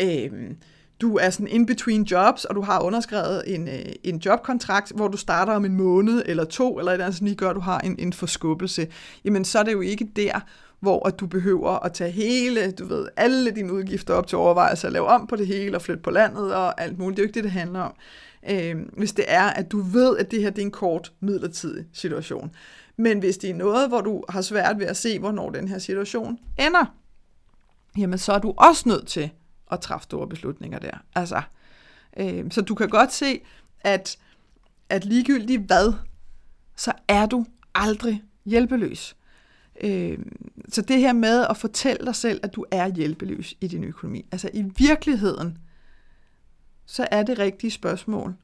øh, 0.00 0.30
du 1.00 1.16
er 1.16 1.30
sådan 1.30 1.48
in 1.48 1.66
between 1.66 2.02
jobs, 2.02 2.44
og 2.44 2.54
du 2.54 2.60
har 2.60 2.80
underskrevet 2.80 3.54
en, 3.54 3.68
øh, 3.68 3.84
en 4.04 4.16
jobkontrakt, 4.16 4.92
hvor 4.94 5.08
du 5.08 5.16
starter 5.16 5.52
om 5.52 5.64
en 5.64 5.74
måned 5.74 6.22
eller 6.26 6.44
to, 6.44 6.78
eller 6.78 6.90
et 6.90 6.94
eller 6.94 7.04
andet, 7.04 7.18
som 7.18 7.24
lige 7.24 7.36
gør, 7.36 7.50
at 7.50 7.56
du 7.56 7.60
har 7.60 7.78
en, 7.78 7.96
en 7.98 8.12
forskubbelse, 8.12 8.86
jamen 9.24 9.44
så 9.44 9.58
er 9.58 9.62
det 9.62 9.72
jo 9.72 9.80
ikke 9.80 10.08
der, 10.16 10.40
hvor 10.82 11.08
at 11.08 11.20
du 11.20 11.26
behøver 11.26 11.84
at 11.84 11.92
tage 11.92 12.10
hele, 12.10 12.70
du 12.70 12.86
ved, 12.86 13.08
alle 13.16 13.50
dine 13.50 13.72
udgifter 13.72 14.14
op 14.14 14.26
til 14.26 14.38
overvejelse 14.38 14.86
at 14.86 14.92
lave 14.92 15.06
om 15.06 15.26
på 15.26 15.36
det 15.36 15.46
hele 15.46 15.76
og 15.76 15.82
flytte 15.82 16.02
på 16.02 16.10
landet 16.10 16.54
og 16.54 16.80
alt 16.80 16.98
muligt. 16.98 17.16
Det 17.16 17.22
er 17.22 17.24
jo 17.24 17.28
ikke 17.28 17.34
det, 17.34 17.44
det 17.44 17.52
handler 17.52 17.80
om. 17.80 17.94
Øh, 18.50 18.76
hvis 18.96 19.12
det 19.12 19.24
er, 19.28 19.42
at 19.42 19.72
du 19.72 19.80
ved, 19.80 20.18
at 20.18 20.30
det 20.30 20.42
her 20.42 20.50
det 20.50 20.62
er 20.62 20.66
en 20.66 20.70
kort, 20.70 21.12
midlertidig 21.20 21.86
situation. 21.92 22.54
Men 22.96 23.18
hvis 23.18 23.38
det 23.38 23.50
er 23.50 23.54
noget, 23.54 23.88
hvor 23.88 24.00
du 24.00 24.24
har 24.28 24.42
svært 24.42 24.78
ved 24.78 24.86
at 24.86 24.96
se, 24.96 25.18
hvornår 25.18 25.50
den 25.50 25.68
her 25.68 25.78
situation 25.78 26.38
ender, 26.58 26.94
jamen 27.98 28.18
så 28.18 28.32
er 28.32 28.38
du 28.38 28.54
også 28.56 28.88
nødt 28.88 29.06
til 29.06 29.30
at 29.72 29.80
træffe 29.80 30.04
store 30.04 30.28
beslutninger 30.28 30.78
der. 30.78 30.98
Altså, 31.14 31.42
øh, 32.16 32.44
så 32.50 32.60
du 32.60 32.74
kan 32.74 32.88
godt 32.88 33.12
se, 33.12 33.40
at 33.80 34.18
at 34.88 35.04
ligegyldigt 35.04 35.62
hvad, 35.62 35.92
så 36.76 36.92
er 37.08 37.26
du 37.26 37.46
aldrig 37.74 38.22
hjælpeløs. 38.44 39.16
Øh, 39.80 40.18
så 40.68 40.82
det 40.82 40.98
her 41.00 41.12
med 41.12 41.46
at 41.50 41.56
fortælle 41.56 42.06
dig 42.06 42.14
selv, 42.14 42.40
at 42.42 42.54
du 42.54 42.64
er 42.70 42.88
hjælpeløs 42.88 43.54
i 43.60 43.66
din 43.66 43.84
økonomi, 43.84 44.26
altså 44.32 44.50
i 44.54 44.64
virkeligheden, 44.78 45.58
så 46.86 47.08
er 47.10 47.22
det 47.22 47.38
rigtige 47.38 47.70
spørgsmål 47.70 48.34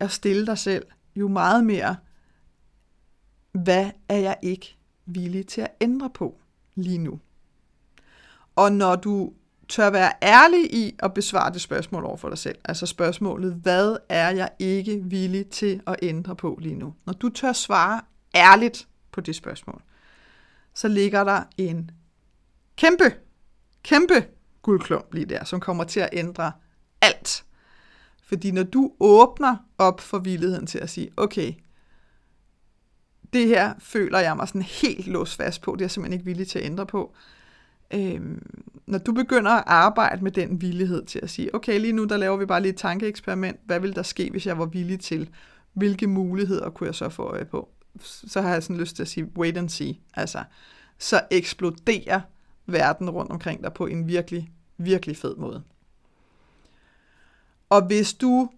at 0.00 0.10
stille 0.10 0.46
dig 0.46 0.58
selv 0.58 0.86
jo 1.16 1.28
meget 1.28 1.64
mere, 1.64 1.96
hvad 3.52 3.90
er 4.08 4.18
jeg 4.18 4.36
ikke 4.42 4.76
villig 5.06 5.46
til 5.46 5.60
at 5.60 5.74
ændre 5.80 6.10
på 6.10 6.40
lige 6.74 6.98
nu? 6.98 7.20
Og 8.56 8.72
når 8.72 8.96
du 8.96 9.32
tør 9.68 9.90
være 9.90 10.12
ærlig 10.22 10.74
i 10.74 10.96
at 10.98 11.14
besvare 11.14 11.52
det 11.52 11.60
spørgsmål 11.60 12.04
over 12.04 12.16
for 12.16 12.28
dig 12.28 12.38
selv, 12.38 12.58
altså 12.64 12.86
spørgsmålet, 12.86 13.54
hvad 13.54 13.96
er 14.08 14.30
jeg 14.30 14.48
ikke 14.58 15.00
villig 15.04 15.46
til 15.46 15.80
at 15.86 15.96
ændre 16.02 16.36
på 16.36 16.58
lige 16.60 16.74
nu? 16.74 16.94
Når 17.06 17.12
du 17.12 17.28
tør 17.28 17.52
svare 17.52 18.00
ærligt 18.34 18.88
på 19.12 19.20
det 19.20 19.36
spørgsmål, 19.36 19.82
så 20.74 20.88
ligger 20.88 21.24
der 21.24 21.42
en 21.58 21.90
kæmpe, 22.76 23.14
kæmpe 23.82 24.26
guldklump 24.62 25.14
lige 25.14 25.26
der, 25.26 25.44
som 25.44 25.60
kommer 25.60 25.84
til 25.84 26.00
at 26.00 26.08
ændre 26.12 26.52
alt. 27.00 27.44
Fordi 28.22 28.50
når 28.50 28.62
du 28.62 28.92
åbner 29.00 29.56
op 29.78 30.00
for 30.00 30.18
villigheden 30.18 30.66
til 30.66 30.78
at 30.78 30.90
sige, 30.90 31.10
okay, 31.16 31.52
det 33.32 33.46
her 33.46 33.74
føler 33.78 34.18
jeg 34.18 34.36
mig 34.36 34.48
sådan 34.48 34.62
helt 34.62 35.06
låst 35.06 35.36
fast 35.36 35.62
på, 35.62 35.72
det 35.72 35.80
er 35.80 35.84
jeg 35.84 35.90
simpelthen 35.90 36.12
ikke 36.12 36.24
villig 36.24 36.48
til 36.48 36.58
at 36.58 36.64
ændre 36.64 36.86
på. 36.86 37.14
Øhm, 37.94 38.42
når 38.86 38.98
du 38.98 39.12
begynder 39.12 39.50
at 39.50 39.64
arbejde 39.66 40.24
med 40.24 40.32
den 40.32 40.60
villighed 40.60 41.04
til 41.04 41.20
at 41.22 41.30
sige, 41.30 41.54
okay, 41.54 41.80
lige 41.80 41.92
nu 41.92 42.04
der 42.04 42.16
laver 42.16 42.36
vi 42.36 42.46
bare 42.46 42.60
lige 42.60 42.72
et 42.72 42.78
tankeeksperiment, 42.78 43.60
hvad 43.66 43.80
vil 43.80 43.96
der 43.96 44.02
ske, 44.02 44.30
hvis 44.30 44.46
jeg 44.46 44.58
var 44.58 44.66
villig 44.66 45.00
til, 45.00 45.30
hvilke 45.72 46.06
muligheder 46.06 46.70
kunne 46.70 46.86
jeg 46.86 46.94
så 46.94 47.08
få 47.08 47.22
øje 47.22 47.44
på? 47.44 47.73
Så 48.00 48.40
har 48.40 48.52
jeg 48.52 48.62
sådan 48.62 48.76
lyst 48.76 48.96
til 48.96 49.02
at 49.02 49.08
sige, 49.08 49.30
wait 49.36 49.56
and 49.56 49.68
see. 49.68 49.98
Altså, 50.14 50.44
så 50.98 51.20
eksploderer 51.30 52.20
verden 52.66 53.10
rundt 53.10 53.32
omkring 53.32 53.62
dig 53.62 53.72
på 53.72 53.86
en 53.86 54.08
virkelig, 54.08 54.50
virkelig 54.76 55.16
fed 55.16 55.36
måde. 55.36 55.62
Og 57.68 57.86
hvis 57.86 58.14
du 58.14 58.48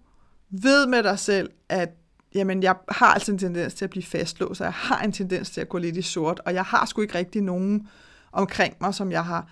ved 0.50 0.86
med 0.86 1.02
dig 1.02 1.18
selv, 1.18 1.50
at 1.68 1.88
jamen, 2.34 2.62
jeg 2.62 2.76
har 2.88 3.14
altså 3.14 3.32
en 3.32 3.38
tendens 3.38 3.74
til 3.74 3.84
at 3.84 3.90
blive 3.90 4.04
fastlåst, 4.04 4.60
og 4.60 4.64
jeg 4.64 4.72
har 4.72 5.02
en 5.02 5.12
tendens 5.12 5.50
til 5.50 5.60
at 5.60 5.68
gå 5.68 5.78
lidt 5.78 5.96
i 5.96 6.02
sort, 6.02 6.40
og 6.44 6.54
jeg 6.54 6.64
har 6.64 6.86
sgu 6.86 7.02
ikke 7.02 7.18
rigtig 7.18 7.42
nogen 7.42 7.88
omkring 8.32 8.76
mig, 8.80 8.94
som 8.94 9.12
jeg 9.12 9.24
har 9.24 9.50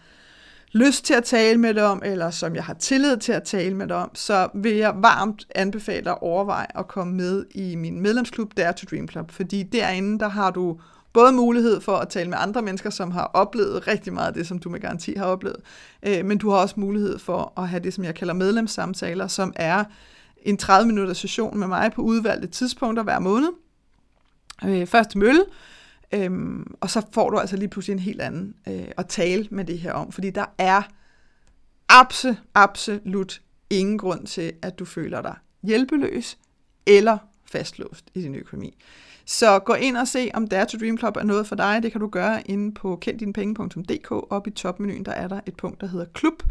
lyst 0.74 1.04
til 1.04 1.14
at 1.14 1.24
tale 1.24 1.58
med 1.58 1.74
dig 1.74 1.84
om, 1.84 2.02
eller 2.04 2.30
som 2.30 2.54
jeg 2.54 2.64
har 2.64 2.74
tillid 2.74 3.16
til 3.16 3.32
at 3.32 3.42
tale 3.42 3.74
med 3.74 3.86
dig 3.86 3.96
om, 3.96 4.10
så 4.14 4.48
vil 4.54 4.72
jeg 4.72 4.94
varmt 4.96 5.46
anbefale 5.54 6.04
dig 6.04 6.12
at 6.12 6.22
overveje 6.22 6.66
at 6.78 6.88
komme 6.88 7.14
med 7.14 7.44
i 7.50 7.74
min 7.74 8.00
medlemsklub 8.00 8.56
Dare 8.56 8.72
to 8.72 8.86
Dream 8.90 9.08
Club, 9.08 9.30
fordi 9.30 9.62
derinde, 9.62 10.18
der 10.18 10.28
har 10.28 10.50
du 10.50 10.80
både 11.12 11.32
mulighed 11.32 11.80
for 11.80 11.96
at 11.96 12.08
tale 12.08 12.30
med 12.30 12.38
andre 12.40 12.62
mennesker, 12.62 12.90
som 12.90 13.10
har 13.10 13.30
oplevet 13.34 13.88
rigtig 13.88 14.12
meget 14.12 14.26
af 14.26 14.34
det, 14.34 14.46
som 14.46 14.58
du 14.58 14.68
med 14.68 14.80
garanti 14.80 15.14
har 15.16 15.24
oplevet, 15.24 15.56
øh, 16.02 16.24
men 16.24 16.38
du 16.38 16.50
har 16.50 16.56
også 16.56 16.74
mulighed 16.80 17.18
for 17.18 17.52
at 17.56 17.68
have 17.68 17.82
det, 17.82 17.94
som 17.94 18.04
jeg 18.04 18.14
kalder 18.14 18.34
medlemssamtaler, 18.34 19.26
som 19.26 19.52
er 19.56 19.84
en 20.42 20.58
30-minutters 20.62 21.18
session 21.18 21.58
med 21.58 21.66
mig 21.66 21.92
på 21.92 22.02
udvalgte 22.02 22.48
tidspunkter 22.48 23.02
hver 23.02 23.18
måned. 23.18 23.48
Øh, 24.64 24.86
første 24.86 25.18
mølle, 25.18 25.44
øhm, 26.14 26.74
og 26.80 26.90
så 26.90 27.02
får 27.12 27.30
du 27.30 27.38
altså 27.38 27.56
lige 27.56 27.68
pludselig 27.68 27.92
en 27.92 27.98
helt 27.98 28.20
anden 28.20 28.54
øh, 28.68 28.88
at 28.96 29.06
tale 29.08 29.48
med 29.50 29.64
det 29.64 29.78
her 29.78 29.92
om, 29.92 30.12
fordi 30.12 30.30
der 30.30 30.44
er 30.58 30.82
absolut, 31.88 32.38
absolut 32.54 33.40
ingen 33.70 33.98
grund 33.98 34.26
til, 34.26 34.52
at 34.62 34.78
du 34.78 34.84
føler 34.84 35.22
dig 35.22 35.36
hjælpeløs 35.62 36.38
eller 36.86 37.18
fastlåst 37.52 38.04
i 38.14 38.22
din 38.22 38.34
økonomi. 38.34 38.76
Så 39.26 39.58
gå 39.58 39.74
ind 39.74 39.96
og 39.96 40.08
se, 40.08 40.30
om 40.34 40.48
Dare 40.48 40.66
to 40.66 40.78
Dream 40.78 40.98
Club 40.98 41.16
er 41.16 41.22
noget 41.22 41.46
for 41.46 41.56
dig. 41.56 41.82
Det 41.82 41.92
kan 41.92 42.00
du 42.00 42.08
gøre 42.08 42.42
inde 42.50 42.74
på 42.74 42.96
kenddinepenge.dk. 42.96 44.10
Op 44.10 44.46
i 44.46 44.50
topmenuen, 44.50 45.04
der 45.04 45.12
er 45.12 45.28
der 45.28 45.40
et 45.46 45.56
punkt, 45.56 45.80
der 45.80 45.86
hedder 45.86 46.06
klub. 46.14 46.42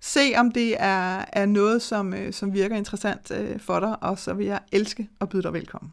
Se, 0.00 0.32
om 0.36 0.52
det 0.52 0.76
er, 0.78 1.24
er 1.32 1.46
noget, 1.46 1.82
som, 1.82 2.14
øh, 2.14 2.32
som 2.32 2.52
virker 2.52 2.76
interessant 2.76 3.30
øh, 3.30 3.60
for 3.60 3.80
dig, 3.80 4.02
og 4.02 4.18
så 4.18 4.34
vil 4.34 4.46
jeg 4.46 4.60
elske 4.72 5.08
at 5.20 5.28
byde 5.28 5.42
dig 5.42 5.52
velkommen. 5.52 5.92